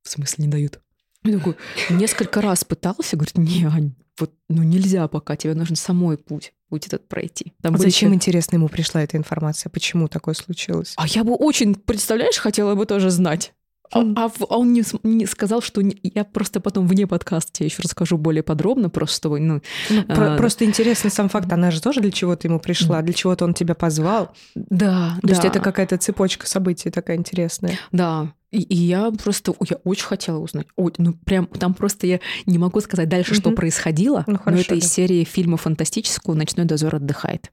в 0.04 0.10
смысле 0.10 0.46
не 0.46 0.52
дают? 0.52 0.82
Я 1.24 1.38
такой, 1.38 1.56
несколько 1.90 2.42
раз 2.42 2.66
пытался, 2.66 3.16
говорит, 3.16 3.38
не, 3.38 3.64
Ань, 3.66 3.94
вот, 4.20 4.34
ну 4.50 4.62
нельзя 4.62 5.08
пока, 5.08 5.38
тебе 5.38 5.56
нужно 5.56 5.78
самой 5.78 6.18
путь, 6.18 6.54
путь 6.70 6.86
этот 6.88 7.08
пройти. 7.08 7.54
Там 7.62 7.76
А 7.76 7.78
зачем, 7.78 8.10
еще- 8.10 8.16
интересно, 8.16 8.58
ему 8.58 8.68
пришла 8.68 9.02
эта 9.02 9.16
информация? 9.16 9.70
Почему 9.70 10.10
такое 10.10 10.36
случилось? 10.36 10.94
А 10.98 11.08
я 11.08 11.24
бы 11.24 11.34
очень, 11.34 11.76
представляешь, 11.76 12.38
хотела 12.38 12.76
бы 12.76 12.86
тоже 12.86 13.10
знать. 13.10 13.54
А, 13.92 14.00
а 14.16 14.32
а 14.50 14.58
он 14.58 14.74
не, 14.74 14.84
не 15.04 15.26
сказал, 15.26 15.62
что 15.62 15.82
не- 15.82 15.98
я 16.04 16.24
просто 16.24 16.60
потом 16.60 16.88
вне 16.88 17.08
подкаста 17.08 17.52
тебе 17.54 17.68
еще 17.68 17.82
расскажу 17.84 18.18
более 18.18 18.44
подробно, 18.44 18.90
просто 18.90 19.16
чтобы, 19.18 19.40
ну, 19.40 19.62
Ну, 19.90 20.04
про- 20.04 20.34
А, 20.34 20.38
просто 20.38 20.66
интересный 20.66 21.12
сам 21.12 21.30
факт. 21.30 21.52
Она 21.52 21.72
же 21.72 21.82
тоже 21.82 22.02
для 22.02 22.12
чего-то 22.12 22.48
ему 22.48 22.60
пришла, 22.60 23.02
для 23.02 23.14
чего-то 23.14 23.46
он 23.46 23.54
тебя 23.54 23.76
позвал. 23.76 24.32
да, 24.56 25.18
То 25.22 25.30
есть 25.30 25.42
да, 25.42 25.48
это 25.48 25.60
какая-то 25.60 25.98
цепочка 25.98 26.48
событий 26.48 26.90
такая 26.90 27.18
интересная. 27.18 27.78
да. 27.92 28.32
И, 28.56 28.62
и 28.62 28.76
я 28.76 29.12
просто, 29.12 29.54
я 29.70 29.78
очень 29.84 30.06
хотела 30.06 30.38
узнать. 30.40 30.68
Ой, 30.78 30.94
ну 30.98 31.14
прям 31.26 31.46
там 31.48 31.74
просто 31.74 32.08
я 32.08 32.20
не 32.46 32.58
могу 32.58 32.80
сказать 32.80 33.10
дальше, 33.10 33.36
что 33.36 33.50
Мгм. 33.50 33.58
происходило, 33.58 34.24
Ну, 34.28 34.34
но 34.34 34.40
хорошо, 34.40 34.62
это 34.62 34.76
из 34.76 34.84
да. 34.84 34.88
серии 34.88 35.24
фильма 35.26 35.58
фантастического 35.58 36.34
«Ночной 36.34 36.66
дозор 36.66 36.96
отдыхает». 36.96 37.52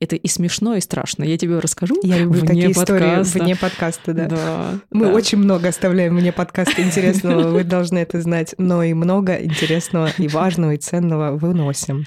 Это 0.00 0.16
и 0.16 0.26
смешно, 0.28 0.74
и 0.74 0.80
страшно. 0.80 1.22
Я 1.22 1.38
тебе 1.38 1.58
расскажу 1.58 1.94
Я 2.02 2.18
люблю 2.18 2.40
вне 2.40 2.48
такие 2.48 2.72
истории 2.72 3.04
подкаста. 3.04 3.38
вне 3.38 3.56
подкаста, 3.56 4.12
да. 4.14 4.26
Да, 4.26 4.78
Мы 4.90 5.06
да. 5.06 5.12
очень 5.12 5.38
много 5.38 5.68
оставляем 5.68 6.16
вне 6.16 6.32
подкаста 6.32 6.82
интересного, 6.82 7.48
вы 7.50 7.62
должны 7.64 7.98
это 7.98 8.20
знать, 8.20 8.54
но 8.58 8.82
и 8.82 8.92
много 8.94 9.36
интересного 9.36 10.08
и 10.18 10.26
важного 10.28 10.74
и 10.74 10.78
ценного 10.78 11.36
выносим. 11.36 12.04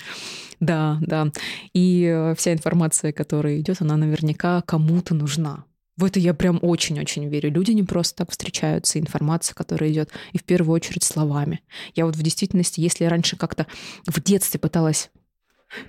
Да, 0.59 0.97
да. 1.01 1.27
И 1.73 2.03
э, 2.11 2.35
вся 2.37 2.53
информация, 2.53 3.11
которая 3.11 3.59
идет, 3.59 3.81
она 3.81 3.97
наверняка 3.97 4.61
кому-то 4.61 5.13
нужна. 5.13 5.65
В 5.95 6.05
это 6.05 6.19
я 6.19 6.33
прям 6.33 6.59
очень-очень 6.61 7.27
верю. 7.27 7.51
Люди 7.51 7.71
не 7.71 7.83
просто 7.83 8.17
так 8.17 8.31
встречаются, 8.31 8.99
информация, 8.99 9.53
которая 9.53 9.91
идет, 9.91 10.09
и 10.31 10.39
в 10.39 10.43
первую 10.43 10.75
очередь 10.75 11.03
словами. 11.03 11.61
Я 11.93 12.05
вот 12.05 12.15
в 12.15 12.23
действительности, 12.23 12.81
если 12.81 13.03
я 13.03 13.09
раньше 13.09 13.37
как-то 13.37 13.67
в 14.07 14.21
детстве 14.21 14.59
пыталась 14.59 15.11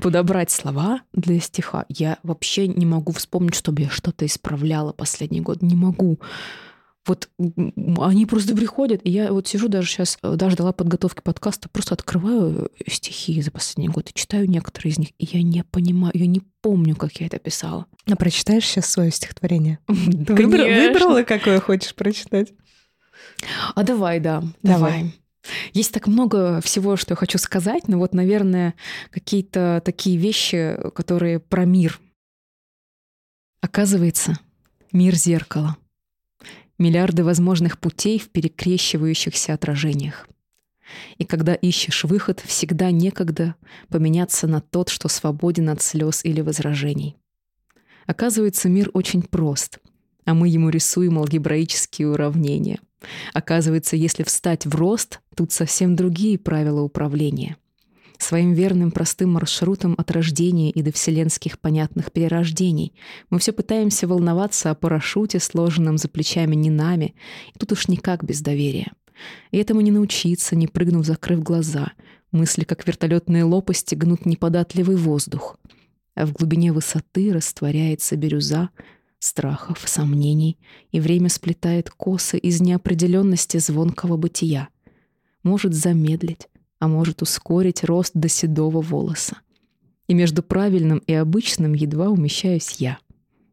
подобрать 0.00 0.50
слова 0.50 1.02
для 1.12 1.40
стиха, 1.40 1.86
я 1.88 2.18
вообще 2.22 2.68
не 2.68 2.86
могу 2.86 3.12
вспомнить, 3.12 3.54
чтобы 3.54 3.82
я 3.82 3.90
что-то 3.90 4.26
исправляла 4.26 4.92
последний 4.92 5.40
год. 5.40 5.62
Не 5.62 5.74
могу. 5.74 6.20
Вот 7.06 7.28
они 7.36 8.24
просто 8.24 8.56
приходят, 8.56 9.02
и 9.04 9.10
я 9.10 9.30
вот 9.32 9.46
сижу 9.46 9.68
даже 9.68 9.88
сейчас, 9.88 10.18
э, 10.22 10.36
даже 10.36 10.56
дала 10.56 10.72
подготовки 10.72 11.20
подкаста, 11.20 11.68
просто 11.68 11.94
открываю 11.94 12.70
э, 12.78 12.90
стихи 12.90 13.42
за 13.42 13.50
последний 13.50 13.88
год 13.88 14.08
и 14.08 14.14
читаю 14.14 14.48
некоторые 14.48 14.92
из 14.92 14.98
них, 14.98 15.08
и 15.18 15.26
я 15.26 15.42
не 15.42 15.64
понимаю, 15.64 16.12
я 16.14 16.26
не 16.26 16.40
помню, 16.62 16.96
как 16.96 17.20
я 17.20 17.26
это 17.26 17.38
писала. 17.38 17.86
А 18.10 18.16
прочитаешь 18.16 18.64
сейчас 18.64 18.86
свое 18.86 19.10
стихотворение? 19.10 19.80
Выбрала, 19.86 21.24
какое 21.24 21.60
хочешь 21.60 21.94
прочитать? 21.94 22.54
А 23.74 23.82
давай, 23.82 24.18
да, 24.20 24.42
давай. 24.62 25.14
Есть 25.74 25.92
так 25.92 26.06
много 26.06 26.62
всего, 26.62 26.96
что 26.96 27.12
я 27.12 27.16
хочу 27.16 27.36
сказать, 27.36 27.86
но 27.86 27.98
вот, 27.98 28.14
наверное, 28.14 28.74
какие-то 29.10 29.82
такие 29.84 30.16
вещи, 30.16 30.78
которые 30.94 31.38
про 31.38 31.66
мир. 31.66 32.00
Оказывается, 33.60 34.38
мир 34.90 35.14
зеркало— 35.14 35.76
миллиарды 36.78 37.24
возможных 37.24 37.78
путей 37.78 38.18
в 38.18 38.28
перекрещивающихся 38.30 39.54
отражениях. 39.54 40.28
И 41.18 41.24
когда 41.24 41.54
ищешь 41.54 42.04
выход, 42.04 42.40
всегда 42.40 42.90
некогда 42.90 43.54
поменяться 43.88 44.46
на 44.46 44.60
тот, 44.60 44.88
что 44.88 45.08
свободен 45.08 45.70
от 45.70 45.82
слез 45.82 46.24
или 46.24 46.40
возражений. 46.40 47.16
Оказывается, 48.06 48.68
мир 48.68 48.90
очень 48.92 49.22
прост, 49.22 49.78
а 50.24 50.34
мы 50.34 50.48
ему 50.48 50.68
рисуем 50.68 51.18
алгебраические 51.18 52.08
уравнения. 52.08 52.80
Оказывается, 53.32 53.96
если 53.96 54.22
встать 54.22 54.66
в 54.66 54.74
рост, 54.74 55.20
тут 55.34 55.52
совсем 55.52 55.96
другие 55.96 56.38
правила 56.38 56.82
управления— 56.82 57.56
своим 58.18 58.52
верным 58.52 58.90
простым 58.90 59.32
маршрутом 59.32 59.94
от 59.98 60.10
рождения 60.10 60.70
и 60.70 60.82
до 60.82 60.92
вселенских 60.92 61.58
понятных 61.58 62.12
перерождений. 62.12 62.94
Мы 63.30 63.38
все 63.38 63.52
пытаемся 63.52 64.06
волноваться 64.06 64.70
о 64.70 64.74
парашюте, 64.74 65.40
сложенном 65.40 65.98
за 65.98 66.08
плечами 66.08 66.54
не 66.54 66.70
нами, 66.70 67.14
и 67.54 67.58
тут 67.58 67.72
уж 67.72 67.88
никак 67.88 68.24
без 68.24 68.40
доверия. 68.40 68.92
И 69.50 69.58
этому 69.58 69.80
не 69.80 69.90
научиться, 69.90 70.56
не 70.56 70.66
прыгнув, 70.66 71.06
закрыв 71.06 71.42
глаза. 71.42 71.92
Мысли, 72.32 72.64
как 72.64 72.86
вертолетные 72.86 73.44
лопасти, 73.44 73.94
гнут 73.94 74.26
неподатливый 74.26 74.96
воздух. 74.96 75.56
А 76.14 76.26
в 76.26 76.32
глубине 76.32 76.72
высоты 76.72 77.32
растворяется 77.32 78.16
бирюза, 78.16 78.70
страхов, 79.18 79.82
сомнений, 79.86 80.58
и 80.90 81.00
время 81.00 81.28
сплетает 81.28 81.90
косы 81.90 82.38
из 82.38 82.60
неопределенности 82.60 83.58
звонкого 83.58 84.16
бытия. 84.16 84.68
Может 85.42 85.74
замедлить, 85.74 86.48
а 86.84 86.88
может 86.88 87.22
ускорить 87.22 87.82
рост 87.82 88.10
до 88.12 88.28
седого 88.28 88.82
волоса. 88.82 89.38
И 90.06 90.12
между 90.12 90.42
правильным 90.42 90.98
и 90.98 91.14
обычным 91.14 91.72
едва 91.72 92.10
умещаюсь 92.10 92.72
я, 92.72 92.98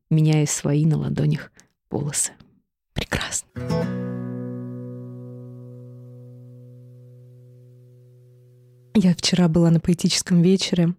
меняя 0.09 0.45
свои 0.45 0.85
на 0.85 0.97
ладонях 0.97 1.49
волосы. 1.89 2.33
Прекрасно. 2.91 3.47
Я 8.95 9.15
вчера 9.15 9.47
была 9.47 9.71
на 9.71 9.79
поэтическом 9.79 10.41
вечере 10.41 10.93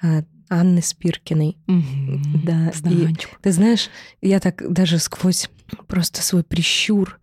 а, 0.00 0.22
Анны 0.48 0.80
Спиркиной. 0.80 1.58
Угу, 1.68 2.42
да, 2.42 2.72
и, 2.86 3.14
ты 3.42 3.52
знаешь, 3.52 3.90
я 4.22 4.40
так 4.40 4.72
даже 4.72 4.98
сквозь 4.98 5.50
просто 5.86 6.22
свой 6.22 6.42
прищур 6.44 7.18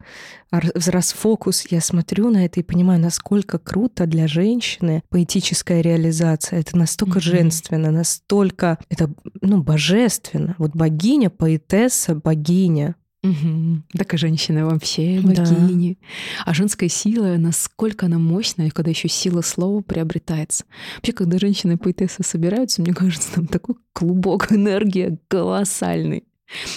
расфокус, 0.52 1.68
я 1.70 1.82
смотрю 1.82 2.30
на 2.30 2.46
это 2.46 2.60
и 2.60 2.64
понимаю, 2.64 3.00
насколько 3.02 3.60
круто 3.60 4.06
для 4.06 4.28
женщины 4.28 5.04
поэтическая 5.10 5.82
реализация. 5.82 6.60
Это 6.60 6.78
настолько 6.78 7.20
mm-hmm. 7.20 7.22
женственно, 7.22 7.92
настолько 7.92 8.80
это 8.90 9.10
ну, 9.42 9.62
божественно. 9.62 10.56
Вот 10.58 10.72
богиня, 10.76 11.30
поэтесса, 11.30 12.16
богиня. 12.16 12.96
Угу. 13.24 13.84
Так 13.98 14.14
и 14.14 14.18
женщина 14.18 14.66
вообще 14.66 15.20
богини. 15.20 15.98
Да. 16.00 16.52
А 16.52 16.54
женская 16.54 16.88
сила, 16.88 17.36
насколько 17.38 18.06
она 18.06 18.20
мощная, 18.20 18.70
когда 18.70 18.92
еще 18.92 19.10
сила 19.10 19.42
слова 19.42 19.82
приобретается. 19.82 20.66
Вообще, 20.98 21.14
когда 21.14 21.40
женщины 21.40 21.78
поэтессы 21.78 22.24
собираются, 22.24 22.82
мне 22.82 22.94
кажется, 22.94 23.34
там 23.34 23.48
такой 23.48 23.76
клубок 23.92 24.52
энергии 24.52 25.18
колоссальный. 25.28 26.24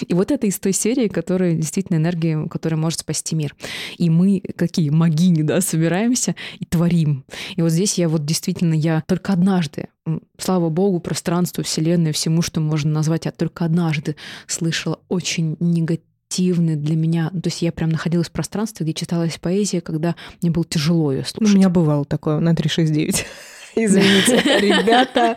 И 0.07 0.13
вот 0.13 0.31
это 0.31 0.47
из 0.47 0.59
той 0.59 0.73
серии, 0.73 1.07
которая 1.07 1.55
действительно 1.55 1.97
энергия, 1.97 2.47
которая 2.47 2.79
может 2.79 2.99
спасти 2.99 3.35
мир. 3.35 3.55
И 3.97 4.09
мы, 4.09 4.41
какие 4.55 4.89
магини, 4.89 5.43
да, 5.43 5.61
собираемся 5.61 6.35
и 6.59 6.65
творим. 6.65 7.23
И 7.55 7.61
вот 7.61 7.71
здесь 7.71 7.97
я 7.97 8.09
вот 8.09 8.25
действительно, 8.25 8.73
я 8.73 9.03
только 9.07 9.33
однажды, 9.33 9.87
слава 10.37 10.69
богу, 10.69 10.99
пространству, 10.99 11.63
вселенной, 11.63 12.11
всему, 12.11 12.41
что 12.41 12.59
можно 12.59 12.91
назвать, 12.91 13.25
я 13.25 13.31
только 13.31 13.65
однажды 13.65 14.15
слышала 14.47 14.99
очень 15.07 15.55
негативный 15.59 16.75
для 16.75 16.95
меня. 16.95 17.29
То 17.29 17.47
есть 17.47 17.61
я 17.61 17.71
прям 17.71 17.89
находилась 17.89 18.27
в 18.27 18.31
пространстве, 18.31 18.85
где 18.85 18.93
читалась 18.93 19.37
поэзия, 19.37 19.81
когда 19.81 20.15
мне 20.41 20.51
было 20.51 20.65
тяжело 20.65 21.11
ее 21.11 21.23
слушать. 21.25 21.53
У 21.53 21.57
меня 21.57 21.69
бывало 21.69 22.05
такое 22.05 22.39
на 22.39 22.55
369. 22.55 23.25
Извините, 23.75 24.41
ребята. 24.59 25.35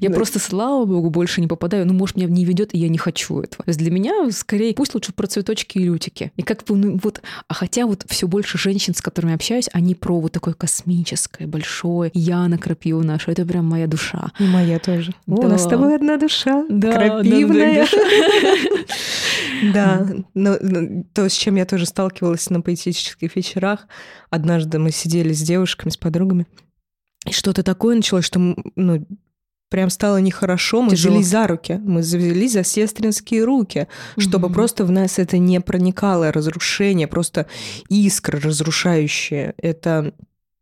Я 0.00 0.10
просто, 0.10 0.38
слава 0.38 0.84
богу, 0.84 1.10
больше 1.10 1.40
не 1.40 1.46
попадаю. 1.46 1.86
Ну, 1.86 1.92
может, 1.92 2.16
меня 2.16 2.26
не 2.28 2.44
ведет, 2.44 2.74
и 2.74 2.78
я 2.78 2.88
не 2.88 2.98
хочу 2.98 3.40
этого. 3.40 3.64
То 3.64 3.70
есть 3.70 3.78
для 3.78 3.90
меня 3.90 4.30
скорее 4.30 4.74
пусть 4.74 4.94
лучше 4.94 5.12
про 5.12 5.26
цветочки 5.26 5.78
и 5.78 5.84
лютики. 5.84 6.32
И 6.36 6.42
как 6.42 6.64
бы, 6.64 6.76
ну, 6.76 6.98
вот, 7.02 7.20
а 7.48 7.54
хотя 7.54 7.86
вот 7.86 8.04
все 8.08 8.26
больше 8.26 8.58
женщин, 8.58 8.94
с 8.94 9.00
которыми 9.00 9.34
общаюсь, 9.34 9.68
они 9.72 9.94
про 9.94 10.20
вот 10.20 10.32
такое 10.32 10.54
космическое, 10.54 11.46
большое. 11.46 12.10
Яна 12.14 12.58
Крапива 12.58 13.02
наша, 13.02 13.32
это 13.32 13.44
прям 13.44 13.66
моя 13.66 13.86
душа. 13.86 14.32
И 14.38 14.44
моя 14.44 14.78
тоже. 14.78 15.12
Да. 15.26 15.46
у 15.46 15.48
нас 15.48 15.64
с 15.64 15.66
тобой 15.66 15.94
одна 15.94 16.16
душа. 16.16 16.64
Да, 16.68 16.92
крапивная. 16.92 17.86
Да, 19.74 20.06
но, 20.34 20.56
то, 21.12 21.28
с 21.28 21.32
чем 21.32 21.56
я 21.56 21.64
тоже 21.64 21.86
сталкивалась 21.86 22.48
на 22.50 22.60
поэтических 22.60 23.36
вечерах. 23.36 23.86
Однажды 24.30 24.78
мы 24.78 24.90
сидели 24.90 25.32
с 25.32 25.42
девушками, 25.42 25.90
с 25.90 25.96
подругами, 25.96 26.46
и 27.26 27.32
что-то 27.32 27.62
такое 27.62 27.96
началось, 27.96 28.24
что 28.24 28.38
ну, 28.40 29.06
прям 29.68 29.90
стало 29.90 30.18
нехорошо. 30.18 30.82
Мы 30.82 30.90
Тяжело. 30.90 31.14
взялись 31.14 31.28
за 31.28 31.46
руки. 31.46 31.80
Мы 31.82 32.00
взялись 32.00 32.52
за 32.52 32.64
сестринские 32.64 33.44
руки, 33.44 33.88
чтобы 34.18 34.46
угу. 34.46 34.54
просто 34.54 34.84
в 34.84 34.90
нас 34.90 35.18
это 35.18 35.38
не 35.38 35.60
проникало, 35.60 36.32
разрушение, 36.32 37.06
просто 37.06 37.46
искра 37.88 38.40
разрушающая. 38.40 39.54
Это 39.56 40.12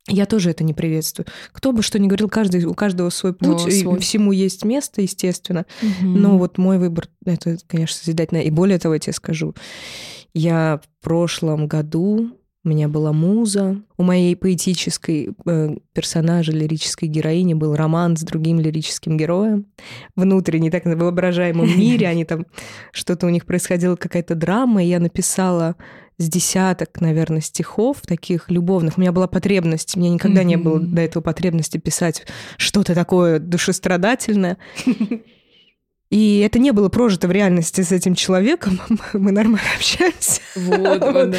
я 0.07 0.27
тоже 0.27 0.51
это 0.51 0.65
не 0.65 0.75
приветствую. 0.75 1.27
Кто 1.53 1.73
бы 1.73 1.83
что 1.83 1.99
ни 1.99 2.07
говорил, 2.07 2.29
каждый, 2.29 2.65
у 2.65 2.75
каждого 2.75 3.11
свой 3.11 3.33
путь, 3.33 3.67
О, 3.67 3.71
свой. 3.71 3.97
и 3.97 4.01
всему 4.01 4.33
есть 4.33 4.65
место, 4.65 5.03
естественно. 5.03 5.67
Угу. 5.83 6.07
Но 6.07 6.39
вот 6.39 6.59
мой 6.59 6.79
выбор 6.79 7.09
это, 7.25 7.59
конечно, 7.67 7.97
созидательно. 7.97 8.39
И 8.39 8.51
более 8.51 8.79
того, 8.79 8.95
я 8.95 9.01
тебе 9.01 9.13
скажу, 9.13 9.55
я 10.35 10.81
в 10.83 11.05
прошлом 11.05 11.67
году 11.67 12.31
у 12.63 12.69
меня 12.69 12.89
была 12.89 13.13
муза. 13.13 13.81
У 13.97 14.03
моей 14.03 14.37
поэтической 14.37 15.31
э, 15.47 15.77
персонажа, 15.95 16.53
лирической 16.53 17.09
героини 17.09 17.55
был 17.55 17.75
роман 17.75 18.19
с 18.19 18.23
другим 18.23 18.61
лирическим 18.61 19.17
героем. 19.17 19.67
Внутренне, 20.15 20.71
так 20.71 20.85
в 20.85 20.95
воображаемом 20.95 21.67
мире. 21.79 22.09
Они 22.09 22.25
там, 22.27 22.45
что-то 22.93 23.27
у 23.27 23.31
них 23.31 23.47
происходила 23.47 23.97
какая-то 23.97 24.35
драма, 24.35 24.85
и 24.85 24.89
я 24.89 25.01
написала 25.01 25.77
с 26.19 26.29
десяток, 26.29 27.01
наверное, 27.01 27.41
стихов 27.41 28.03
таких 28.03 28.51
любовных. 28.51 28.99
У 28.99 29.01
меня 29.01 29.13
была 29.13 29.27
потребность, 29.27 29.97
у 29.97 30.01
меня 30.01 30.11
никогда 30.11 30.43
mm-hmm. 30.43 30.45
не 30.45 30.57
было 30.57 30.79
до 30.79 31.01
этого 31.01 31.23
потребности 31.23 31.79
писать 31.79 32.27
что-то 32.59 32.95
такое 32.95 33.39
душестрадательное. 33.39 34.59
И 36.11 36.41
это 36.41 36.59
не 36.59 36.73
было 36.73 36.89
прожито 36.89 37.29
в 37.29 37.31
реальности 37.31 37.83
с 37.83 37.93
этим 37.93 38.17
человеком. 38.17 38.81
Мы 39.15 39.31
нормально 39.31 39.69
общаемся. 39.77 40.41
Вот, 40.57 41.01
вот. 41.01 41.37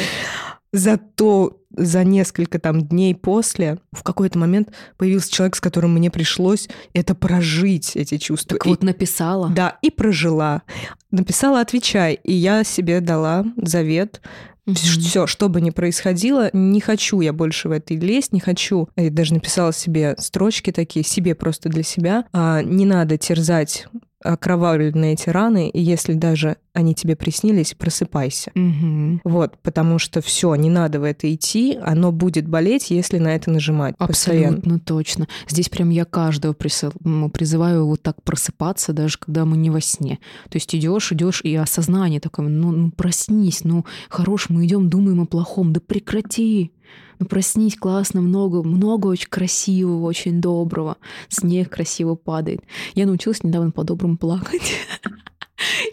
Зато 0.72 1.58
за 1.76 2.04
несколько 2.04 2.58
там 2.58 2.82
дней 2.82 3.14
после 3.14 3.78
в 3.92 4.02
какой-то 4.02 4.38
момент 4.38 4.70
появился 4.96 5.30
человек, 5.30 5.56
с 5.56 5.60
которым 5.60 5.94
мне 5.94 6.10
пришлось 6.10 6.68
это 6.92 7.14
прожить, 7.14 7.96
эти 7.96 8.18
чувства. 8.18 8.58
Так 8.58 8.66
и, 8.66 8.70
вот 8.70 8.82
написала. 8.82 9.48
Да, 9.50 9.78
и 9.82 9.90
прожила. 9.90 10.62
Написала 11.10 11.60
«Отвечай», 11.60 12.14
и 12.14 12.32
я 12.32 12.64
себе 12.64 13.00
дала 13.00 13.44
завет 13.56 14.20
Угу. 14.64 14.76
Все, 14.76 15.26
что 15.26 15.48
бы 15.48 15.60
ни 15.60 15.70
происходило, 15.70 16.48
не 16.52 16.80
хочу 16.80 17.20
я 17.20 17.32
больше 17.32 17.68
в 17.68 17.72
этой 17.72 17.96
лезть, 17.96 18.32
не 18.32 18.38
хочу. 18.38 18.88
Я 18.96 19.10
даже 19.10 19.34
написала 19.34 19.72
себе 19.72 20.14
строчки 20.18 20.70
такие, 20.70 21.04
себе 21.04 21.34
просто 21.34 21.68
для 21.68 21.82
себя. 21.82 22.26
А, 22.32 22.62
не 22.62 22.86
надо 22.86 23.18
терзать 23.18 23.86
окровавлены 24.22 25.12
эти 25.12 25.28
раны, 25.28 25.68
и 25.68 25.80
если 25.80 26.14
даже 26.14 26.56
они 26.72 26.94
тебе 26.94 27.16
приснились, 27.16 27.74
просыпайся. 27.74 28.50
Мгм. 28.54 29.20
Вот, 29.24 29.58
потому 29.62 29.98
что 29.98 30.22
все, 30.22 30.54
не 30.54 30.70
надо 30.70 31.00
в 31.00 31.04
это 31.04 31.32
идти, 31.32 31.78
оно 31.82 32.12
будет 32.12 32.48
болеть, 32.48 32.90
если 32.90 33.18
на 33.18 33.34
это 33.34 33.50
нажимать 33.50 33.96
постоянно. 33.98 34.56
Абсолютно 34.56 34.80
точно. 34.80 35.28
Здесь 35.48 35.68
прям 35.68 35.90
я 35.90 36.04
каждого 36.04 36.54
призываю 36.54 37.86
вот 37.86 38.02
так 38.02 38.22
просыпаться, 38.22 38.92
даже 38.92 39.18
когда 39.18 39.44
мы 39.44 39.56
не 39.58 39.70
во 39.70 39.80
сне. 39.80 40.18
То 40.48 40.56
есть 40.56 40.74
идешь, 40.74 41.12
идешь, 41.12 41.42
и 41.42 41.54
осознание 41.54 42.20
такое, 42.20 42.48
ну, 42.48 42.70
ну 42.72 42.90
проснись, 42.90 43.64
ну 43.64 43.84
хорош, 44.08 44.48
мы 44.48 44.64
идем, 44.64 44.88
думаем 44.88 45.20
о 45.20 45.26
плохом, 45.26 45.72
да 45.72 45.80
прекрати. 45.80 46.72
Ну 47.18 47.26
проснись, 47.26 47.76
классно, 47.76 48.20
много, 48.20 48.62
много 48.62 49.06
очень 49.06 49.28
красивого, 49.28 50.04
очень 50.06 50.40
доброго. 50.40 50.96
Снег 51.28 51.70
красиво 51.70 52.14
падает. 52.14 52.60
Я 52.94 53.06
научилась 53.06 53.42
недавно 53.42 53.70
по-доброму 53.70 54.16
плакать. 54.16 54.72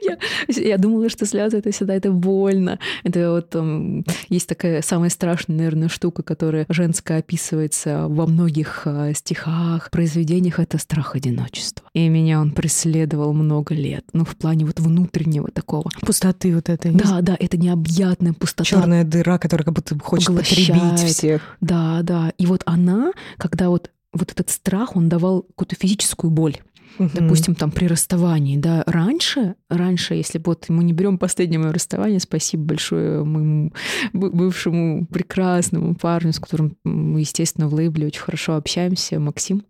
Я, 0.02 0.18
я 0.48 0.78
думала, 0.78 1.10
что 1.10 1.26
слезы 1.26 1.58
это 1.58 1.72
всегда 1.72 1.96
это 1.96 2.12
больно. 2.12 2.80
Это 3.04 3.32
вот 3.32 3.50
там, 3.50 4.04
есть 4.30 4.48
такая 4.48 4.82
самая 4.82 5.10
страшная, 5.10 5.58
наверное, 5.58 5.90
штука, 5.90 6.24
которая 6.24 6.66
женская 6.70 7.20
описывается 7.20 8.08
во 8.08 8.26
многих 8.28 8.84
а, 8.86 9.14
стихах, 9.14 9.90
произведениях. 9.92 10.60
Это 10.60 10.78
страх 10.78 11.16
одиночества. 11.16 11.88
И 11.94 12.08
меня 12.08 12.40
он 12.40 12.52
преследовал 12.52 13.34
много 13.34 13.74
лет. 13.74 14.06
Ну, 14.14 14.26
в 14.26 14.36
плане 14.36 14.66
вот 14.66 14.80
внутреннего 14.80 15.50
такого. 15.52 15.90
Пустоты 16.02 16.54
вот 16.56 16.70
этой. 16.70 16.92
Да, 16.92 17.22
да, 17.22 17.36
это 17.40 17.58
необъятная 17.58 18.34
пустота. 18.34 18.64
Черная 18.64 19.04
дыра, 19.04 19.38
которая 19.38 19.66
как 19.66 19.74
будто 19.74 19.98
хочет 20.00 20.36
потребить 20.36 21.00
всех. 21.00 21.42
Да, 21.62 22.02
да. 22.04 22.34
И 22.38 22.46
вот 22.46 22.64
она, 22.66 23.12
когда 23.38 23.70
вот 23.70 23.92
вот 24.12 24.32
этот 24.32 24.50
страх, 24.50 24.96
он 24.96 25.08
давал 25.08 25.44
какую-то 25.44 25.76
физическую 25.76 26.32
боль. 26.32 26.58
Мгм. 26.98 27.12
Допустим, 27.14 27.56
там 27.56 27.72
при 27.72 27.86
расставании, 27.86 28.58
да, 28.58 28.84
раньше, 28.86 29.56
раньше, 29.70 30.16
если 30.16 30.42
вот 30.44 30.68
мы 30.70 30.84
не 30.84 30.94
берем 30.94 31.18
последнее 31.18 31.60
мое 31.60 31.72
расставание, 31.72 32.20
спасибо 32.20 32.64
большое 32.64 33.24
моему 33.24 33.74
бы- 34.12 34.32
бывшему 34.32 35.06
прекрасному 35.06 35.96
парню, 35.96 36.34
с 36.34 36.40
которым 36.40 36.76
мы, 36.84 37.22
естественно, 37.22 37.70
в 37.70 37.74
лейбле 37.74 38.08
очень 38.08 38.22
хорошо 38.22 38.56
общаемся, 38.56 39.20
Максим. 39.20 39.64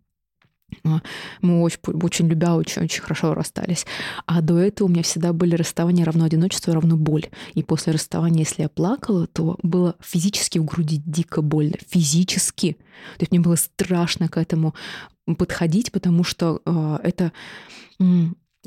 А, 0.84 1.02
Мы 1.42 1.62
очень, 1.62 1.80
очень 2.04 2.28
любя, 2.28 2.56
очень, 2.56 2.84
очень 2.84 3.02
хорошо 3.02 3.34
расстались. 3.34 3.86
А 4.26 4.42
до 4.42 4.58
этого 4.58 4.88
у 4.88 4.92
меня 4.92 5.04
всегда 5.04 5.34
были 5.34 5.56
расставания 5.56 6.06
равно 6.06 6.26
одиночество, 6.26 6.74
равно 6.74 6.96
боль. 6.96 7.26
И 7.54 7.64
после 7.64 7.94
расставания, 7.94 8.40
если 8.40 8.64
я 8.64 8.70
плакала, 8.70 9.28
то 9.28 9.58
было 9.64 9.96
физически 10.00 10.60
в 10.60 10.66
груди 10.66 11.02
дико 11.06 11.42
больно. 11.42 11.76
Физически. 11.90 12.74
То 13.18 13.22
есть 13.22 13.32
мне 13.32 13.40
было 13.40 13.56
страшно 13.56 14.28
к 14.30 14.38
этому 14.38 14.76
подходить, 15.36 15.92
потому 15.92 16.24
что 16.24 16.62
э, 16.66 17.00
это 17.04 17.32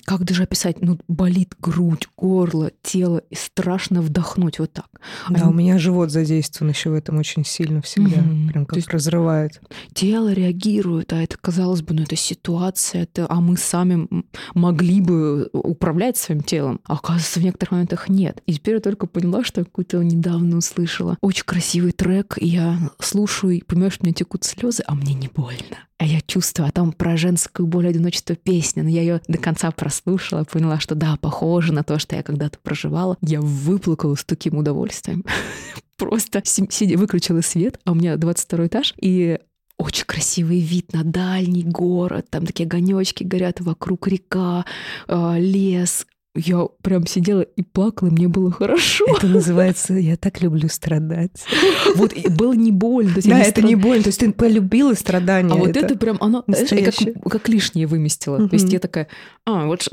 как 0.04 0.24
даже 0.24 0.42
описать, 0.44 0.80
ну 0.80 0.98
болит 1.06 1.54
грудь, 1.60 2.08
горло, 2.16 2.70
тело, 2.82 3.22
и 3.30 3.34
страшно 3.34 4.00
вдохнуть 4.00 4.58
вот 4.58 4.72
так. 4.72 4.86
Да, 5.28 5.42
Они- 5.42 5.50
у 5.50 5.52
меня 5.52 5.78
живот 5.78 6.10
задействован 6.10 6.72
еще 6.72 6.90
в 6.90 6.94
этом 6.94 7.18
очень 7.18 7.44
сильно 7.44 7.82
всегда. 7.82 8.20
Мгм. 8.22 8.48
Прям 8.48 8.64
То 8.64 8.70
как 8.70 8.76
есть- 8.76 8.88
разрывает. 8.90 9.60
тело 9.94 10.32
реагирует, 10.32 11.12
а 11.12 11.22
это, 11.22 11.36
казалось 11.38 11.82
бы, 11.82 11.94
ну 11.94 12.02
это 12.02 12.16
ситуация, 12.16 13.02
это, 13.02 13.26
а 13.28 13.40
мы 13.40 13.56
сами 13.56 14.08
могли 14.54 15.00
бы 15.00 15.48
управлять 15.52 16.16
своим 16.16 16.42
телом, 16.42 16.80
а 16.84 16.94
оказывается, 16.94 17.40
в 17.40 17.44
некоторых 17.44 17.72
моментах 17.72 18.08
нет. 18.08 18.42
И 18.46 18.54
теперь 18.54 18.74
я 18.74 18.80
только 18.80 19.06
поняла, 19.06 19.44
что 19.44 19.60
я 19.60 19.64
какую-то 19.64 20.02
недавно 20.02 20.56
услышала. 20.56 21.16
Очень 21.20 21.44
красивый 21.44 21.92
трек, 21.92 22.38
и 22.40 22.46
я 22.48 22.78
слушаю, 22.98 23.52
и 23.54 23.62
понимаю, 23.62 23.90
что 23.90 24.04
у 24.04 24.06
меня 24.06 24.14
текут 24.14 24.44
слезы, 24.44 24.82
а 24.86 24.94
мне 24.94 25.14
не 25.14 25.28
больно. 25.28 25.76
А 25.98 26.04
я 26.04 26.20
чувствую, 26.20 26.68
а 26.68 26.72
там 26.72 26.90
про 26.92 27.16
женскую 27.16 27.66
боль 27.68 27.86
одиночество 27.86 28.34
песня, 28.34 28.82
но 28.82 28.88
я 28.88 29.02
ее 29.02 29.20
до 29.28 29.38
конца 29.38 29.70
прослушала, 29.82 30.44
поняла, 30.44 30.78
что 30.78 30.94
да, 30.94 31.16
похоже 31.20 31.72
на 31.72 31.82
то, 31.82 31.98
что 31.98 32.14
я 32.14 32.22
когда-то 32.22 32.56
проживала. 32.62 33.16
Я 33.20 33.40
выплакала 33.40 34.14
с 34.14 34.24
таким 34.24 34.56
удовольствием. 34.56 35.24
Просто 35.96 36.40
си- 36.44 36.68
сидя, 36.70 36.96
выключила 36.96 37.40
свет, 37.40 37.80
а 37.84 37.90
у 37.90 37.96
меня 37.96 38.16
22 38.16 38.68
этаж, 38.68 38.94
и 38.96 39.40
очень 39.78 40.04
красивый 40.04 40.60
вид 40.60 40.92
на 40.92 41.02
дальний 41.02 41.64
город, 41.64 42.26
там 42.30 42.46
такие 42.46 42.66
огонечки 42.66 43.24
горят, 43.24 43.60
вокруг 43.60 44.06
река, 44.06 44.64
а, 45.08 45.36
лес. 45.36 46.06
Я 46.34 46.66
прям 46.82 47.06
сидела 47.06 47.42
и 47.42 47.62
плакала, 47.62 48.08
и 48.08 48.10
мне 48.10 48.26
было 48.26 48.50
хорошо. 48.50 49.04
Это 49.16 49.26
называется 49.26 49.94
«Я 49.94 50.16
так 50.16 50.40
люблю 50.40 50.68
страдать». 50.68 51.44
Вот 51.96 52.14
было 52.30 52.54
не 52.54 52.72
больно. 52.72 53.12
Да, 53.22 53.40
это 53.40 53.60
не 53.60 53.74
больно. 53.74 54.04
То 54.04 54.08
есть 54.08 54.20
ты 54.20 54.32
полюбила 54.32 54.94
страдания. 54.94 55.52
А 55.52 55.56
вот 55.56 55.76
это 55.76 55.94
прям, 55.96 56.16
оно 56.20 56.42
я 56.46 56.60
настоящее. 56.60 57.14
как, 57.14 57.48
лишнее 57.48 57.86
выместила. 57.86 58.48
То 58.48 58.54
есть 58.54 58.72
я 58.72 58.78
такая, 58.78 59.08
а, 59.44 59.66
вот 59.66 59.86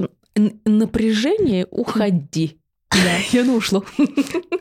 напряжение, 0.66 1.68
уходи. 1.72 2.60
Да, 2.92 3.18
и 3.32 3.38
оно 3.38 3.56
ушло. 3.56 3.84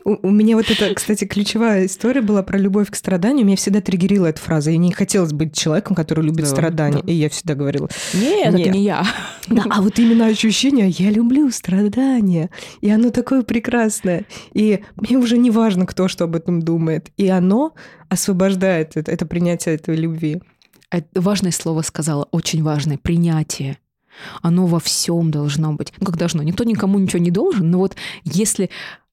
У, 0.05 0.27
у 0.27 0.31
меня 0.31 0.55
вот 0.55 0.69
это, 0.69 0.93
кстати, 0.93 1.25
ключевая 1.25 1.85
история 1.87 2.21
была 2.21 2.43
про 2.43 2.57
любовь 2.57 2.89
к 2.91 2.95
страданию. 2.95 3.45
Меня 3.45 3.57
всегда 3.57 3.81
триггерила 3.81 4.27
эта 4.27 4.39
фраза. 4.39 4.71
И 4.71 4.77
не 4.77 4.91
хотелось 4.91 5.33
быть 5.33 5.55
человеком, 5.57 5.95
который 5.95 6.23
любит 6.25 6.41
Да, 6.41 6.45
страдания. 6.51 7.01
да. 7.03 7.11
И 7.11 7.15
я 7.15 7.29
всегда 7.29 7.55
говорила, 7.55 7.89
Нет, 8.13 8.53
Нет. 8.53 8.61
это 8.61 8.69
не 8.69 8.83
я. 8.83 9.03
Да, 9.47 9.63
а 9.69 9.81
вот 9.81 9.97
именно 9.97 10.27
ощущение, 10.27 10.89
я 10.89 11.09
люблю 11.09 11.49
страдания, 11.49 12.51
и 12.81 12.89
оно 12.91 13.09
такое 13.09 13.41
прекрасное. 13.41 14.25
И 14.53 14.81
мне 14.95 15.17
уже 15.17 15.39
не 15.39 15.49
важно, 15.49 15.87
кто 15.87 16.07
что 16.07 16.25
об 16.25 16.35
этом 16.35 16.61
думает. 16.61 17.09
И 17.17 17.27
оно 17.29 17.73
освобождает 18.09 18.95
это, 18.95 19.11
это 19.11 19.25
принятие 19.25 19.73
этой 19.75 19.95
любви. 19.95 20.41
А 20.91 21.01
Важное 21.15 21.51
слово 21.51 21.81
сказала, 21.81 22.27
очень 22.31 22.61
важное, 22.63 22.97
принятие. 22.99 23.77
Оно 24.41 24.65
во 24.65 24.79
всем 24.79 25.31
должно 25.31 25.73
быть. 25.73 25.93
Ну, 25.99 26.05
как 26.05 26.17
должно? 26.17 26.43
Никто 26.43 26.63
никому 26.63 26.99
ничего 26.99 27.19
не 27.19 27.31
должен, 27.31 27.69
но 27.71 27.79
вот 27.79 27.95
если, 28.23 28.69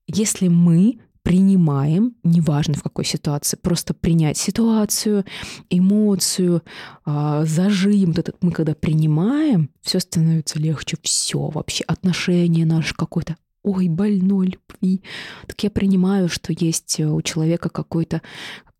если 0.07 0.49
мы 0.49 0.99
принимаем, 1.27 2.15
неважно 2.23 2.75
в 2.75 2.85
какой 2.85 3.05
ситуации, 3.05 3.59
просто 3.61 3.95
принять 3.95 4.37
ситуацию, 4.37 5.25
эмоцию, 5.71 6.63
а, 7.05 7.45
зажим, 7.45 8.11
вот 8.11 8.21
этот 8.21 8.37
мы 8.43 8.53
когда 8.53 8.77
принимаем, 8.77 9.71
все 9.83 9.99
становится 9.99 10.61
легче, 10.61 10.97
все 11.03 11.49
вообще, 11.49 11.83
отношение 11.89 12.65
наше 12.65 12.95
какое-то, 12.95 13.37
ой, 13.65 13.89
больной 13.89 14.57
любви. 14.57 15.03
Так 15.49 15.61
я 15.65 15.71
принимаю, 15.71 16.29
что 16.29 16.53
есть 16.57 17.01
у 17.01 17.21
человека 17.23 17.71
какой-то 17.71 18.23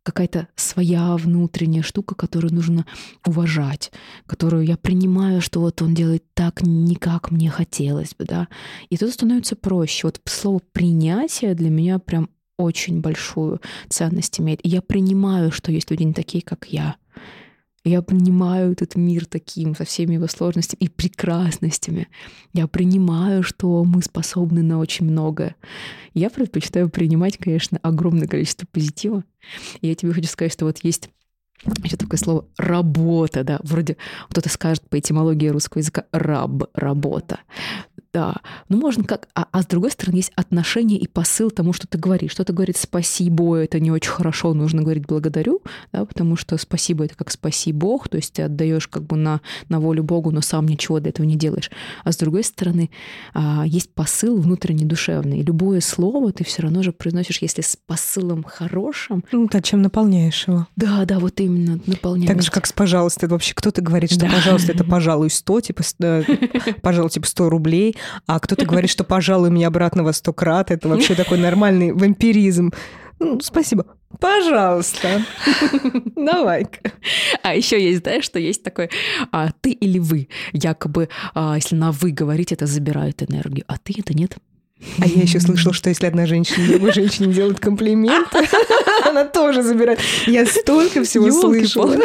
какая-то 0.07 0.47
своя 0.55 1.17
внутренняя 1.17 1.83
штука, 1.83 2.15
которую 2.15 2.55
нужно 2.55 2.87
уважать, 3.27 3.91
которую 4.27 4.65
я 4.65 4.77
принимаю, 4.77 5.41
что 5.41 5.59
вот 5.59 5.83
он 5.83 5.95
делает 5.95 6.23
так, 6.33 6.63
не 6.63 6.95
как 6.95 7.33
мне 7.33 7.51
хотелось 7.51 8.15
бы, 8.15 8.25
да. 8.25 8.47
И 8.89 8.97
тут 8.97 9.11
становится 9.11 9.57
проще. 9.57 10.07
Вот 10.07 10.21
слово 10.25 10.61
принятие 10.73 11.57
для 11.57 11.71
меня 11.71 11.99
прям 11.99 12.31
очень 12.57 13.01
большую 13.01 13.61
ценность 13.89 14.39
имеет. 14.39 14.65
И 14.65 14.69
я 14.69 14.81
принимаю, 14.81 15.51
что 15.51 15.73
есть 15.73 15.91
люди 15.91 16.05
не 16.05 16.15
такие, 16.15 16.43
как 16.43 16.67
я. 16.69 16.95
Я 17.87 18.03
принимаю 18.03 18.73
этот 18.73 18.97
мир 18.97 19.27
таким, 19.27 19.77
со 19.77 19.85
всеми 19.85 20.15
его 20.15 20.27
сложностями 20.27 20.81
и 20.81 20.89
прекрасностями. 20.89 22.09
Я 22.53 22.67
принимаю, 22.67 23.45
что 23.45 23.85
мы 23.85 24.03
способны 24.03 24.65
на 24.65 24.81
очень 24.81 25.07
многое. 25.07 25.55
Я 26.13 26.29
предпочитаю 26.29 26.91
принимать, 26.91 27.39
конечно, 27.39 27.79
огромное 27.83 28.27
количество 28.27 28.67
позитива. 28.67 29.23
И 29.83 29.87
я 29.87 29.95
тебе 29.95 30.13
хочу 30.13 30.27
сказать, 30.27 30.53
что 30.53 30.65
вот 30.65 30.79
есть 30.83 31.11
еще 31.83 31.97
такое 31.97 32.19
слово 32.19 32.45
«работа», 32.57 33.45
да, 33.45 33.61
вроде 33.63 33.97
кто-то 34.31 34.49
скажет 34.49 34.89
по 34.89 34.99
этимологии 34.99 35.49
русского 35.49 35.81
языка 35.81 36.05
«раб», 36.13 36.65
«работа». 36.75 37.41
Да, 38.13 38.37
ну 38.71 38.79
можно 38.79 39.05
как... 39.05 39.29
А, 39.35 39.47
а 39.53 39.63
с 39.63 39.67
другой 39.67 39.91
стороны 39.91 40.17
есть 40.17 40.33
отношение 40.37 40.99
и 40.99 41.07
посыл 41.07 41.51
тому, 41.51 41.75
что 41.75 41.87
ты 41.87 41.99
говоришь. 41.99 42.31
Что-то 42.31 42.55
говорит 42.55 42.79
«спасибо», 42.79 43.57
это 43.57 43.79
не 43.79 43.91
очень 43.91 44.11
хорошо, 44.11 44.55
нужно 44.55 44.81
говорить 44.83 45.05
«благодарю», 45.07 45.61
да, 45.93 46.07
потому 46.07 46.37
что 46.37 46.57
«спасибо»— 46.57 47.05
это 47.07 47.15
как 47.15 47.31
«спаси 47.31 47.73
Бог», 47.73 48.09
то 48.09 48.17
есть 48.17 48.33
ты 48.33 48.43
отдаешь 48.43 48.89
как 48.89 49.03
бы 49.05 49.17
на, 49.17 49.43
на 49.69 49.81
волю 49.81 50.03
Богу, 50.03 50.31
но 50.31 50.41
сам 50.41 50.67
ничего 50.67 50.99
для 50.99 51.11
этого 51.11 51.27
не 51.27 51.37
делаешь. 51.37 51.71
А 52.05 52.13
с 52.13 52.17
другой 52.17 52.45
стороны 52.45 52.91
а, 53.35 53.65
есть 53.67 53.93
посыл 53.93 54.41
внутренне 54.41 54.87
душевный. 54.87 55.41
И 55.41 55.43
любое 55.43 55.83
слово 55.83 56.33
ты 56.33 56.43
все 56.43 56.63
равно 56.63 56.83
же 56.83 56.93
произносишь, 56.93 57.43
если 57.43 57.61
с 57.61 57.77
посылом 57.77 58.45
хорошим. 58.45 59.25
Ну, 59.31 59.47
да, 59.53 59.61
чем 59.61 59.83
наполняешь 59.83 60.49
его. 60.49 60.67
Да, 60.77 61.05
да, 61.05 61.19
вот 61.19 61.39
именно 61.47 61.81
наполняешь. 61.87 62.29
Так 62.29 62.43
же, 62.43 62.51
как 62.51 62.67
с 62.67 62.73
«пожалуйста». 62.73 63.27
Это 63.27 63.35
вообще 63.35 63.55
кто-то 63.55 63.83
говорит, 63.83 64.11
что 64.13 64.21
Да. 64.27 64.31
«пожалуйста»— 64.31 64.73
это 64.75 64.85
«пожалуй 64.85 65.29
100», 65.29 65.61
типа, 65.63 65.83
э, 66.01 66.25
«пожалуй», 66.83 67.11
типа 67.11 67.27
100 67.27 67.49
рублей, 67.49 67.97
а 68.27 68.39
кто-то 68.39 68.65
говорит, 68.65 68.91
что 68.91 69.05
«пожалуй» 69.05 69.51
мне 69.51 69.67
обратно 69.67 70.03
во 70.03 70.13
100 70.13 70.33
крат. 70.33 70.71
Это 70.71 70.89
вообще 70.89 71.15
такой 71.17 71.39
нормальный 71.39 71.93
вампиризм. 71.93 72.73
Ну, 73.19 73.41
спасибо. 73.41 73.87
Пожалуйста. 74.21 75.23
Давай-ка. 76.17 76.93
А 77.43 77.55
еще 77.55 77.83
есть, 77.83 78.03
знаешь, 78.03 78.25
что 78.25 78.39
есть 78.39 78.63
такое 78.63 78.91
а, 79.33 79.51
ты 79.61 79.73
или 79.73 79.99
вы. 79.99 80.29
Якобы, 80.53 81.09
а, 81.35 81.55
если 81.57 81.77
на 81.77 81.93
вы 81.93 82.11
говорить, 82.11 82.53
это 82.53 82.67
забирает 82.67 83.23
энергию, 83.23 83.65
а 83.69 83.79
ты 83.79 83.95
это 83.99 84.15
нет. 84.15 84.37
А 84.99 85.07
я 85.07 85.23
еще 85.23 85.41
слышала, 85.41 85.73
что 85.73 85.89
если 85.89 86.07
одна 86.07 86.27
женщина 86.27 86.69
другой 86.69 86.93
женщине 86.93 87.33
делает 87.33 87.61
комплимент, 87.61 88.29
она 89.07 89.25
тоже 89.25 89.63
забирает. 89.63 89.99
Я 90.27 90.45
столько 90.45 91.03
всего 91.03 91.31
слышала. 91.31 91.97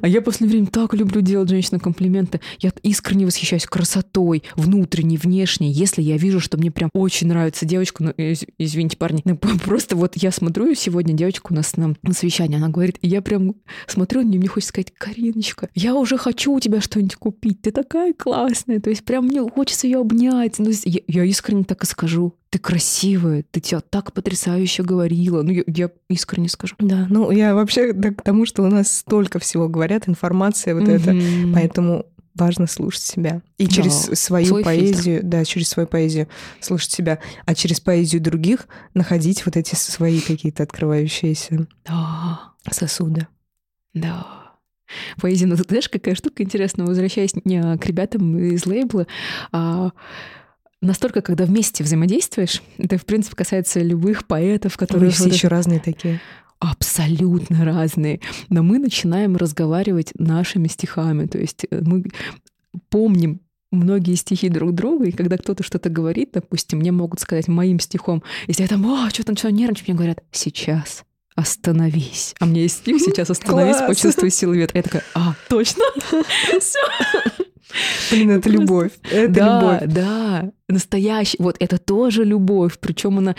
А 0.00 0.06
я 0.06 0.22
после 0.22 0.46
времени 0.46 0.66
так 0.66 0.94
люблю 0.94 1.20
делать 1.20 1.48
женщинам 1.48 1.80
комплименты. 1.80 2.40
Я 2.60 2.70
искренне 2.82 3.26
восхищаюсь 3.26 3.66
красотой, 3.66 4.44
внутренней, 4.54 5.16
внешней. 5.16 5.72
Если 5.72 6.02
я 6.02 6.16
вижу, 6.16 6.40
что 6.40 6.56
мне 6.56 6.70
прям 6.70 6.90
очень 6.92 7.26
нравится 7.28 7.66
девочка, 7.66 8.04
ну, 8.04 8.14
извините, 8.16 8.96
парни, 8.96 9.22
ну, 9.24 9.36
просто 9.64 9.96
вот 9.96 10.12
я 10.16 10.30
смотрю 10.30 10.74
сегодня 10.74 11.14
девочку 11.14 11.52
у 11.52 11.56
нас 11.56 11.76
на, 11.76 11.94
на 12.02 12.12
совещании, 12.12 12.56
она 12.56 12.68
говорит, 12.68 12.98
и 13.00 13.08
я 13.08 13.22
прям 13.22 13.54
смотрю 13.86 14.22
на 14.22 14.26
нее, 14.28 14.38
мне 14.38 14.48
хочется 14.48 14.68
сказать, 14.70 14.92
Кариночка, 14.96 15.68
я 15.74 15.94
уже 15.94 16.16
хочу 16.16 16.52
у 16.52 16.60
тебя 16.60 16.80
что-нибудь 16.80 17.16
купить, 17.16 17.62
ты 17.62 17.72
такая 17.72 18.12
классная, 18.12 18.80
то 18.80 18.90
есть 18.90 19.04
прям 19.04 19.26
мне 19.26 19.42
хочется 19.42 19.86
ее 19.86 19.98
обнять. 19.98 20.58
Ну, 20.58 20.70
я, 20.84 21.00
я 21.06 21.24
искренне 21.24 21.64
так 21.64 21.82
и 21.82 21.86
скажу, 21.88 22.34
ты 22.50 22.58
красивая, 22.58 23.44
ты 23.50 23.60
тебя 23.60 23.80
так 23.80 24.12
потрясающе 24.12 24.82
говорила. 24.82 25.42
Ну, 25.42 25.50
я, 25.50 25.62
я 25.66 25.90
искренне 26.08 26.48
скажу. 26.48 26.74
Да, 26.78 27.06
ну 27.08 27.30
я 27.30 27.54
вообще 27.54 27.92
да, 27.92 28.10
к 28.10 28.22
тому, 28.22 28.46
что 28.46 28.62
у 28.62 28.68
нас 28.68 28.90
столько 28.90 29.38
всего 29.38 29.68
говорят, 29.68 30.08
информация 30.08 30.74
вот 30.74 30.84
mm-hmm. 30.84 31.50
это, 31.50 31.54
поэтому 31.54 32.06
важно 32.34 32.66
слушать 32.66 33.02
себя. 33.02 33.42
И 33.58 33.66
да, 33.66 33.72
через 33.72 33.94
свою 34.20 34.46
свой 34.46 34.64
поэзию, 34.64 35.16
фильтр. 35.16 35.26
да, 35.26 35.44
через 35.44 35.68
свою 35.68 35.86
поэзию 35.86 36.28
слушать 36.60 36.90
себя, 36.90 37.18
а 37.44 37.54
через 37.54 37.80
поэзию 37.80 38.22
других 38.22 38.68
находить 38.94 39.44
вот 39.44 39.56
эти 39.56 39.74
свои 39.74 40.20
какие-то 40.20 40.62
открывающиеся 40.62 41.66
да. 41.84 42.52
сосуды. 42.70 43.26
Да. 43.94 44.26
Поэзия, 45.20 45.46
ну, 45.46 45.56
знаешь, 45.56 45.88
какая 45.88 46.14
штука 46.14 46.42
интересная, 46.42 46.86
возвращаясь 46.86 47.34
не 47.44 47.76
к 47.76 47.84
ребятам 47.84 48.38
из 48.38 48.64
лейбла, 48.64 49.06
а 49.52 49.90
настолько, 50.80 51.22
когда 51.22 51.44
вместе 51.44 51.84
взаимодействуешь, 51.84 52.62
это, 52.78 52.98
в 52.98 53.04
принципе, 53.04 53.36
касается 53.36 53.80
любых 53.80 54.26
поэтов, 54.26 54.76
которые... 54.76 55.10
Вы 55.10 55.14
все 55.14 55.28
еще 55.28 55.48
разные 55.48 55.80
такие. 55.80 56.20
Абсолютно 56.58 57.64
разные. 57.64 58.20
Но 58.48 58.62
мы 58.62 58.78
начинаем 58.78 59.36
разговаривать 59.36 60.12
нашими 60.18 60.66
стихами. 60.68 61.26
То 61.26 61.38
есть 61.38 61.66
э, 61.70 61.80
мы 61.80 62.04
помним 62.88 63.40
многие 63.70 64.14
стихи 64.14 64.48
друг 64.48 64.74
друга, 64.74 65.06
и 65.06 65.12
когда 65.12 65.36
кто-то 65.36 65.62
что-то 65.62 65.88
говорит, 65.88 66.30
допустим, 66.32 66.78
мне 66.78 66.90
могут 66.90 67.20
сказать 67.20 67.48
моим 67.48 67.78
стихом, 67.80 68.22
если 68.46 68.62
я 68.62 68.68
там, 68.68 68.84
о, 68.86 69.10
что 69.10 69.24
там, 69.24 69.36
что 69.36 69.52
нервничаю, 69.52 69.84
мне 69.88 69.96
говорят, 69.96 70.24
сейчас, 70.32 71.04
остановись. 71.34 72.34
А 72.40 72.46
мне 72.46 72.62
есть 72.62 72.78
стих, 72.78 73.00
сейчас 73.00 73.30
остановись, 73.30 73.76
Класс. 73.76 73.88
почувствуй 73.88 74.30
силу 74.30 74.54
ветра. 74.54 74.78
Я 74.78 74.82
такая, 74.82 75.04
а, 75.14 75.34
точно? 75.48 75.84
Все. 76.60 76.80
Блин, 78.10 78.30
это 78.30 78.48
любовь. 78.48 78.92
Это 79.10 79.32
да, 79.32 79.60
любовь. 79.60 79.94
Да, 79.94 80.52
настоящий. 80.68 81.36
Вот 81.40 81.56
это 81.60 81.78
тоже 81.78 82.24
любовь. 82.24 82.78
Причем 82.80 83.18
она, 83.18 83.36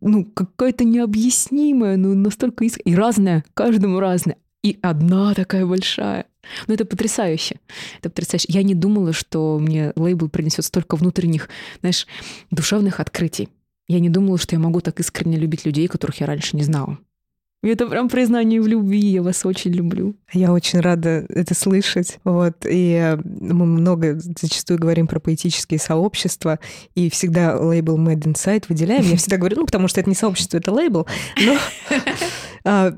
ну, 0.00 0.24
какая-то 0.24 0.84
необъяснимая, 0.84 1.96
ну, 1.96 2.14
настолько 2.14 2.64
иск... 2.64 2.80
И 2.84 2.94
разная, 2.94 3.44
каждому 3.54 4.00
разная. 4.00 4.36
И 4.62 4.78
одна 4.82 5.34
такая 5.34 5.64
большая. 5.64 6.26
Ну, 6.66 6.74
это 6.74 6.84
потрясающе. 6.84 7.60
Это 7.98 8.10
потрясающе. 8.10 8.46
Я 8.48 8.62
не 8.62 8.74
думала, 8.74 9.12
что 9.12 9.58
мне 9.58 9.92
лейбл 9.96 10.28
принесет 10.28 10.64
столько 10.64 10.96
внутренних, 10.96 11.48
знаешь, 11.80 12.06
душевных 12.50 13.00
открытий. 13.00 13.48
Я 13.86 14.00
не 14.00 14.10
думала, 14.10 14.38
что 14.38 14.54
я 14.54 14.60
могу 14.60 14.80
так 14.80 15.00
искренне 15.00 15.38
любить 15.38 15.64
людей, 15.64 15.88
которых 15.88 16.20
я 16.20 16.26
раньше 16.26 16.56
не 16.56 16.62
знала. 16.62 16.98
Это 17.62 17.86
прям 17.86 18.08
признание 18.08 18.60
в 18.60 18.68
любви, 18.68 19.00
я 19.00 19.22
вас 19.22 19.44
очень 19.44 19.72
люблю. 19.72 20.14
Я 20.32 20.52
очень 20.52 20.78
рада 20.78 21.26
это 21.28 21.54
слышать. 21.54 22.20
Вот. 22.22 22.64
И 22.64 22.92
э, 22.92 23.16
мы 23.16 23.66
много 23.66 24.16
зачастую 24.18 24.78
говорим 24.78 25.08
про 25.08 25.18
поэтические 25.18 25.80
сообщества, 25.80 26.60
и 26.94 27.10
всегда 27.10 27.58
лейбл 27.58 27.98
Made 27.98 28.32
Inside 28.32 28.66
выделяем. 28.68 29.02
Я 29.02 29.16
всегда 29.16 29.38
говорю, 29.38 29.56
ну, 29.56 29.66
потому 29.66 29.88
что 29.88 30.00
это 30.00 30.08
не 30.08 30.14
сообщество, 30.14 30.56
это 30.58 30.70
лейбл. 30.70 31.08
Но 31.44 31.56
а, 32.64 32.94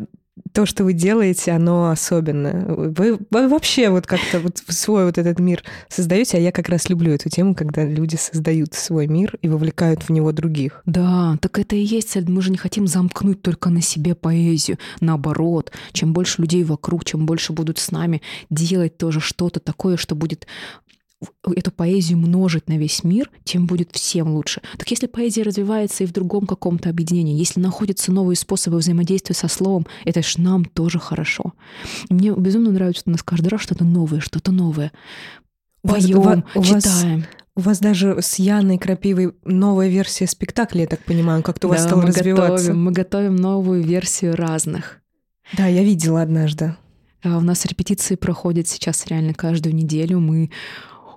то, 0.53 0.67
что 0.67 0.85
вы 0.85 0.93
делаете, 0.93 1.53
оно 1.53 1.91
особенное. 1.91 2.65
Вы, 2.67 3.19
вы 3.31 3.49
вообще 3.49 3.91
вот 3.91 4.07
как-то 4.07 4.41
вот 4.41 4.63
свой 4.69 5.05
вот 5.05 5.19
этот 5.19 5.39
мир 5.39 5.63
создаете, 5.89 6.39
а 6.39 6.41
я 6.41 6.53
как 6.53 6.69
раз 6.69 6.89
люблю 6.89 7.13
эту 7.13 7.29
тему, 7.29 7.55
когда 7.55 7.85
люди 7.85 8.17
создают 8.17 8.75
свой 8.75 9.07
мир 9.07 9.37
и 9.43 9.49
вовлекают 9.49 10.03
в 10.03 10.11
него 10.11 10.33
других. 10.33 10.83
Да, 10.87 11.37
так 11.41 11.59
это 11.59 11.77
и 11.77 11.81
есть 11.81 12.11
цель. 12.11 12.29
Мы 12.29 12.43
же 12.43 12.51
не 12.51 12.59
хотим 12.59 12.87
замкнуть 12.87 13.43
только 13.43 13.71
на 13.71 13.81
себе 13.81 14.15
поэзию. 14.15 14.79
Наоборот, 15.01 15.73
чем 15.93 16.13
больше 16.13 16.43
людей 16.43 16.65
вокруг, 16.65 17.05
чем 17.05 17.27
больше 17.27 17.53
будут 17.53 17.79
с 17.79 17.91
нами 17.91 18.23
делать 18.51 18.97
тоже 18.99 19.21
что-то 19.21 19.61
такое, 19.61 19.97
что 19.97 20.15
будет 20.15 20.47
эту 21.55 21.71
поэзию 21.71 22.19
множить 22.19 22.69
на 22.69 22.79
весь 22.79 23.05
мир, 23.05 23.31
тем 23.45 23.67
будет 23.67 23.91
всем 23.93 24.31
лучше. 24.33 24.63
Так 24.79 24.91
если 24.91 25.07
поэзия 25.07 25.43
развивается 25.43 26.05
и 26.05 26.07
в 26.07 26.13
другом 26.13 26.47
каком-то 26.47 26.89
объединении, 26.89 27.39
если 27.39 27.61
находятся 27.61 28.13
новые 28.13 28.37
способы 28.37 28.79
взаимодействия 28.79 29.35
со 29.35 29.49
словом, 29.49 29.87
это 30.05 30.23
ж 30.23 30.39
нам 30.39 30.65
тоже 30.65 30.99
хорошо. 30.99 31.53
И 32.09 32.15
мне 32.15 32.33
безумно 32.33 32.71
нравится, 32.71 33.01
что 33.01 33.11
у 33.11 33.13
нас 33.13 33.23
каждый 33.23 33.49
раз 33.49 33.61
что-то 33.61 33.85
новое, 33.85 34.21
что-то 34.21 34.53
новое. 34.53 34.93
Поем, 35.83 36.45
читаем. 36.63 37.25
У 37.57 37.61
вас 37.63 37.81
даже 37.81 38.23
с 38.23 38.37
Яной 38.37 38.79
Крапивой 38.79 39.35
новая 39.45 39.89
версия 39.89 40.27
спектакля, 40.27 40.83
я 40.83 40.87
так 40.87 41.05
понимаю, 41.05 41.43
как-то 41.43 41.67
у 41.67 41.71
вас 41.71 41.83
да, 41.83 41.89
стало 41.89 42.03
мы 42.03 42.09
развиваться. 42.09 42.67
Готовим, 42.67 42.85
мы 42.85 42.93
готовим 42.93 43.37
новую 43.37 43.83
версию 43.83 44.37
разных. 44.37 45.01
Да, 45.57 45.67
я 45.67 45.83
видела 45.83 46.23
однажды. 46.23 46.77
А 47.23 47.37
у 47.37 47.41
нас 47.41 47.67
репетиции 47.67 48.15
проходят 48.15 48.67
сейчас 48.69 49.07
реально 49.07 49.35
каждую 49.35 49.75
неделю. 49.75 50.21
Мы 50.21 50.51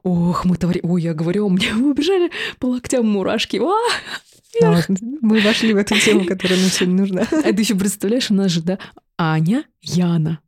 ох, 0.04 0.46
мы 0.46 0.58
творим, 0.58 0.82
ой, 0.84 1.02
я 1.02 1.14
говорю, 1.14 1.50
мне 1.50 1.74
убежали 1.76 2.32
по 2.60 2.68
локтям 2.68 3.08
мурашки, 3.08 3.58
а, 3.58 3.74
да, 4.62 4.86
мы 5.22 5.42
вошли 5.42 5.74
в 5.74 5.78
эту 5.78 6.00
тему, 6.00 6.26
которая 6.26 6.60
нам 6.60 6.70
сегодня 6.70 6.96
нужна. 6.96 7.22
А 7.32 7.54
ты 7.54 7.62
еще 7.62 7.76
представляешь, 7.76 8.30
у 8.30 8.36
нас 8.36 8.52
же, 8.52 8.62
да, 8.62 8.78
Аня, 9.18 9.66
Яна. 9.82 10.40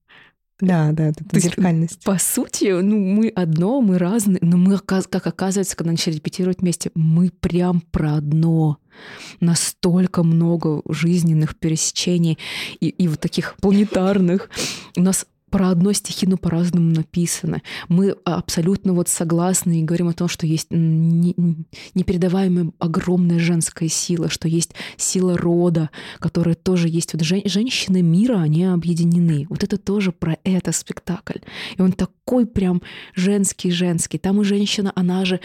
Да, 0.61 0.91
да, 0.93 1.07
это 1.09 1.25
То 1.25 1.37
зеркальность. 1.37 1.95
Есть, 1.95 2.05
по 2.05 2.17
сути, 2.17 2.79
ну, 2.79 2.97
мы 2.97 3.27
одно, 3.29 3.81
мы 3.81 3.97
разные, 3.97 4.39
но 4.41 4.55
мы, 4.55 4.77
как 4.77 5.27
оказывается, 5.27 5.75
когда 5.75 5.91
начали 5.91 6.15
репетировать 6.15 6.61
вместе, 6.61 6.91
мы 6.95 7.29
прям 7.29 7.81
про 7.81 8.15
одно. 8.15 8.77
Настолько 9.41 10.23
много 10.23 10.81
жизненных 10.87 11.57
пересечений 11.57 12.37
и, 12.79 12.87
и 12.87 13.07
вот 13.09 13.19
таких 13.19 13.57
планетарных. 13.57 14.49
У 14.95 15.01
нас 15.01 15.25
про 15.55 15.69
одно 15.69 15.93
стихи, 15.93 16.27
но 16.27 16.35
по-разному 16.35 16.91
написаны. 16.91 17.61
Мы 17.87 18.13
абсолютно 18.25 18.91
вот 18.91 19.07
согласны 19.07 19.79
и 19.79 19.83
говорим 19.83 20.09
о 20.09 20.13
том, 20.13 20.27
что 20.27 20.45
есть 20.45 20.67
непередаваемая 20.69 22.73
огромная 22.77 23.39
женская 23.39 23.87
сила, 23.87 24.29
что 24.29 24.49
есть 24.49 24.71
сила 24.97 25.37
рода, 25.37 25.91
которая 26.19 26.55
тоже 26.55 26.89
есть. 26.89 27.13
Вот 27.13 27.23
жен, 27.23 27.41
женщины 27.45 28.01
мира, 28.01 28.41
они 28.41 28.65
объединены. 28.65 29.47
Вот 29.49 29.63
это 29.63 29.77
тоже 29.77 30.11
про 30.11 30.35
это 30.43 30.73
спектакль. 30.73 31.39
И 31.77 31.81
он 31.81 31.93
такой 31.93 32.45
прям 32.45 32.81
женский-женский. 33.15 34.17
Там 34.17 34.41
и 34.41 34.43
женщина, 34.43 34.91
она 34.93 35.23
же, 35.23 35.39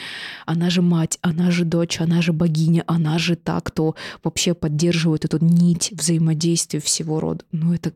она 0.44 0.70
же 0.70 0.82
мать, 0.82 1.20
она 1.22 1.52
же 1.52 1.64
дочь, 1.64 2.00
она 2.00 2.20
же 2.20 2.32
богиня, 2.32 2.82
она 2.88 3.16
же 3.18 3.36
та, 3.36 3.60
кто 3.60 3.94
вообще 4.24 4.54
поддерживает 4.54 5.24
эту 5.24 5.38
нить 5.40 5.92
взаимодействия 5.92 6.80
всего 6.80 7.20
рода. 7.20 7.44
Ну 7.52 7.72
это 7.72 7.92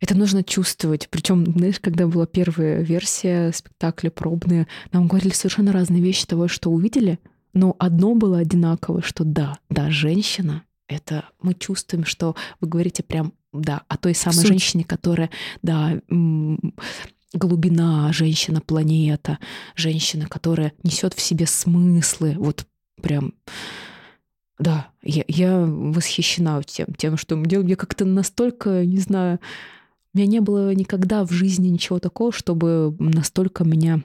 это 0.00 0.16
нужно 0.16 0.44
чувствовать. 0.44 1.08
Причем, 1.10 1.44
знаешь, 1.44 1.80
когда 1.80 2.06
была 2.06 2.26
первая 2.26 2.82
версия 2.82 3.52
спектакля 3.52 4.10
пробная, 4.10 4.68
нам 4.92 5.08
говорили 5.08 5.32
совершенно 5.32 5.72
разные 5.72 6.02
вещи 6.02 6.26
того, 6.26 6.48
что 6.48 6.70
увидели, 6.70 7.18
но 7.52 7.74
одно 7.78 8.14
было 8.14 8.38
одинаково, 8.38 9.02
что 9.02 9.24
да, 9.24 9.58
да, 9.68 9.90
женщина, 9.90 10.62
это 10.86 11.24
мы 11.42 11.54
чувствуем, 11.54 12.04
что 12.04 12.36
вы 12.60 12.68
говорите 12.68 13.02
прям, 13.02 13.32
да, 13.52 13.82
о 13.88 13.96
той 13.96 14.14
самой 14.14 14.36
Суть. 14.36 14.48
женщине, 14.48 14.84
которая, 14.84 15.30
да, 15.62 16.00
глубина, 17.34 18.12
женщина-планета, 18.12 19.38
женщина, 19.74 20.26
которая 20.26 20.72
несет 20.82 21.14
в 21.14 21.20
себе 21.20 21.46
смыслы, 21.46 22.34
вот 22.38 22.66
прям 23.02 23.34
да, 24.58 24.88
я, 25.02 25.24
я 25.28 25.60
восхищена 25.60 26.62
тем, 26.64 26.86
тем, 26.96 27.16
что 27.16 27.36
мы 27.36 27.46
делаем. 27.46 27.68
Я 27.68 27.76
как-то 27.76 28.04
настолько, 28.04 28.84
не 28.84 28.98
знаю, 28.98 29.38
у 30.14 30.18
меня 30.18 30.26
не 30.26 30.40
было 30.40 30.74
никогда 30.74 31.24
в 31.24 31.32
жизни 31.32 31.68
ничего 31.68 31.98
такого, 31.98 32.32
чтобы 32.32 32.94
настолько 32.98 33.64
меня 33.64 34.02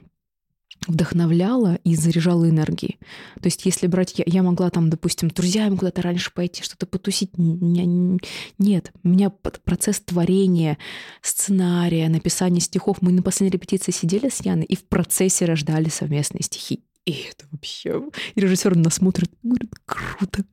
вдохновляла 0.86 1.76
и 1.84 1.94
заряжала 1.94 2.48
энергией. 2.48 2.98
То 3.40 3.46
есть, 3.46 3.64
если 3.64 3.86
брать, 3.86 4.18
я, 4.18 4.24
я 4.26 4.42
могла 4.42 4.70
там, 4.70 4.90
допустим, 4.90 5.28
друзьями 5.28 5.76
куда-то 5.76 6.02
раньше 6.02 6.32
пойти, 6.32 6.62
что-то 6.62 6.86
потусить. 6.86 7.30
Нет, 7.38 8.92
у 9.02 9.08
меня 9.08 9.30
процесс 9.30 10.00
творения, 10.00 10.78
сценария, 11.22 12.08
написания 12.08 12.60
стихов. 12.60 12.98
Мы 13.00 13.12
на 13.12 13.22
последней 13.22 13.52
репетиции 13.52 13.92
сидели 13.92 14.28
с 14.28 14.44
Яной 14.44 14.64
и 14.64 14.76
в 14.76 14.86
процессе 14.86 15.46
рождали 15.46 15.88
совместные 15.88 16.42
стихи. 16.42 16.84
И 17.06 17.12
это 17.30 17.44
вообще... 17.50 18.02
И 18.34 18.40
режиссер 18.40 18.76
нас 18.76 18.94
смотрит 18.94 19.30
и 19.42 19.48
говорит, 19.48 19.72
круто. 19.84 20.44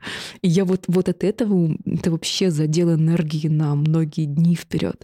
И 0.42 0.50
я 0.50 0.66
вот, 0.66 0.84
вот 0.88 1.08
от 1.08 1.24
этого, 1.24 1.78
это 1.86 2.12
вообще 2.12 2.52
задел 2.52 2.94
энергии 2.94 3.48
на 3.48 3.74
многие 3.76 4.26
дни 4.26 4.56
вперед. 4.56 5.02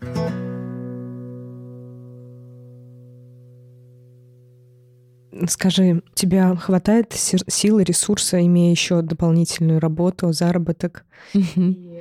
Скажи, 5.48 6.02
тебя 6.16 6.56
хватает 6.56 7.14
силы, 7.14 7.84
ресурса, 7.84 8.44
имея 8.46 8.72
еще 8.72 9.02
дополнительную 9.02 9.80
работу, 9.80 10.34
заработок, 10.34 11.06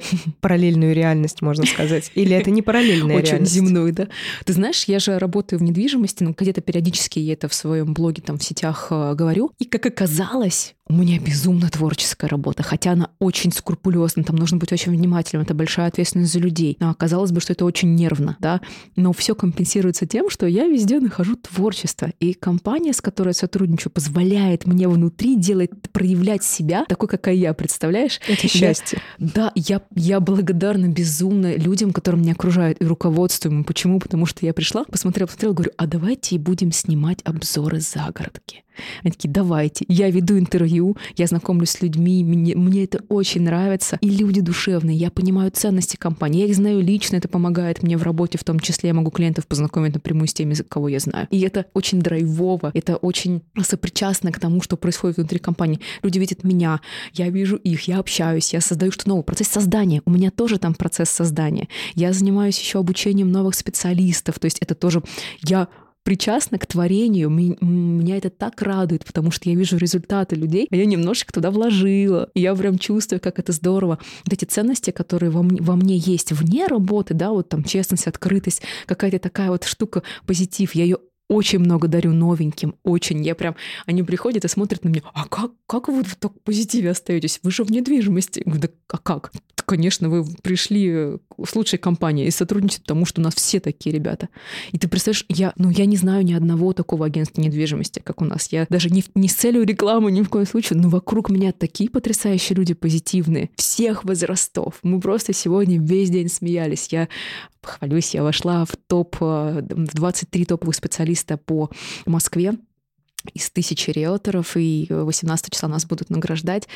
параллельную 0.40 0.94
реальность, 0.94 1.42
можно 1.42 1.64
сказать? 1.66 2.10
Или 2.14 2.36
это 2.36 2.50
не 2.50 2.62
параллельная 2.62 3.16
Очень 3.16 3.28
реальность? 3.28 3.52
земную, 3.52 3.92
да. 3.92 4.08
Ты 4.44 4.52
знаешь, 4.52 4.84
я 4.84 4.98
же 4.98 5.18
работаю 5.18 5.60
в 5.60 5.62
недвижимости, 5.62 6.22
ну, 6.22 6.34
где-то 6.36 6.60
периодически 6.60 7.18
я 7.18 7.34
это 7.34 7.48
в 7.48 7.54
своем 7.54 7.94
блоге, 7.94 8.22
там, 8.22 8.38
в 8.38 8.44
сетях 8.44 8.88
э, 8.90 9.14
говорю. 9.14 9.52
И, 9.58 9.64
как 9.64 9.86
оказалось, 9.86 10.74
у 10.88 10.92
меня 10.94 11.18
безумно 11.18 11.68
творческая 11.68 12.28
работа, 12.28 12.62
хотя 12.62 12.92
она 12.92 13.10
очень 13.18 13.50
скрупулезна, 13.52 14.22
там 14.22 14.36
нужно 14.36 14.58
быть 14.58 14.72
очень 14.72 14.92
внимательным, 14.92 15.44
это 15.44 15.52
большая 15.52 15.88
ответственность 15.88 16.32
за 16.32 16.38
людей. 16.38 16.76
Но 16.78 16.90
оказалось 16.90 17.32
бы, 17.32 17.40
что 17.40 17.52
это 17.54 17.64
очень 17.64 17.94
нервно, 17.96 18.36
да. 18.38 18.60
Но 18.94 19.12
все 19.12 19.34
компенсируется 19.34 20.06
тем, 20.06 20.30
что 20.30 20.46
я 20.46 20.66
везде 20.66 21.00
нахожу 21.00 21.34
творчество. 21.36 22.12
И 22.20 22.34
компания, 22.34 22.92
с 22.92 23.00
которой 23.00 23.28
я 23.30 23.34
сотрудничаю, 23.34 23.92
позволяет 23.92 24.66
мне 24.66 24.88
внутри 24.88 25.36
делать, 25.36 25.70
проявлять 25.90 26.44
себя 26.44 26.84
такой, 26.88 27.08
какая 27.08 27.34
я, 27.34 27.52
представляешь? 27.52 28.20
Это 28.28 28.46
счастье. 28.46 29.00
Я, 29.18 29.28
да, 29.34 29.52
я, 29.56 29.82
я 29.94 30.20
благодарна 30.20 30.88
безумно 30.88 31.56
людям, 31.56 31.92
которые 31.92 32.20
меня 32.20 32.32
окружают, 32.32 32.80
и 32.80 32.84
руководству. 32.84 33.64
Почему? 33.64 33.98
Потому 33.98 34.26
что 34.26 34.44
я 34.44 34.52
пришла, 34.52 34.84
посмотрела, 34.84 35.26
посмотрела, 35.26 35.52
говорю, 35.54 35.72
а 35.76 35.86
давайте 35.86 36.38
будем 36.38 36.72
снимать 36.72 37.20
обзоры 37.24 37.80
загородки. 37.80 38.64
Они 39.02 39.12
такие, 39.12 39.30
давайте. 39.30 39.84
Я 39.88 40.10
веду 40.10 40.38
интервью, 40.38 40.96
я 41.16 41.26
знакомлюсь 41.26 41.70
с 41.70 41.82
людьми, 41.82 42.24
мне, 42.24 42.54
мне 42.54 42.84
это 42.84 43.02
очень 43.08 43.42
нравится. 43.42 43.98
И 44.00 44.10
люди 44.10 44.40
душевные, 44.40 44.96
я 44.96 45.10
понимаю 45.10 45.50
ценности 45.50 45.96
компании, 45.96 46.40
я 46.40 46.46
их 46.46 46.56
знаю 46.56 46.80
лично, 46.80 47.16
это 47.16 47.28
помогает 47.28 47.82
мне 47.82 47.96
в 47.96 48.02
работе, 48.02 48.38
в 48.38 48.44
том 48.44 48.60
числе 48.60 48.88
я 48.88 48.94
могу 48.94 49.10
клиентов 49.10 49.46
познакомить 49.46 49.94
напрямую 49.94 50.28
с 50.28 50.34
теми, 50.34 50.54
кого 50.68 50.88
я 50.88 50.98
знаю. 50.98 51.28
И 51.30 51.40
это 51.40 51.66
очень 51.74 52.00
драйвово, 52.00 52.70
это 52.74 52.96
очень 52.96 53.42
сопричастно 53.62 54.32
к 54.32 54.40
тому, 54.40 54.60
что 54.62 54.76
происходит 54.76 55.16
внутри 55.16 55.38
компании. 55.38 55.80
Люди 56.02 56.18
видят 56.18 56.44
меня, 56.44 56.80
я 57.12 57.28
вижу 57.28 57.56
их, 57.56 57.88
я 57.88 57.98
общаюсь, 57.98 58.52
я 58.52 58.60
создаю 58.60 58.92
что 58.92 59.08
новое. 59.08 59.22
Процесс 59.22 59.48
создания. 59.48 60.02
У 60.04 60.10
меня 60.10 60.30
тоже 60.30 60.58
там 60.58 60.74
процесс 60.74 61.10
создания. 61.10 61.68
Я 61.94 62.12
занимаюсь 62.12 62.58
еще 62.58 62.78
обучением 62.78 63.30
новых 63.32 63.54
специалистов, 63.54 64.38
то 64.38 64.46
есть 64.46 64.58
это 64.60 64.74
тоже 64.74 65.02
я 65.42 65.68
причастна 66.06 66.56
к 66.58 66.66
творению. 66.66 67.28
Меня 67.30 68.16
это 68.16 68.30
так 68.30 68.62
радует, 68.62 69.04
потому 69.04 69.32
что 69.32 69.50
я 69.50 69.56
вижу 69.56 69.76
результаты 69.76 70.36
людей, 70.36 70.68
а 70.70 70.76
я 70.76 70.86
немножечко 70.86 71.32
туда 71.32 71.50
вложила. 71.50 72.30
И 72.32 72.40
я 72.40 72.54
прям 72.54 72.78
чувствую, 72.78 73.20
как 73.20 73.40
это 73.40 73.50
здорово. 73.50 73.98
Вот 74.24 74.32
эти 74.32 74.44
ценности, 74.44 74.92
которые 74.92 75.30
во 75.30 75.42
мне, 75.42 75.60
во 75.60 75.74
мне 75.74 75.96
есть 75.96 76.30
вне 76.30 76.68
работы, 76.68 77.12
да, 77.12 77.30
вот 77.30 77.48
там 77.48 77.64
честность, 77.64 78.06
открытость, 78.06 78.62
какая-то 78.86 79.18
такая 79.18 79.50
вот 79.50 79.64
штука, 79.64 80.04
позитив, 80.26 80.76
я 80.76 80.84
ее 80.84 80.98
очень 81.28 81.58
много 81.58 81.88
дарю 81.88 82.12
новеньким, 82.12 82.76
очень. 82.84 83.26
Я 83.26 83.34
прям, 83.34 83.56
они 83.86 84.04
приходят 84.04 84.44
и 84.44 84.48
смотрят 84.48 84.84
на 84.84 84.90
меня, 84.90 85.02
а 85.12 85.26
как, 85.26 85.50
как 85.66 85.88
вы 85.88 86.04
так 86.20 86.40
позитиве 86.42 86.90
остаетесь? 86.90 87.40
Вы 87.42 87.50
же 87.50 87.64
в 87.64 87.72
недвижимости. 87.72 88.42
Я 88.44 88.52
говорю, 88.52 88.68
да 88.68 88.68
а 88.90 88.98
как? 88.98 89.32
Конечно, 89.66 90.08
вы 90.08 90.24
пришли 90.42 90.90
э, 90.90 91.18
с 91.44 91.54
лучшей 91.54 91.78
компанией 91.78 92.28
и 92.28 92.30
сотрудничаете, 92.30 92.82
потому 92.82 93.04
что 93.04 93.20
у 93.20 93.24
нас 93.24 93.34
все 93.34 93.60
такие 93.60 93.94
ребята. 93.94 94.28
И 94.72 94.78
ты 94.78 94.88
представляешь, 94.88 95.26
я, 95.28 95.52
ну, 95.56 95.70
я 95.70 95.84
не 95.84 95.96
знаю 95.96 96.24
ни 96.24 96.32
одного 96.32 96.72
такого 96.72 97.06
агентства 97.06 97.40
недвижимости, 97.42 98.00
как 98.02 98.22
у 98.22 98.24
нас. 98.24 98.48
Я 98.52 98.66
даже 98.70 98.88
не, 98.90 99.04
не 99.14 99.28
с 99.28 99.34
целью 99.34 99.64
рекламы 99.64 100.10
ни 100.10 100.22
в 100.22 100.28
коем 100.28 100.46
случае, 100.46 100.78
но 100.78 100.88
вокруг 100.88 101.28
меня 101.28 101.52
такие 101.52 101.90
потрясающие 101.90 102.56
люди 102.56 102.74
позитивные, 102.74 103.50
всех 103.56 104.04
возрастов. 104.04 104.78
Мы 104.82 105.00
просто 105.00 105.32
сегодня 105.32 105.80
весь 105.80 106.10
день 106.10 106.28
смеялись. 106.28 106.88
Я 106.90 107.08
похвалюсь, 107.60 108.14
я 108.14 108.22
вошла 108.22 108.64
в 108.64 108.76
топ, 108.86 109.16
э, 109.20 109.62
в 109.68 109.94
23 109.94 110.44
топовых 110.44 110.76
специалиста 110.76 111.36
по 111.36 111.70
Москве 112.06 112.54
из 113.34 113.50
тысячи 113.50 113.90
риэлторов, 113.90 114.56
и 114.56 114.86
18 114.88 115.52
числа 115.52 115.68
нас 115.68 115.86
будут 115.86 116.10
награждать. 116.10 116.68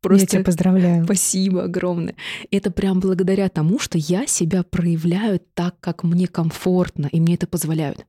Просто 0.00 0.22
я 0.22 0.26
тебя 0.26 0.44
поздравляю. 0.44 1.04
Спасибо 1.04 1.64
огромное. 1.64 2.14
Это 2.50 2.70
прям 2.70 3.00
благодаря 3.00 3.48
тому, 3.48 3.78
что 3.78 3.98
я 3.98 4.26
себя 4.26 4.62
проявляю 4.62 5.40
так, 5.54 5.80
как 5.80 6.02
мне 6.02 6.26
комфортно, 6.26 7.08
и 7.10 7.20
мне 7.20 7.34
это 7.34 7.46
позволяют. 7.46 8.06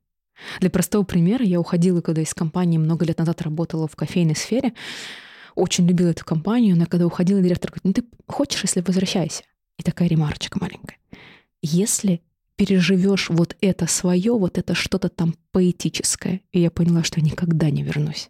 Для 0.59 0.69
простого 0.69 1.03
примера, 1.03 1.45
я 1.45 1.59
уходила, 1.59 2.01
когда 2.01 2.21
из 2.21 2.33
компании 2.33 2.77
много 2.77 3.05
лет 3.05 3.19
назад 3.19 3.41
работала 3.41 3.87
в 3.87 3.95
кофейной 3.95 4.35
сфере, 4.35 4.73
очень 5.55 5.87
любила 5.87 6.09
эту 6.09 6.25
компанию, 6.25 6.75
но 6.75 6.85
когда 6.85 7.05
уходила, 7.05 7.41
директор 7.41 7.71
говорит, 7.71 7.85
ну 7.85 7.93
ты 7.93 8.03
хочешь, 8.27 8.61
если 8.61 8.81
возвращайся? 8.81 9.43
И 9.77 9.83
такая 9.83 10.09
ремарочка 10.09 10.59
маленькая. 10.59 10.97
Если 11.61 12.21
переживешь 12.55 13.29
вот 13.29 13.55
это 13.61 13.87
свое, 13.87 14.33
вот 14.33 14.57
это 14.57 14.75
что-то 14.75 15.09
там 15.09 15.35
поэтическое. 15.51 16.41
И 16.51 16.61
я 16.61 16.71
поняла, 16.71 17.03
что 17.03 17.21
никогда 17.21 17.69
не 17.69 17.83
вернусь. 17.83 18.29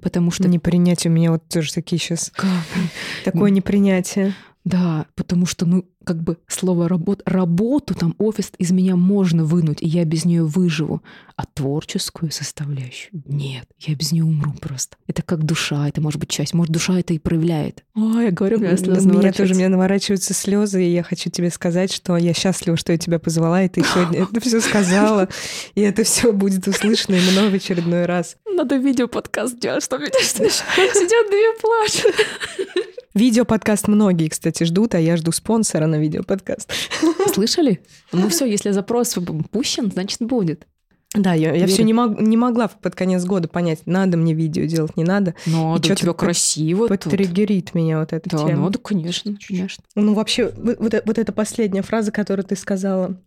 Потому 0.00 0.30
что... 0.30 0.48
Непринятие 0.48 1.10
у 1.10 1.14
меня 1.14 1.32
вот 1.32 1.48
тоже 1.48 1.72
такие 1.72 1.98
сейчас... 1.98 2.32
Такое 3.24 3.50
непринятие. 3.50 4.34
Да, 4.66 5.06
потому 5.14 5.46
что, 5.46 5.64
ну, 5.64 5.84
как 6.02 6.20
бы 6.24 6.38
слово 6.48 6.88
работа, 6.88 7.22
работу, 7.24 7.94
там, 7.94 8.16
офис 8.18 8.50
из 8.58 8.72
меня 8.72 8.96
можно 8.96 9.44
вынуть, 9.44 9.80
и 9.80 9.86
я 9.86 10.04
без 10.04 10.24
нее 10.24 10.42
выживу. 10.42 11.04
А 11.36 11.44
творческую 11.46 12.32
составляющую 12.32 13.22
нет, 13.26 13.68
я 13.78 13.94
без 13.94 14.10
нее 14.10 14.24
умру 14.24 14.52
просто. 14.60 14.96
Это 15.06 15.22
как 15.22 15.44
душа, 15.44 15.86
это 15.86 16.00
может 16.00 16.18
быть 16.18 16.30
часть. 16.30 16.52
Может, 16.52 16.72
душа 16.72 16.98
это 16.98 17.14
и 17.14 17.20
проявляет. 17.20 17.84
О, 17.94 18.18
я 18.18 18.32
говорю, 18.32 18.56
у 18.56 18.60
меня 18.60 18.76
слезы 18.76 19.08
Меня 19.08 19.32
тоже, 19.32 19.54
у 19.54 19.56
меня 19.56 19.68
наворачиваются 19.68 20.34
слезы, 20.34 20.84
и 20.84 20.92
я 20.92 21.04
хочу 21.04 21.30
тебе 21.30 21.50
сказать, 21.50 21.92
что 21.92 22.16
я 22.16 22.34
счастлива, 22.34 22.76
что 22.76 22.90
я 22.90 22.98
тебя 22.98 23.20
позвала, 23.20 23.62
и 23.62 23.68
ты 23.68 23.84
сегодня 23.84 24.22
это 24.22 24.40
все 24.40 24.60
сказала, 24.60 25.28
и 25.76 25.80
это 25.80 26.02
все 26.02 26.32
будет 26.32 26.66
услышано 26.66 27.14
и 27.14 27.30
мной 27.30 27.50
в 27.50 27.54
очередной 27.54 28.04
раз. 28.06 28.36
Надо 28.52 28.78
видео 28.78 29.06
подкаст 29.06 29.60
делать, 29.60 29.84
чтобы 29.84 30.06
что 30.06 30.50
сидят 30.50 31.30
две 31.30 31.52
плачут. 31.60 32.86
Видеоподкаст 33.16 33.88
многие, 33.88 34.28
кстати, 34.28 34.64
ждут, 34.64 34.94
а 34.94 35.00
я 35.00 35.16
жду 35.16 35.32
спонсора 35.32 35.86
на 35.86 35.96
видеоподкаст. 35.96 36.70
Слышали? 37.32 37.80
Ну 38.12 38.28
все, 38.28 38.44
если 38.44 38.72
запрос 38.72 39.16
пущен, 39.50 39.90
значит 39.90 40.20
будет. 40.20 40.66
Да, 41.14 41.32
я, 41.32 41.54
я 41.54 41.66
все 41.66 41.82
не, 41.82 41.94
мог, 41.94 42.20
не 42.20 42.36
могла 42.36 42.68
под 42.68 42.94
конец 42.94 43.24
года 43.24 43.48
понять, 43.48 43.86
надо 43.86 44.18
мне 44.18 44.34
видео 44.34 44.64
делать, 44.64 44.98
не 44.98 45.04
надо. 45.04 45.34
Но 45.46 45.78
да, 45.78 45.92
у 45.92 45.96
тебя 45.96 46.12
красиво 46.12 46.88
Потриггерит 46.88 47.74
меня 47.74 48.00
вот 48.00 48.12
эта 48.12 48.28
да, 48.28 48.36
тема. 48.36 48.64
надо, 48.64 48.78
конечно, 48.78 49.34
конечно. 49.48 49.82
Ну, 49.94 50.12
вообще, 50.12 50.52
вот, 50.54 50.78
вот 50.78 51.18
эта 51.18 51.32
последняя 51.32 51.80
фраза, 51.80 52.12
которую 52.12 52.44
ты 52.44 52.54
сказала 52.54 53.18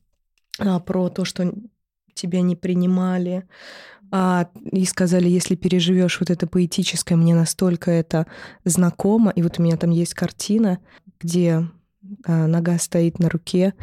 а, 0.60 0.80
про 0.80 1.10
то, 1.10 1.26
что 1.26 1.52
тебя 2.14 2.42
не 2.42 2.56
принимали, 2.56 3.48
а, 4.12 4.50
и 4.72 4.86
сказали, 4.86 5.30
если 5.30 5.56
переживешь 5.56 6.20
вот 6.20 6.30
это 6.30 6.48
поэтическое, 6.48 7.18
мне 7.18 7.36
настолько 7.36 7.92
это 7.92 8.28
знакомо. 8.66 9.32
И 9.32 9.42
вот 9.42 9.60
у 9.60 9.64
меня 9.64 9.78
там 9.78 9.92
есть 9.92 10.14
картина, 10.14 10.80
где 11.20 11.68
а, 12.26 12.48
нога 12.48 12.78
стоит 12.80 13.20
на 13.20 13.30
руке, 13.30 13.74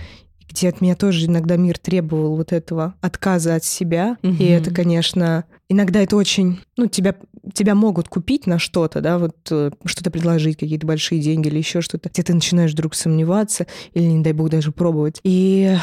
где 0.49 0.69
от 0.69 0.81
меня 0.81 0.97
тоже 0.97 1.27
иногда 1.27 1.57
мир 1.57 1.79
требовал 1.79 2.37
вот 2.37 2.53
этого 2.53 2.95
отказа 3.01 3.55
от 3.55 3.65
себя. 3.65 4.17
Угу. 4.23 4.35
И 4.35 4.45
это, 4.45 4.73
конечно, 4.73 5.45
иногда 5.69 6.01
это 6.01 6.17
очень... 6.17 6.61
Ну, 6.77 6.87
тебя, 6.87 7.17
тебя 7.53 7.75
могут 7.75 8.09
купить 8.09 8.47
на 8.47 8.59
что-то, 8.59 9.01
да, 9.01 9.19
вот 9.19 9.37
э, 9.51 9.71
что-то 9.85 10.11
предложить, 10.11 10.59
какие-то 10.59 10.87
большие 10.87 11.21
деньги 11.21 11.49
или 11.49 11.59
еще 11.59 11.81
что-то, 11.81 12.09
где 12.09 12.23
ты 12.23 12.35
начинаешь 12.35 12.73
вдруг 12.73 12.95
сомневаться 12.95 13.67
или, 13.95 14.05
не 14.05 14.23
дай 14.23 14.33
бог, 14.33 14.51
даже 14.51 14.73
пробовать. 14.73 15.21
И 15.23 15.77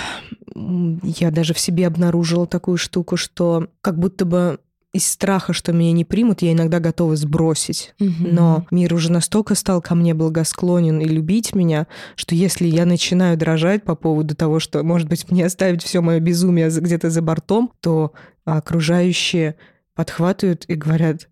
я 0.55 1.31
даже 1.31 1.53
в 1.53 1.59
себе 1.59 1.87
обнаружила 1.87 2.45
такую 2.47 2.77
штуку, 2.77 3.17
что 3.17 3.67
как 3.81 3.97
будто 3.97 4.25
бы 4.25 4.59
из 4.93 5.07
страха, 5.07 5.53
что 5.53 5.73
меня 5.73 5.91
не 5.91 6.05
примут, 6.05 6.43
я 6.43 6.51
иногда 6.51 6.79
готова 6.79 7.15
сбросить. 7.15 7.95
Угу. 7.99 8.11
Но 8.19 8.67
мир 8.69 8.93
уже 8.93 9.11
настолько 9.11 9.55
стал 9.55 9.81
ко 9.81 9.95
мне 9.95 10.13
благосклонен 10.13 10.99
и 10.99 11.05
любить 11.05 11.55
меня, 11.55 11.87
что 12.15 12.35
если 12.35 12.67
я 12.67 12.85
начинаю 12.85 13.35
дрожать 13.35 13.83
по 13.83 13.95
поводу 13.95 14.35
того, 14.35 14.59
что, 14.59 14.83
может 14.83 15.09
быть, 15.09 15.29
мне 15.31 15.47
оставить 15.47 15.81
все 15.83 16.01
мое 16.01 16.19
безумие 16.19 16.69
где-то 16.69 17.09
за 17.09 17.23
бортом, 17.23 17.71
то 17.81 18.13
окружающие 18.45 19.55
подхватывают 19.95 20.65
и 20.67 20.75
говорят, 20.75 21.27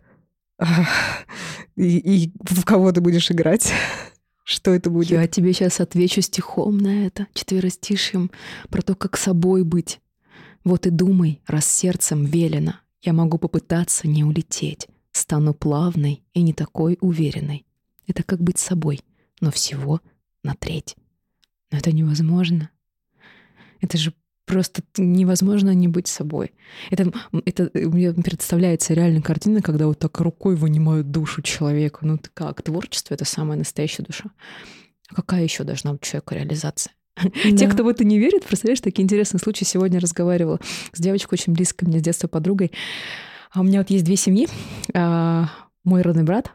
и, 1.76 1.98
и 1.98 2.34
в 2.40 2.64
кого 2.64 2.92
ты 2.92 3.02
будешь 3.02 3.32
играть? 3.32 3.72
Что 4.44 4.74
это 4.74 4.90
будет? 4.90 5.12
Я 5.12 5.28
тебе 5.28 5.54
сейчас 5.54 5.80
отвечу 5.80 6.22
стихом 6.22 6.78
на 6.78 7.06
это, 7.06 7.28
четверостишьем, 7.34 8.32
про 8.70 8.82
то, 8.82 8.96
как 8.96 9.18
собой 9.18 9.64
быть. 9.64 10.00
Вот 10.64 10.86
и 10.86 10.90
думай, 10.90 11.42
раз 11.48 11.66
сердцем 11.68 12.26
велено, 12.26 12.76
я 13.02 13.14
могу 13.14 13.38
попытаться 13.38 14.08
не 14.08 14.24
улететь, 14.24 14.88
стану 15.12 15.54
плавной 15.54 16.24
и 16.34 16.42
не 16.42 16.54
такой 16.54 16.98
уверенной. 17.02 17.66
Это 18.08 18.24
как 18.24 18.42
быть 18.42 18.60
собой, 18.60 19.02
но 19.40 19.52
всего 19.52 20.02
на 20.44 20.54
треть. 20.56 20.96
Но 21.72 21.78
это 21.78 21.92
невозможно. 21.92 22.70
Это 23.80 23.98
же 23.98 24.14
просто 24.52 24.82
невозможно 24.98 25.74
не 25.74 25.88
быть 25.88 26.10
собой. 26.10 26.52
Это, 26.90 27.14
это 27.46 27.72
мне 27.74 28.12
представляется 28.12 28.94
реально 28.94 29.22
картина, 29.22 29.62
когда 29.62 29.88
вот 29.88 30.00
так 30.00 30.20
рукой 30.20 30.56
вынимают 30.56 31.10
душу 31.10 31.42
человека. 31.42 32.00
Ну 32.02 32.20
как? 32.34 32.62
Творчество— 32.62 33.14
это 33.16 33.24
самая 33.24 33.58
настоящая 33.58 34.04
душа. 34.04 34.26
А 35.10 35.16
какая 35.16 35.44
еще 35.44 35.64
должна 35.64 35.94
быть 35.94 36.02
у 36.02 36.06
человека 36.06 36.36
реализация? 36.36 36.94
Да. 37.24 37.58
Те, 37.58 37.68
кто 37.68 37.84
в 37.84 37.88
это 37.88 38.04
не 38.04 38.20
верит, 38.20 38.46
представляешь, 38.46 38.82
такие 38.82 39.04
интересные 39.04 39.40
случаи. 39.40 39.64
Сегодня 39.64 40.02
разговаривала 40.02 40.60
с 40.92 41.00
девочкой 41.00 41.38
очень 41.40 41.54
близкой 41.54 41.86
мне 41.86 42.00
с 42.00 42.02
детства 42.02 42.28
подругой. 42.28 42.74
А 43.54 43.62
у 43.62 43.64
меня 43.64 43.80
вот 43.80 43.90
есть 43.90 44.04
две 44.04 44.18
семьи. 44.18 44.50
А, 44.94 45.50
мой 45.86 46.02
родной 46.02 46.26
брат 46.26 46.52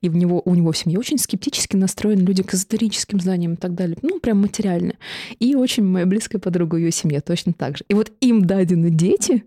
и 0.00 0.08
в 0.08 0.16
него, 0.16 0.42
у 0.44 0.54
него 0.54 0.72
в 0.72 0.76
семье 0.76 0.98
очень 0.98 1.18
скептически 1.18 1.76
настроены 1.76 2.20
люди 2.20 2.42
к 2.42 2.54
эзотерическим 2.54 3.20
знаниям 3.20 3.54
и 3.54 3.56
так 3.56 3.74
далее. 3.74 3.96
Ну, 4.02 4.20
прям 4.20 4.40
материально. 4.40 4.94
И 5.38 5.54
очень 5.54 5.84
моя 5.84 6.06
близкая 6.06 6.40
подруга, 6.40 6.76
ее 6.76 6.90
семья 6.90 7.20
точно 7.20 7.52
так 7.52 7.78
же. 7.78 7.84
И 7.88 7.94
вот 7.94 8.12
им 8.20 8.44
дадены 8.44 8.90
дети, 8.90 9.44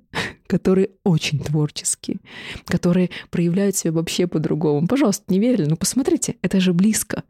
которые 0.49 0.89
очень 1.03 1.39
творческие, 1.39 2.17
которые 2.65 3.11
проявляют 3.29 3.75
себя 3.75 3.91
вообще 3.91 4.25
по-другому. 4.25 4.87
Пожалуйста, 4.87 5.25
не 5.27 5.39
верили, 5.39 5.65
но 5.65 5.75
посмотрите, 5.75 6.37
это 6.41 6.59
же 6.59 6.73
близко. 6.73 7.23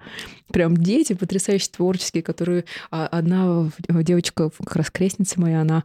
Прям 0.54 0.78
дети 0.78 1.14
потрясающе 1.14 1.68
творческие, 1.76 2.24
которые... 2.24 2.64
А, 2.92 3.08
одна 3.08 3.70
девочка, 3.90 4.50
как 4.50 4.76
раз 4.78 4.90
крестница 4.90 5.40
моя, 5.40 5.62
она 5.62 5.84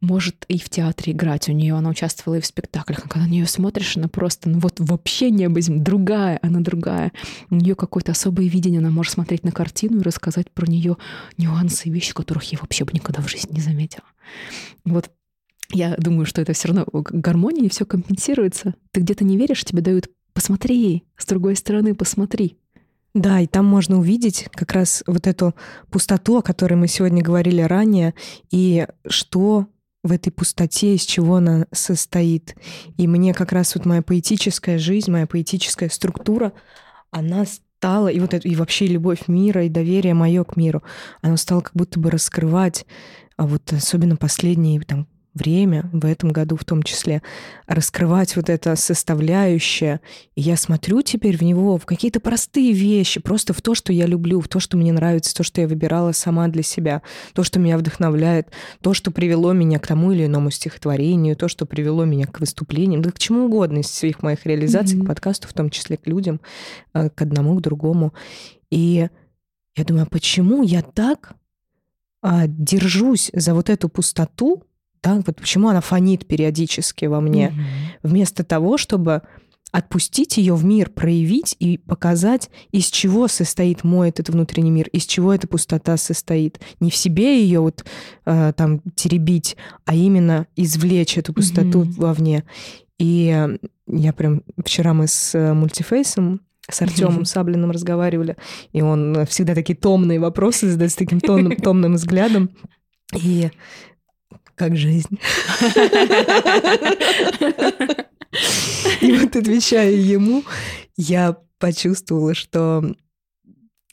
может 0.00 0.46
и 0.48 0.58
в 0.58 0.70
театре 0.70 1.12
играть. 1.12 1.50
У 1.50 1.52
нее 1.52 1.74
она 1.74 1.90
участвовала 1.90 2.38
и 2.38 2.40
в 2.40 2.46
спектаклях. 2.46 3.02
Когда 3.02 3.20
на 3.20 3.28
нее 3.28 3.46
смотришь, 3.46 3.98
она 3.98 4.08
просто, 4.08 4.48
ну 4.48 4.58
вот 4.58 4.76
вообще 4.78 5.30
необозим, 5.30 5.84
другая, 5.84 6.38
она 6.42 6.60
другая. 6.60 7.12
У 7.50 7.54
нее 7.56 7.74
какое-то 7.74 8.12
особое 8.12 8.46
видение, 8.46 8.78
она 8.78 8.90
может 8.90 9.12
смотреть 9.12 9.44
на 9.44 9.52
картину 9.52 10.00
и 10.00 10.02
рассказать 10.02 10.50
про 10.50 10.66
нее 10.66 10.96
нюансы 11.36 11.88
и 11.88 11.92
вещи, 11.92 12.14
которых 12.14 12.44
я 12.44 12.58
вообще 12.62 12.86
бы 12.86 12.92
никогда 12.94 13.22
в 13.22 13.28
жизни 13.28 13.56
не 13.56 13.60
заметила. 13.60 14.06
Вот 14.86 15.10
я 15.72 15.96
думаю, 15.96 16.26
что 16.26 16.40
это 16.40 16.52
все 16.52 16.68
равно 16.68 16.86
гармония, 16.92 17.68
все 17.68 17.84
компенсируется. 17.84 18.74
Ты 18.90 19.00
где-то 19.00 19.24
не 19.24 19.36
веришь, 19.36 19.64
тебе 19.64 19.82
дают 19.82 20.08
посмотри, 20.32 21.04
с 21.16 21.26
другой 21.26 21.56
стороны 21.56 21.94
посмотри. 21.94 22.56
Да, 23.14 23.40
и 23.40 23.46
там 23.46 23.66
можно 23.66 23.98
увидеть 23.98 24.48
как 24.52 24.72
раз 24.72 25.02
вот 25.06 25.26
эту 25.26 25.54
пустоту, 25.90 26.38
о 26.38 26.42
которой 26.42 26.74
мы 26.74 26.88
сегодня 26.88 27.22
говорили 27.22 27.60
ранее, 27.60 28.14
и 28.50 28.86
что 29.06 29.66
в 30.02 30.12
этой 30.12 30.30
пустоте, 30.30 30.94
из 30.94 31.02
чего 31.02 31.36
она 31.36 31.66
состоит. 31.72 32.56
И 32.96 33.06
мне 33.06 33.34
как 33.34 33.52
раз 33.52 33.74
вот 33.74 33.84
моя 33.84 34.02
поэтическая 34.02 34.78
жизнь, 34.78 35.10
моя 35.10 35.26
поэтическая 35.26 35.90
структура, 35.90 36.52
она 37.10 37.44
стала, 37.44 38.08
и 38.08 38.18
вот 38.18 38.34
это, 38.34 38.48
и 38.48 38.56
вообще 38.56 38.86
любовь 38.86 39.28
мира, 39.28 39.64
и 39.64 39.68
доверие 39.68 40.14
мое 40.14 40.42
к 40.44 40.56
миру, 40.56 40.82
она 41.20 41.36
стала 41.36 41.60
как 41.60 41.74
будто 41.74 42.00
бы 42.00 42.10
раскрывать, 42.10 42.86
а 43.36 43.46
вот 43.46 43.72
особенно 43.72 44.16
последние 44.16 44.80
там 44.80 45.06
время, 45.34 45.88
в 45.92 46.04
этом 46.04 46.30
году 46.30 46.56
в 46.56 46.64
том 46.64 46.82
числе, 46.82 47.22
раскрывать 47.66 48.36
вот 48.36 48.50
это 48.50 48.76
составляющее. 48.76 50.00
И 50.34 50.42
я 50.42 50.56
смотрю 50.56 51.02
теперь 51.02 51.36
в 51.36 51.42
него, 51.42 51.78
в 51.78 51.86
какие-то 51.86 52.20
простые 52.20 52.72
вещи, 52.72 53.20
просто 53.20 53.52
в 53.52 53.62
то, 53.62 53.74
что 53.74 53.92
я 53.92 54.06
люблю, 54.06 54.40
в 54.40 54.48
то, 54.48 54.60
что 54.60 54.76
мне 54.76 54.92
нравится, 54.92 55.34
то, 55.34 55.42
что 55.42 55.60
я 55.60 55.68
выбирала 55.68 56.12
сама 56.12 56.48
для 56.48 56.62
себя, 56.62 57.02
то, 57.34 57.42
что 57.42 57.58
меня 57.58 57.78
вдохновляет, 57.78 58.48
то, 58.82 58.94
что 58.94 59.10
привело 59.10 59.52
меня 59.52 59.78
к 59.78 59.86
тому 59.86 60.12
или 60.12 60.26
иному 60.26 60.50
стихотворению, 60.50 61.36
то, 61.36 61.48
что 61.48 61.66
привело 61.66 62.04
меня 62.04 62.26
к 62.26 62.40
выступлениям, 62.40 63.02
да 63.02 63.10
к 63.10 63.18
чему 63.18 63.46
угодно 63.46 63.78
из 63.78 63.90
своих 63.90 64.22
моих 64.22 64.44
реализаций, 64.46 64.98
mm-hmm. 64.98 65.04
к 65.04 65.08
подкасту, 65.08 65.48
в 65.48 65.52
том 65.52 65.70
числе 65.70 65.96
к 65.96 66.06
людям, 66.06 66.40
э, 66.94 67.08
к 67.10 67.22
одному, 67.22 67.56
к 67.56 67.62
другому. 67.62 68.12
И 68.70 69.08
я 69.76 69.84
думаю, 69.84 70.04
а 70.04 70.06
почему 70.06 70.62
я 70.62 70.82
так 70.82 71.34
а, 72.22 72.46
держусь 72.46 73.30
за 73.34 73.52
вот 73.52 73.68
эту 73.68 73.88
пустоту, 73.88 74.62
да, 75.02 75.20
вот 75.26 75.36
почему 75.36 75.68
она 75.68 75.80
фонит 75.80 76.26
периодически 76.26 77.06
во 77.06 77.20
мне, 77.20 77.48
mm 77.48 77.62
вместо 78.02 78.42
того, 78.42 78.78
чтобы 78.78 79.22
отпустить 79.70 80.36
ее 80.36 80.54
в 80.54 80.64
мир, 80.64 80.90
проявить 80.90 81.54
и 81.60 81.78
показать, 81.78 82.50
из 82.72 82.86
чего 82.86 83.28
состоит 83.28 83.84
мой 83.84 84.10
этот 84.10 84.28
внутренний 84.28 84.72
мир, 84.72 84.88
из 84.88 85.06
чего 85.06 85.32
эта 85.32 85.46
пустота 85.46 85.96
состоит. 85.96 86.60
Не 86.80 86.90
в 86.90 86.96
себе 86.96 87.40
ее 87.40 87.60
вот 87.60 87.84
э, 88.26 88.52
там 88.56 88.80
теребить, 88.96 89.56
а 89.86 89.94
именно 89.94 90.46
извлечь 90.56 91.16
эту 91.16 91.32
пустоту 91.32 91.84
mm 91.84 91.92
вовне. 91.96 92.44
И 92.98 93.58
я 93.86 94.12
прям 94.12 94.42
вчера 94.64 94.92
мы 94.94 95.06
с 95.06 95.34
э, 95.34 95.54
мультифейсом 95.54 96.40
с 96.68 96.82
Артемом 96.82 97.24
Саблиным 97.24 97.70
разговаривали, 97.70 98.36
и 98.72 98.82
он 98.82 99.26
всегда 99.26 99.54
такие 99.54 99.76
томные 99.76 100.20
вопросы 100.20 100.70
задает 100.70 100.92
с 100.92 100.96
таким 100.96 101.20
томным, 101.20 101.56
томным 101.62 101.94
взглядом. 101.94 102.50
И 103.14 103.50
как 104.62 104.76
жизнь. 104.76 105.18
И 109.00 109.12
вот 109.12 109.34
отвечая 109.34 109.90
ему, 109.90 110.44
я 110.96 111.36
почувствовала, 111.58 112.34
что 112.34 112.94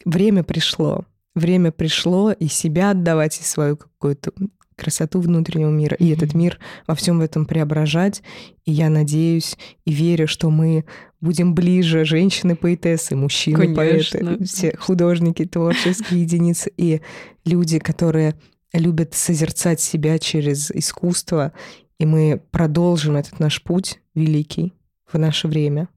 время 0.05 0.43
пришло. 0.43 1.05
Время 1.33 1.71
пришло 1.71 2.31
и 2.31 2.47
себя 2.47 2.91
отдавать, 2.91 3.39
и 3.39 3.43
свою 3.43 3.77
какую-то 3.77 4.31
красоту 4.75 5.21
внутреннего 5.21 5.71
мира, 5.71 5.95
и 5.95 6.09
этот 6.09 6.35
мир 6.35 6.59
во 6.85 6.93
всем 6.93 7.21
этом 7.21 7.47
преображать. 7.47 8.21
И 8.65 8.71
я 8.71 8.89
надеюсь 8.89 9.57
и 9.85 9.91
верю, 9.91 10.27
что 10.27 10.51
мы 10.51 10.85
будем 11.19 11.55
ближе 11.55 12.05
женщины-поэтессы, 12.05 13.15
мужчины-поэты, 13.15 14.43
все 14.45 14.77
художники, 14.77 15.45
творческие 15.45 16.21
единицы 16.21 16.71
и 16.77 17.01
люди, 17.43 17.79
которые 17.79 18.35
любят 18.73 19.13
созерцать 19.13 19.79
себя 19.79 20.19
через 20.19 20.71
искусство, 20.71 21.53
и 21.97 22.05
мы 22.05 22.41
продолжим 22.51 23.15
этот 23.15 23.39
наш 23.39 23.61
путь 23.61 23.99
великий 24.13 24.73
в 25.05 25.17
наше 25.17 25.47
время. 25.47 25.89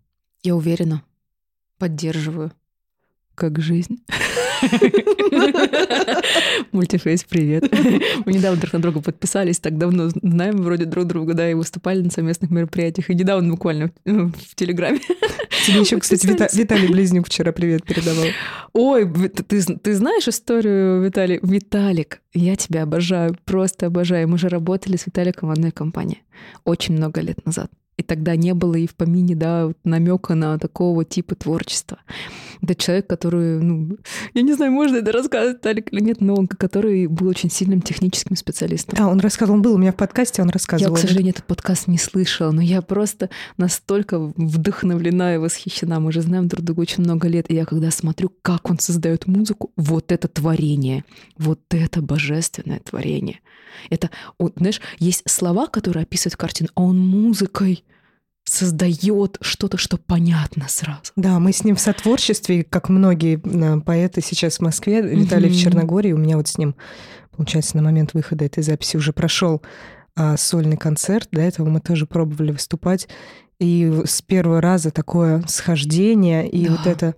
Я 0.42 0.56
уверена, 0.56 1.02
поддерживаю. 1.78 2.52
Как 3.34 3.58
жизнь. 3.60 4.02
Мультифейс, 6.72 7.24
привет. 7.24 7.64
Мы 8.24 8.32
недавно 8.32 8.60
друг 8.60 8.72
на 8.72 8.80
друга 8.80 9.00
подписались, 9.00 9.58
так 9.58 9.78
давно 9.78 10.10
знаем 10.10 10.62
вроде 10.62 10.84
друг 10.84 11.06
друга, 11.06 11.34
да, 11.34 11.50
и 11.50 11.54
выступали 11.54 12.02
на 12.02 12.10
совместных 12.10 12.50
мероприятиях. 12.50 13.10
И 13.10 13.14
недавно 13.14 13.50
буквально 13.50 13.90
в 14.04 14.54
Телеграме. 14.54 15.00
Тебе 15.66 15.80
еще, 15.80 15.98
кстати, 15.98 16.26
Вита... 16.26 16.48
Виталий 16.52 16.88
Близнюк 16.88 17.26
вчера 17.26 17.52
привет 17.52 17.84
передавал. 17.84 18.26
Ой, 18.72 19.10
ты, 19.30 19.62
ты 19.62 19.94
знаешь 19.94 20.28
историю, 20.28 21.02
Виталий? 21.02 21.38
Виталик, 21.42 22.20
я 22.34 22.56
тебя 22.56 22.82
обожаю, 22.82 23.36
просто 23.44 23.86
обожаю. 23.86 24.28
Мы 24.28 24.38
же 24.38 24.48
работали 24.48 24.96
с 24.96 25.06
Виталиком 25.06 25.48
в 25.48 25.52
одной 25.52 25.70
компании 25.70 26.22
очень 26.64 26.94
много 26.96 27.20
лет 27.20 27.44
назад. 27.46 27.70
И 28.02 28.04
тогда 28.04 28.34
не 28.34 28.52
было 28.52 28.74
и 28.74 28.88
в 28.88 28.96
помине, 28.96 29.36
да, 29.36 29.70
намека 29.84 30.34
на 30.34 30.58
такого 30.58 31.04
типа 31.04 31.36
творчества. 31.36 31.98
Это 32.60 32.74
человек, 32.74 33.06
который, 33.06 33.60
ну, 33.60 33.96
я 34.34 34.42
не 34.42 34.54
знаю, 34.54 34.72
можно 34.72 34.96
это 34.96 35.12
рассказывать, 35.12 35.60
Талик 35.60 35.92
или 35.92 36.00
нет, 36.00 36.20
но 36.20 36.34
он, 36.34 36.48
который 36.48 37.06
был 37.06 37.28
очень 37.28 37.48
сильным 37.48 37.80
техническим 37.80 38.34
специалистом. 38.34 38.96
Да, 38.98 39.06
он 39.06 39.20
рассказывал, 39.20 39.58
он 39.58 39.62
был 39.62 39.74
у 39.74 39.78
меня 39.78 39.92
в 39.92 39.96
подкасте, 39.96 40.42
он 40.42 40.50
рассказывал. 40.50 40.96
Я, 40.96 40.98
к 40.98 41.00
сожалению, 41.00 41.30
этот 41.30 41.44
подкаст 41.44 41.86
не 41.86 41.96
слышала, 41.96 42.50
но 42.50 42.60
я 42.60 42.82
просто 42.82 43.30
настолько 43.56 44.18
вдохновлена 44.18 45.36
и 45.36 45.38
восхищена. 45.38 46.00
Мы 46.00 46.10
же 46.10 46.22
знаем 46.22 46.48
друг 46.48 46.64
друга 46.64 46.80
очень 46.80 47.04
много 47.04 47.28
лет, 47.28 47.48
и 47.52 47.54
я 47.54 47.66
когда 47.66 47.92
смотрю, 47.92 48.32
как 48.42 48.68
он 48.68 48.80
создает 48.80 49.28
музыку, 49.28 49.70
вот 49.76 50.10
это 50.10 50.26
творение, 50.26 51.04
вот 51.38 51.60
это 51.70 52.02
божественное 52.02 52.80
творение. 52.80 53.38
Это, 53.90 54.10
знаешь, 54.56 54.80
есть 54.98 55.22
слова, 55.30 55.68
которые 55.68 56.02
описывают 56.02 56.36
картину, 56.36 56.70
а 56.74 56.82
он 56.82 56.98
музыкой 56.98 57.84
создает 58.52 59.38
что-то, 59.40 59.78
что 59.78 59.96
понятно 59.96 60.66
сразу. 60.68 61.12
Да, 61.16 61.38
мы 61.38 61.52
с 61.52 61.64
ним 61.64 61.76
в 61.76 61.80
сотворчестве, 61.80 62.64
как 62.64 62.88
многие 62.88 63.40
э, 63.42 63.80
поэты 63.80 64.20
сейчас 64.20 64.58
в 64.58 64.60
Москве, 64.60 65.00
Виталий 65.00 65.48
mm-hmm. 65.48 65.52
в 65.52 65.60
Черногории, 65.60 66.12
у 66.12 66.18
меня 66.18 66.36
вот 66.36 66.48
с 66.48 66.58
ним, 66.58 66.74
получается, 67.34 67.76
на 67.76 67.82
момент 67.82 68.14
выхода 68.14 68.44
этой 68.44 68.62
записи 68.62 68.96
уже 68.96 69.12
прошел 69.12 69.62
а, 70.14 70.36
сольный 70.36 70.76
концерт, 70.76 71.28
до 71.32 71.40
этого 71.40 71.68
мы 71.68 71.80
тоже 71.80 72.06
пробовали 72.06 72.52
выступать, 72.52 73.08
и 73.58 74.02
с 74.04 74.20
первого 74.20 74.60
раза 74.60 74.90
такое 74.90 75.42
схождение, 75.46 76.48
и 76.48 76.66
да. 76.66 76.72
вот 76.72 76.86
это... 76.86 77.14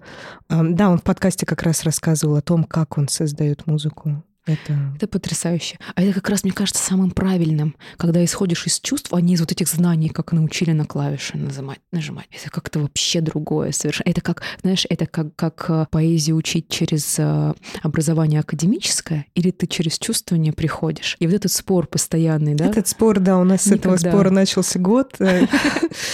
А, 0.49 0.62
да, 0.62 0.91
он 0.91 0.99
в 0.99 1.03
подкасте 1.03 1.47
как 1.47 1.62
раз 1.62 1.82
рассказывал 1.82 2.37
о 2.37 2.43
том, 2.43 2.64
как 2.64 2.97
он 2.97 3.09
создает 3.09 3.66
музыку. 3.66 4.22
Это... 4.47 4.79
это 4.97 5.09
потрясающе. 5.09 5.79
А 5.95 6.03
это 6.03 6.13
как 6.15 6.29
раз, 6.29 6.45
мне 6.45 6.53
кажется, 6.53 6.83
самым 6.83 7.11
правильным, 7.11 7.77
когда 7.97 8.23
исходишь 8.25 8.67
из 8.67 8.79
чувств, 8.81 9.13
а 9.13 9.21
не 9.21 9.35
из 9.35 9.41
вот 9.41 9.53
этих 9.53 9.69
знаний, 9.69 10.09
как 10.09 10.33
научили 10.33 10.73
на 10.73 10.85
клавиши 10.85 11.37
нажимать. 11.37 11.81
нажимать. 11.93 12.27
Это 12.31 12.51
как-то 12.51 12.81
вообще 12.81 13.21
другое 13.21 13.73
совершенно. 13.73 14.11
Это 14.11 14.21
как, 14.21 14.43
знаешь, 14.63 14.87
это 14.89 15.07
как, 15.07 15.35
как 15.37 15.65
э, 15.69 15.87
поэзию 15.91 16.37
учить 16.37 16.69
через 16.69 17.19
э, 17.19 17.55
образование 17.83 18.41
академическое, 18.41 19.27
или 19.35 19.51
ты 19.51 19.67
через 19.67 19.99
чувствование 19.99 20.53
приходишь. 20.53 21.17
И 21.21 21.27
вот 21.27 21.35
этот 21.35 21.53
спор 21.53 21.87
постоянный, 21.87 22.55
да? 22.55 22.67
Этот 22.67 22.87
спор, 22.89 23.21
да, 23.21 23.39
у 23.39 23.45
нас 23.45 23.67
Никогда. 23.67 23.97
с 23.97 24.01
этого 24.01 24.11
спора 24.11 24.31
начался 24.31 24.79
год. 24.79 25.15
Э. 25.21 25.47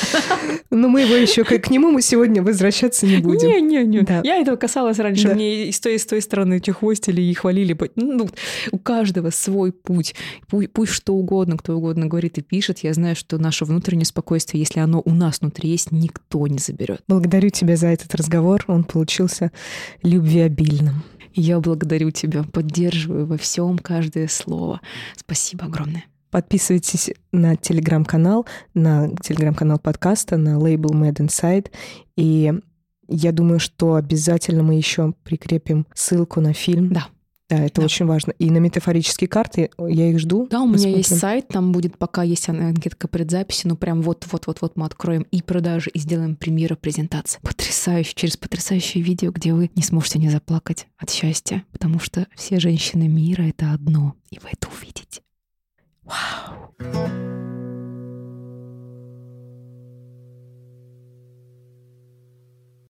Но 0.71 0.89
мы 0.89 1.03
его 1.03 1.15
еще 1.17 1.45
к 1.45 1.71
нему 1.71 1.91
мы 1.91 2.03
сегодня 2.03 2.43
возвращаться 2.43 3.07
не 3.07 3.19
будем. 3.19 3.49
Не-не-не. 3.49 4.07
Я 4.25 4.37
этого 4.37 4.57
касалась 4.57 4.99
раньше. 4.99 5.35
Мне 5.35 5.67
и 5.67 5.73
с 5.73 5.81
той, 5.81 5.97
и 5.97 5.99
с 5.99 6.07
той 6.07 6.23
стороны 6.23 6.61
чехвостили 6.61 7.21
и 7.23 7.35
хвалили. 7.35 7.77
Ну, 8.21 8.29
у 8.73 8.79
каждого 8.79 9.31
свой 9.31 9.73
путь. 9.73 10.15
Пусть, 10.49 10.71
пусть 10.73 10.93
что 10.93 11.15
угодно, 11.15 11.57
кто 11.57 11.77
угодно 11.77 12.07
говорит 12.07 12.37
и 12.37 12.43
пишет, 12.43 12.81
я 12.81 12.93
знаю, 12.93 13.17
что 13.17 13.39
наше 13.39 13.65
внутреннее 13.65 14.05
спокойствие, 14.05 14.61
если 14.61 14.81
оно 14.81 15.01
у 15.05 15.11
нас 15.11 15.41
внутри 15.41 15.71
есть, 15.71 15.91
никто 15.91 16.47
не 16.47 16.59
заберет. 16.59 17.03
Благодарю 17.09 17.49
тебя 17.49 17.77
за 17.77 17.89
этот 17.89 18.15
разговор. 18.15 18.65
Он 18.67 18.85
получился 18.85 19.53
любвеобильным. 20.03 21.03
Я 21.35 21.61
благодарю 21.61 22.11
тебя, 22.11 22.43
поддерживаю 22.43 23.27
во 23.27 23.39
всем 23.39 23.79
каждое 23.79 24.29
слово. 24.29 24.81
Спасибо 25.17 25.65
огромное. 25.65 26.05
Подписывайтесь 26.31 27.11
на 27.33 27.57
телеграм-канал, 27.57 28.47
на 28.75 29.09
телеграм-канал 29.23 29.79
подкаста, 29.79 30.37
на 30.37 30.59
лейбл 30.59 30.93
Mad 30.93 31.17
Inside. 31.17 31.69
И 32.17 32.53
я 33.09 33.33
думаю, 33.33 33.59
что 33.61 33.95
обязательно 33.95 34.63
мы 34.63 34.75
еще 34.75 35.15
прикрепим 35.25 35.87
ссылку 35.95 36.41
на 36.41 36.53
фильм. 36.53 36.93
Да. 36.93 37.09
Да, 37.51 37.57
это 37.65 37.81
Да. 37.81 37.85
очень 37.85 38.07
важно. 38.07 38.33
И 38.39 38.49
на 38.51 38.59
метафорические 38.59 39.29
карты 39.29 39.71
я 39.79 40.09
их 40.09 40.19
жду. 40.21 40.47
Да, 40.49 40.61
у 40.61 40.67
меня 40.67 40.75
Посмотрим. 40.75 40.99
есть 40.99 41.19
сайт, 41.19 41.49
там 41.49 41.73
будет 41.73 41.99
пока 41.99 42.23
есть 42.23 42.49
анкетка 42.49 43.09
предзаписи, 43.09 43.67
ну 43.67 43.77
прям 43.77 44.03
вот-вот-вот-вот 44.03 44.77
мы 44.77 44.87
откроем 44.87 45.27
и 45.31 45.43
продажи, 45.43 45.91
и 45.91 45.99
сделаем 45.99 46.37
премьеру 46.37 46.77
презентации. 46.77 47.41
Потрясающе, 47.43 48.13
через 48.15 48.37
потрясающее 48.37 49.03
видео, 49.03 49.33
где 49.33 49.53
вы 49.53 49.71
не 49.75 49.83
сможете 49.83 50.19
не 50.21 50.31
заплакать 50.31 50.87
от 50.97 51.11
счастья, 51.11 51.65
потому 51.73 51.99
что 51.99 52.27
все 52.37 52.61
женщины 52.61 53.09
мира— 53.09 53.43
это 53.49 53.73
одно, 53.73 54.15
и 54.31 54.39
вы 54.39 54.49
это 54.53 54.69
увидите. 54.69 55.21
Вау. 56.05 57.60